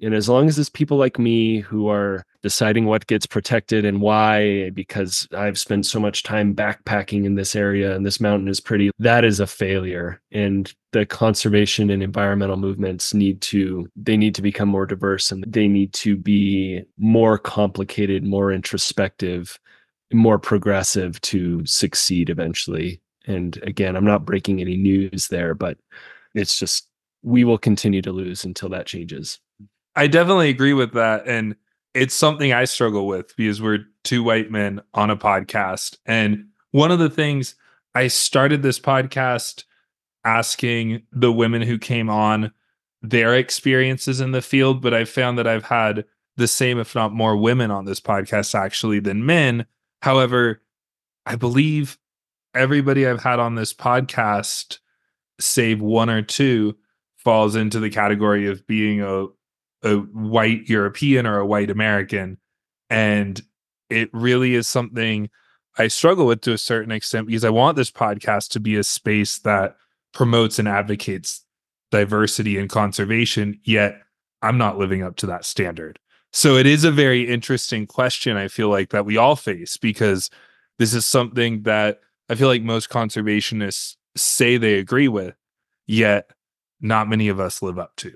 And 0.00 0.14
as 0.14 0.28
long 0.28 0.48
as 0.48 0.58
it's 0.58 0.70
people 0.70 0.96
like 0.96 1.18
me 1.18 1.60
who 1.60 1.88
are 1.88 2.24
deciding 2.42 2.86
what 2.86 3.06
gets 3.06 3.26
protected 3.26 3.84
and 3.84 4.00
why, 4.00 4.70
because 4.70 5.28
I've 5.32 5.58
spent 5.58 5.86
so 5.86 6.00
much 6.00 6.22
time 6.22 6.54
backpacking 6.54 7.24
in 7.24 7.34
this 7.34 7.54
area 7.54 7.94
and 7.94 8.04
this 8.04 8.20
mountain 8.20 8.48
is 8.48 8.58
pretty, 8.58 8.90
that 8.98 9.24
is 9.24 9.38
a 9.38 9.46
failure. 9.46 10.20
And 10.32 10.72
the 10.92 11.06
conservation 11.06 11.90
and 11.90 12.02
environmental 12.02 12.56
movements 12.56 13.14
need 13.14 13.40
to, 13.42 13.88
they 13.94 14.16
need 14.16 14.34
to 14.36 14.42
become 14.42 14.68
more 14.68 14.86
diverse 14.86 15.30
and 15.30 15.44
they 15.46 15.68
need 15.68 15.92
to 15.94 16.16
be 16.16 16.82
more 16.98 17.38
complicated, 17.38 18.24
more 18.24 18.50
introspective, 18.50 19.58
more 20.12 20.38
progressive 20.38 21.20
to 21.22 21.64
succeed 21.66 22.30
eventually. 22.30 23.00
And 23.26 23.58
again, 23.62 23.96
I'm 23.96 24.04
not 24.04 24.24
breaking 24.24 24.60
any 24.60 24.76
news 24.76 25.28
there, 25.28 25.54
but 25.54 25.78
it's 26.34 26.58
just 26.58 26.88
we 27.22 27.44
will 27.44 27.58
continue 27.58 28.02
to 28.02 28.12
lose 28.12 28.44
until 28.44 28.68
that 28.70 28.86
changes. 28.86 29.38
I 29.94 30.06
definitely 30.06 30.48
agree 30.48 30.72
with 30.72 30.92
that. 30.94 31.26
And 31.26 31.54
it's 31.94 32.14
something 32.14 32.52
I 32.52 32.64
struggle 32.64 33.06
with 33.06 33.36
because 33.36 33.60
we're 33.60 33.84
two 34.04 34.22
white 34.22 34.50
men 34.50 34.80
on 34.94 35.10
a 35.10 35.16
podcast. 35.16 35.96
And 36.06 36.46
one 36.70 36.90
of 36.90 36.98
the 36.98 37.10
things 37.10 37.54
I 37.94 38.08
started 38.08 38.62
this 38.62 38.80
podcast 38.80 39.64
asking 40.24 41.02
the 41.12 41.32
women 41.32 41.62
who 41.62 41.78
came 41.78 42.08
on 42.08 42.52
their 43.02 43.34
experiences 43.34 44.20
in 44.20 44.32
the 44.32 44.42
field, 44.42 44.80
but 44.80 44.94
I 44.94 45.04
found 45.04 45.36
that 45.38 45.46
I've 45.46 45.64
had 45.64 46.04
the 46.36 46.48
same, 46.48 46.78
if 46.78 46.94
not 46.94 47.12
more, 47.12 47.36
women 47.36 47.70
on 47.70 47.84
this 47.84 48.00
podcast 48.00 48.54
actually 48.54 49.00
than 49.00 49.26
men. 49.26 49.66
However, 50.00 50.62
I 51.26 51.36
believe 51.36 51.98
everybody 52.54 53.06
I've 53.06 53.22
had 53.22 53.38
on 53.38 53.54
this 53.54 53.74
podcast, 53.74 54.78
save 55.40 55.80
one 55.80 56.10
or 56.10 56.22
two, 56.22 56.76
falls 57.16 57.56
into 57.56 57.80
the 57.80 57.90
category 57.90 58.48
of 58.48 58.66
being 58.66 59.00
a 59.02 59.26
a 59.82 59.96
white 59.96 60.68
European 60.68 61.26
or 61.26 61.38
a 61.38 61.46
white 61.46 61.70
American. 61.70 62.38
And 62.88 63.40
it 63.90 64.10
really 64.12 64.54
is 64.54 64.68
something 64.68 65.28
I 65.78 65.88
struggle 65.88 66.26
with 66.26 66.42
to 66.42 66.52
a 66.52 66.58
certain 66.58 66.92
extent 66.92 67.26
because 67.26 67.44
I 67.44 67.50
want 67.50 67.76
this 67.76 67.90
podcast 67.90 68.50
to 68.50 68.60
be 68.60 68.76
a 68.76 68.84
space 68.84 69.38
that 69.40 69.76
promotes 70.12 70.58
and 70.58 70.68
advocates 70.68 71.44
diversity 71.90 72.58
and 72.58 72.68
conservation, 72.68 73.58
yet 73.64 74.00
I'm 74.40 74.58
not 74.58 74.78
living 74.78 75.02
up 75.02 75.16
to 75.16 75.26
that 75.26 75.44
standard. 75.44 75.98
So 76.32 76.56
it 76.56 76.66
is 76.66 76.84
a 76.84 76.90
very 76.90 77.28
interesting 77.28 77.86
question, 77.86 78.36
I 78.36 78.48
feel 78.48 78.68
like, 78.68 78.90
that 78.90 79.04
we 79.04 79.16
all 79.16 79.36
face 79.36 79.76
because 79.76 80.30
this 80.78 80.94
is 80.94 81.04
something 81.04 81.62
that 81.62 82.00
I 82.32 82.34
feel 82.34 82.48
like 82.48 82.62
most 82.62 82.88
conservationists 82.88 83.96
say 84.16 84.56
they 84.56 84.78
agree 84.78 85.06
with, 85.06 85.34
yet 85.86 86.30
not 86.80 87.06
many 87.06 87.28
of 87.28 87.38
us 87.38 87.60
live 87.60 87.78
up 87.78 87.94
to. 87.96 88.14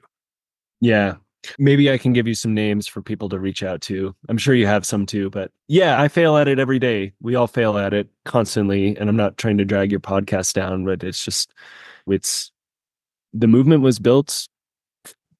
Yeah. 0.80 1.16
Maybe 1.58 1.92
I 1.92 1.98
can 1.98 2.14
give 2.14 2.26
you 2.26 2.34
some 2.34 2.54
names 2.54 2.86
for 2.86 3.02
people 3.02 3.28
to 3.28 3.38
reach 3.38 3.62
out 3.62 3.82
to. 3.82 4.16
I'm 4.30 4.38
sure 4.38 4.54
you 4.54 4.66
have 4.66 4.86
some 4.86 5.04
too, 5.04 5.28
but 5.28 5.52
yeah, 5.68 6.00
I 6.00 6.08
fail 6.08 6.38
at 6.38 6.48
it 6.48 6.58
every 6.58 6.78
day. 6.78 7.12
We 7.20 7.34
all 7.34 7.46
fail 7.46 7.76
at 7.76 7.92
it 7.92 8.08
constantly. 8.24 8.96
And 8.96 9.10
I'm 9.10 9.16
not 9.16 9.36
trying 9.36 9.58
to 9.58 9.66
drag 9.66 9.90
your 9.90 10.00
podcast 10.00 10.54
down, 10.54 10.86
but 10.86 11.04
it's 11.04 11.22
just, 11.22 11.52
it's 12.06 12.50
the 13.34 13.46
movement 13.46 13.82
was 13.82 13.98
built 13.98 14.48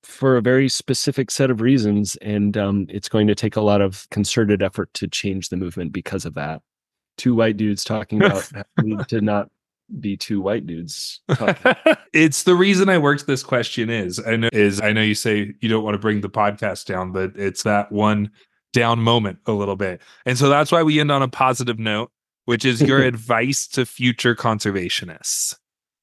for 0.03 0.37
a 0.37 0.43
very 0.43 0.69
specific 0.69 1.31
set 1.31 1.51
of 1.51 1.63
reasons. 1.63 2.17
And 2.17 2.59
um, 2.59 2.87
it's 2.91 3.09
going 3.09 3.27
to 3.29 3.35
take 3.35 3.57
a 3.57 3.63
lot 3.63 3.81
of 3.81 4.07
concerted 4.11 4.63
effort 4.63 4.93
to 4.95 5.09
change 5.09 5.49
the 5.49 5.57
movement 5.57 5.93
because 5.93 6.27
of 6.27 6.35
that 6.35 6.61
two 7.17 7.35
white 7.35 7.57
dudes 7.57 7.85
talking 7.85 8.23
about 8.23 8.51
to 9.09 9.21
not 9.21 9.51
be 10.01 10.17
two 10.17 10.41
white 10.41 10.67
dudes. 10.67 11.21
it's 12.13 12.43
the 12.43 12.55
reason 12.55 12.89
I 12.89 12.99
worked 12.99 13.27
this 13.27 13.43
question 13.43 13.91
is 13.91 14.21
I 14.27 14.37
know 14.37 14.49
is 14.53 14.81
I 14.81 14.93
know 14.93 15.03
you 15.03 15.15
say 15.15 15.55
you 15.61 15.69
don't 15.69 15.85
want 15.85 15.95
to 15.95 15.99
bring 15.99 16.21
the 16.21 16.31
podcast 16.31 16.87
down, 16.87 17.13
but 17.13 17.33
it's 17.37 17.63
that 17.63 17.93
one 17.93 18.31
down 18.73 19.01
moment 19.01 19.39
a 19.47 19.53
little 19.53 19.77
bit. 19.77 20.03
And 20.25 20.37
so 20.37 20.49
that's 20.49 20.73
why 20.73 20.83
we 20.83 21.01
end 21.01 21.11
on 21.11 21.23
a 21.23 21.29
positive 21.29 21.79
note, 21.79 22.11
which 22.45 22.65
is 22.65 22.83
your 22.83 23.03
advice 23.03 23.67
to 23.69 23.87
future 23.87 24.35
conservationists. 24.35 25.57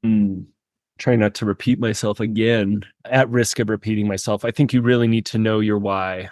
Mm, 0.06 0.46
try 0.98 1.16
not 1.16 1.36
to 1.36 1.46
repeat 1.46 1.80
myself 1.80 2.20
again 2.20 2.82
at 3.06 3.30
risk 3.30 3.60
of 3.60 3.70
repeating 3.70 4.08
myself. 4.08 4.46
I 4.46 4.52
think 4.52 4.74
you 4.74 4.82
really 4.82 5.08
need 5.08 5.26
to 5.28 5.38
know 5.38 5.60
your 5.60 5.78
why, 5.78 6.30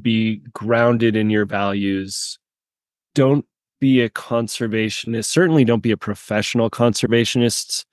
be 0.00 0.42
grounded 0.52 1.16
in 1.16 1.30
your 1.30 1.44
values. 1.44 2.38
Don't 3.14 3.46
be 3.82 4.00
a 4.00 4.08
conservationist. 4.08 5.24
Certainly 5.24 5.64
don't 5.64 5.82
be 5.82 5.90
a 5.90 5.96
professional 5.96 6.70
conservationist 6.70 7.84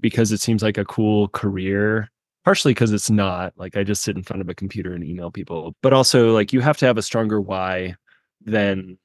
because 0.00 0.32
it 0.32 0.40
seems 0.40 0.60
like 0.60 0.76
a 0.76 0.84
cool 0.84 1.28
career 1.28 2.10
partially 2.44 2.74
because 2.74 2.92
it's 2.92 3.10
not. 3.10 3.52
Like 3.56 3.76
i 3.76 3.84
just 3.84 4.02
sit 4.02 4.16
in 4.16 4.24
front 4.24 4.42
of 4.42 4.48
a 4.48 4.54
computer 4.54 4.92
and 4.92 5.04
email 5.04 5.30
people. 5.30 5.76
But 5.84 5.92
also 5.92 6.32
like 6.32 6.52
you 6.52 6.60
have 6.62 6.76
to 6.78 6.86
have 6.86 6.98
a 6.98 7.02
stronger 7.02 7.40
why 7.40 7.94
than 8.44 8.98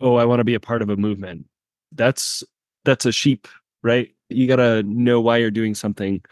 oh 0.00 0.16
i 0.16 0.24
want 0.24 0.40
to 0.40 0.44
be 0.44 0.54
a 0.54 0.60
part 0.60 0.82
of 0.82 0.90
a 0.90 0.96
movement. 0.96 1.46
That's 1.92 2.42
that's 2.84 3.06
a 3.06 3.12
sheep 3.12 3.46
right? 3.82 4.10
You 4.28 4.46
got 4.46 4.56
to 4.56 4.82
know 4.82 5.20
why 5.20 5.38
you're 5.38 5.50
doing 5.50 5.74
something. 5.74 6.22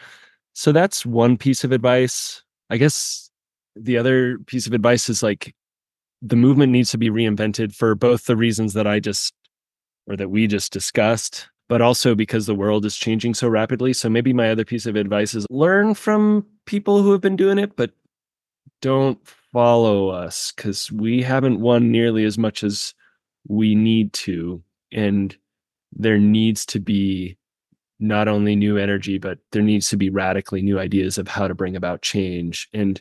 So 0.54 0.72
that's 0.72 1.06
one 1.06 1.36
piece 1.36 1.64
of 1.64 1.72
advice. 1.72 2.42
I 2.70 2.76
guess 2.76 3.30
the 3.76 3.96
other 3.96 4.38
piece 4.40 4.66
of 4.66 4.72
advice 4.72 5.08
is 5.08 5.22
like 5.22 5.54
the 6.20 6.36
movement 6.36 6.72
needs 6.72 6.90
to 6.90 6.98
be 6.98 7.10
reinvented 7.10 7.74
for 7.74 7.94
both 7.94 8.26
the 8.26 8.36
reasons 8.36 8.72
that 8.74 8.86
i 8.86 8.98
just 8.98 9.32
or 10.06 10.16
that 10.16 10.30
we 10.30 10.46
just 10.46 10.72
discussed 10.72 11.48
but 11.68 11.82
also 11.82 12.14
because 12.14 12.46
the 12.46 12.54
world 12.54 12.84
is 12.84 12.96
changing 12.96 13.34
so 13.34 13.46
rapidly. 13.46 13.92
So 13.92 14.08
maybe 14.08 14.32
my 14.32 14.50
other 14.50 14.64
piece 14.64 14.86
of 14.86 14.96
advice 14.96 15.34
is 15.34 15.46
learn 15.50 15.94
from 15.94 16.46
people 16.64 17.02
who 17.02 17.12
have 17.12 17.20
been 17.20 17.36
doing 17.36 17.58
it, 17.58 17.76
but 17.76 17.92
don't 18.80 19.18
follow 19.26 20.08
us 20.08 20.52
because 20.56 20.90
we 20.90 21.22
haven't 21.22 21.60
won 21.60 21.92
nearly 21.92 22.24
as 22.24 22.38
much 22.38 22.64
as 22.64 22.94
we 23.46 23.74
need 23.74 24.12
to. 24.14 24.62
And 24.92 25.36
there 25.92 26.18
needs 26.18 26.64
to 26.66 26.80
be 26.80 27.36
not 28.00 28.28
only 28.28 28.56
new 28.56 28.78
energy, 28.78 29.18
but 29.18 29.38
there 29.52 29.62
needs 29.62 29.88
to 29.90 29.96
be 29.96 30.08
radically 30.08 30.62
new 30.62 30.78
ideas 30.78 31.18
of 31.18 31.28
how 31.28 31.48
to 31.48 31.54
bring 31.54 31.76
about 31.76 32.02
change. 32.02 32.68
And 32.72 33.00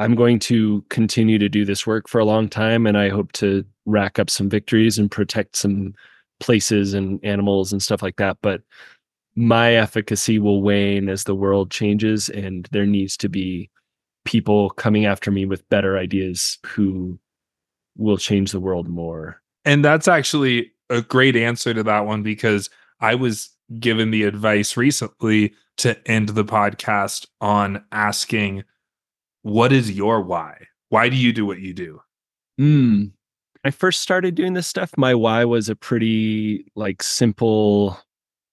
I'm 0.00 0.14
going 0.14 0.38
to 0.40 0.82
continue 0.88 1.38
to 1.38 1.50
do 1.50 1.66
this 1.66 1.86
work 1.86 2.08
for 2.08 2.18
a 2.18 2.24
long 2.24 2.48
time. 2.48 2.86
And 2.86 2.96
I 2.96 3.10
hope 3.10 3.32
to 3.32 3.66
rack 3.84 4.18
up 4.18 4.30
some 4.30 4.48
victories 4.48 4.96
and 4.96 5.10
protect 5.10 5.56
some 5.56 5.94
places 6.40 6.94
and 6.94 7.22
animals 7.22 7.70
and 7.70 7.82
stuff 7.82 8.02
like 8.02 8.16
that. 8.16 8.38
But 8.40 8.62
my 9.36 9.74
efficacy 9.74 10.38
will 10.38 10.62
wane 10.62 11.10
as 11.10 11.24
the 11.24 11.34
world 11.34 11.70
changes, 11.70 12.30
and 12.30 12.66
there 12.72 12.86
needs 12.86 13.14
to 13.18 13.28
be 13.28 13.68
people 14.24 14.70
coming 14.70 15.04
after 15.04 15.30
me 15.30 15.44
with 15.44 15.68
better 15.68 15.98
ideas 15.98 16.58
who 16.64 17.18
will 17.98 18.16
change 18.16 18.52
the 18.52 18.60
world 18.60 18.88
more. 18.88 19.40
And 19.66 19.84
that's 19.84 20.08
actually 20.08 20.72
a 20.88 21.02
great 21.02 21.36
answer 21.36 21.74
to 21.74 21.82
that 21.82 22.06
one 22.06 22.22
because 22.22 22.70
I 23.00 23.14
was 23.16 23.50
given 23.78 24.10
the 24.10 24.24
advice 24.24 24.78
recently 24.78 25.52
to 25.76 25.96
end 26.10 26.30
the 26.30 26.44
podcast 26.44 27.26
on 27.42 27.84
asking, 27.92 28.64
What 29.42 29.72
is 29.72 29.90
your 29.90 30.20
why? 30.20 30.66
Why 30.90 31.08
do 31.08 31.16
you 31.16 31.32
do 31.32 31.46
what 31.46 31.60
you 31.60 31.72
do? 31.72 32.00
Mm, 32.60 33.12
I 33.64 33.70
first 33.70 34.00
started 34.00 34.34
doing 34.34 34.54
this 34.54 34.66
stuff, 34.66 34.90
my 34.96 35.14
why 35.14 35.44
was 35.44 35.68
a 35.68 35.76
pretty 35.76 36.66
like 36.74 37.02
simple 37.02 37.98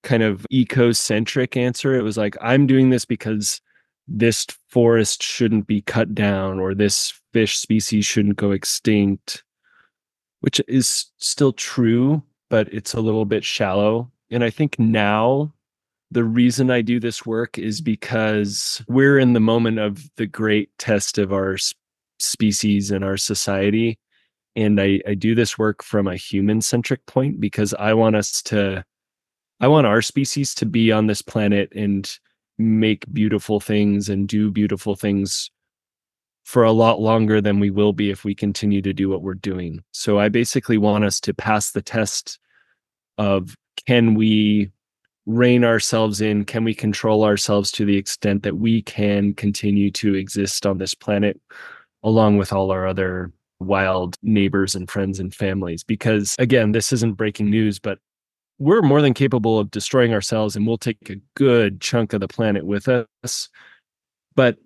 kind 0.04 0.24
of 0.24 0.46
eco-centric 0.50 1.58
answer. 1.58 1.96
It 1.96 2.04
was 2.04 2.18
like 2.18 2.36
I'm 2.42 2.68
doing 2.68 2.90
this 2.90 3.06
because 3.06 3.62
this 4.08 4.46
forest 4.70 5.22
shouldn't 5.22 5.68
be 5.68 5.82
cut 5.82 6.16
down 6.16 6.60
or 6.60 6.74
this 6.74 7.20
fish 7.34 7.58
species 7.58 8.06
shouldn't 8.06 8.38
go 8.38 8.52
extinct, 8.52 9.44
which 10.42 10.62
is 10.68 11.08
still 11.18 11.52
true, 11.52 12.24
but 12.50 12.72
it's 12.74 12.94
a 12.94 13.02
little 13.02 13.26
bit 13.26 13.44
shallow. 13.44 14.10
And 14.32 14.44
I 14.44 14.50
think 14.50 14.80
now 14.80 15.54
the 16.12 16.24
reason 16.24 16.72
I 16.72 16.82
do 16.82 17.00
this 17.00 17.26
work 17.26 17.58
is 17.58 17.82
because 17.82 18.82
we're 18.88 19.20
in 19.20 19.34
the 19.34 19.40
moment 19.40 19.80
of 19.80 20.10
the 20.16 20.28
great 20.28 20.70
test 20.78 21.18
of 21.18 21.34
our 21.34 21.58
species 22.20 22.92
and 22.92 23.04
our 23.04 23.18
society 23.18 24.00
and 24.58 24.82
I, 24.82 25.00
I 25.08 25.14
do 25.14 25.36
this 25.36 25.60
work 25.60 25.84
from 25.84 26.08
a 26.08 26.16
human 26.16 26.62
centric 26.62 27.06
point 27.06 27.40
because 27.40 27.76
I 27.76 27.94
want 27.94 28.16
us 28.16 28.42
to 28.44 28.84
I 29.60 29.68
want 29.68 29.88
our 29.88 30.02
species 30.02 30.56
to 30.56 30.66
be 30.66 30.92
on 30.92 31.08
this 31.08 31.22
planet 31.22 31.72
and 31.76 32.12
make 32.58 33.12
beautiful 33.14 33.60
things 33.60 34.10
and 34.10 34.28
do 34.28 34.52
beautiful 34.52 34.96
things 34.96 35.52
for 36.44 36.64
a 36.64 36.72
lot 36.72 37.00
longer 37.00 37.40
than 37.40 37.60
we 37.60 37.70
will 37.70 37.94
be 37.94 38.10
if 38.10 38.24
we 38.24 38.34
continue 38.34 38.82
to 38.82 38.94
do 38.94 39.10
what 39.10 39.22
we're 39.22 39.36
doing. 39.36 39.84
So 39.92 40.18
I 40.20 40.30
basically 40.30 40.78
want 40.78 41.04
us 41.06 41.20
to 41.22 41.34
pass 41.34 41.72
the 41.72 41.82
test 41.82 42.40
of 43.20 43.56
can 43.86 44.16
we 44.16 44.72
rein 45.28 45.64
ourselves 45.64 46.22
in? 46.22 46.44
Can 46.44 46.64
we 46.64 46.74
control 46.74 47.24
ourselves 47.24 47.72
to 47.74 47.86
the 47.86 47.98
extent 47.98 48.42
that 48.42 48.58
we 48.58 48.82
can 48.82 49.36
continue 49.36 49.92
to 49.92 50.16
exist 50.16 50.66
on 50.66 50.80
this 50.80 50.96
planet 50.96 51.40
along 52.04 52.38
with 52.38 52.52
all 52.52 52.72
our 52.72 52.88
other 52.88 53.32
wild 53.60 54.18
neighbors 54.22 54.76
and 54.76 54.90
friends 54.90 55.20
and 55.20 55.34
families. 55.34 55.84
Because 55.84 56.36
again, 56.40 56.72
this 56.72 56.94
isn't 56.94 57.18
breaking 57.18 57.50
news, 57.50 57.80
but 57.80 58.00
we're 58.60 58.82
more 58.82 59.02
than 59.02 59.14
capable 59.14 59.60
of 59.60 59.72
destroying 59.72 60.14
ourselves 60.14 60.56
and 60.56 60.66
we'll 60.66 60.78
take 60.78 61.10
a 61.10 61.16
good 61.36 61.80
chunk 61.80 62.14
of 62.14 62.22
the 62.22 62.28
planet 62.28 62.66
with 62.66 62.88
us. 62.88 63.50
But 64.36 64.58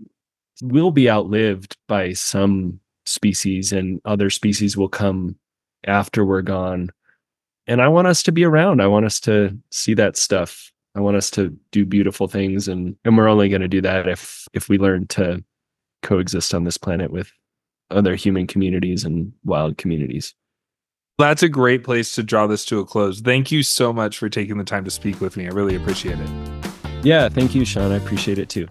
we'll 0.61 0.91
be 0.91 1.09
outlived 1.09 1.75
by 1.87 2.13
some 2.13 2.79
species 3.05 3.71
and 3.71 3.99
other 4.05 4.29
species 4.29 4.77
will 4.77 4.89
come 4.89 5.35
after 5.85 6.25
we're 6.25 6.41
gone. 6.41 6.91
And 7.67 7.81
I 7.81 7.87
want 7.87 8.07
us 8.07 8.23
to 8.23 8.31
be 8.31 8.43
around. 8.43 8.81
I 8.81 8.87
want 8.87 9.05
us 9.05 9.19
to 9.21 9.57
see 9.71 9.93
that 9.95 10.17
stuff. 10.17 10.71
I 10.95 10.99
want 10.99 11.17
us 11.17 11.29
to 11.31 11.55
do 11.71 11.85
beautiful 11.85 12.27
things 12.27 12.67
and 12.67 12.95
and 13.05 13.17
we're 13.17 13.29
only 13.29 13.49
going 13.49 13.61
to 13.61 13.67
do 13.67 13.81
that 13.81 14.07
if 14.07 14.45
if 14.53 14.67
we 14.67 14.77
learn 14.77 15.07
to 15.07 15.43
coexist 16.01 16.53
on 16.53 16.65
this 16.65 16.77
planet 16.77 17.11
with 17.11 17.31
other 17.89 18.15
human 18.15 18.47
communities 18.47 19.03
and 19.05 19.31
wild 19.43 19.77
communities. 19.77 20.33
That's 21.17 21.43
a 21.43 21.49
great 21.49 21.83
place 21.83 22.15
to 22.15 22.23
draw 22.23 22.47
this 22.47 22.65
to 22.65 22.79
a 22.79 22.85
close. 22.85 23.21
Thank 23.21 23.51
you 23.51 23.63
so 23.63 23.93
much 23.93 24.17
for 24.17 24.27
taking 24.27 24.57
the 24.57 24.63
time 24.63 24.83
to 24.85 24.91
speak 24.91 25.21
with 25.21 25.37
me. 25.37 25.45
I 25.45 25.49
really 25.49 25.75
appreciate 25.75 26.17
it. 26.19 26.29
Yeah, 27.03 27.29
thank 27.29 27.53
you, 27.53 27.63
Sean. 27.65 27.91
I 27.91 27.97
appreciate 27.97 28.39
it 28.39 28.49
too. 28.49 28.67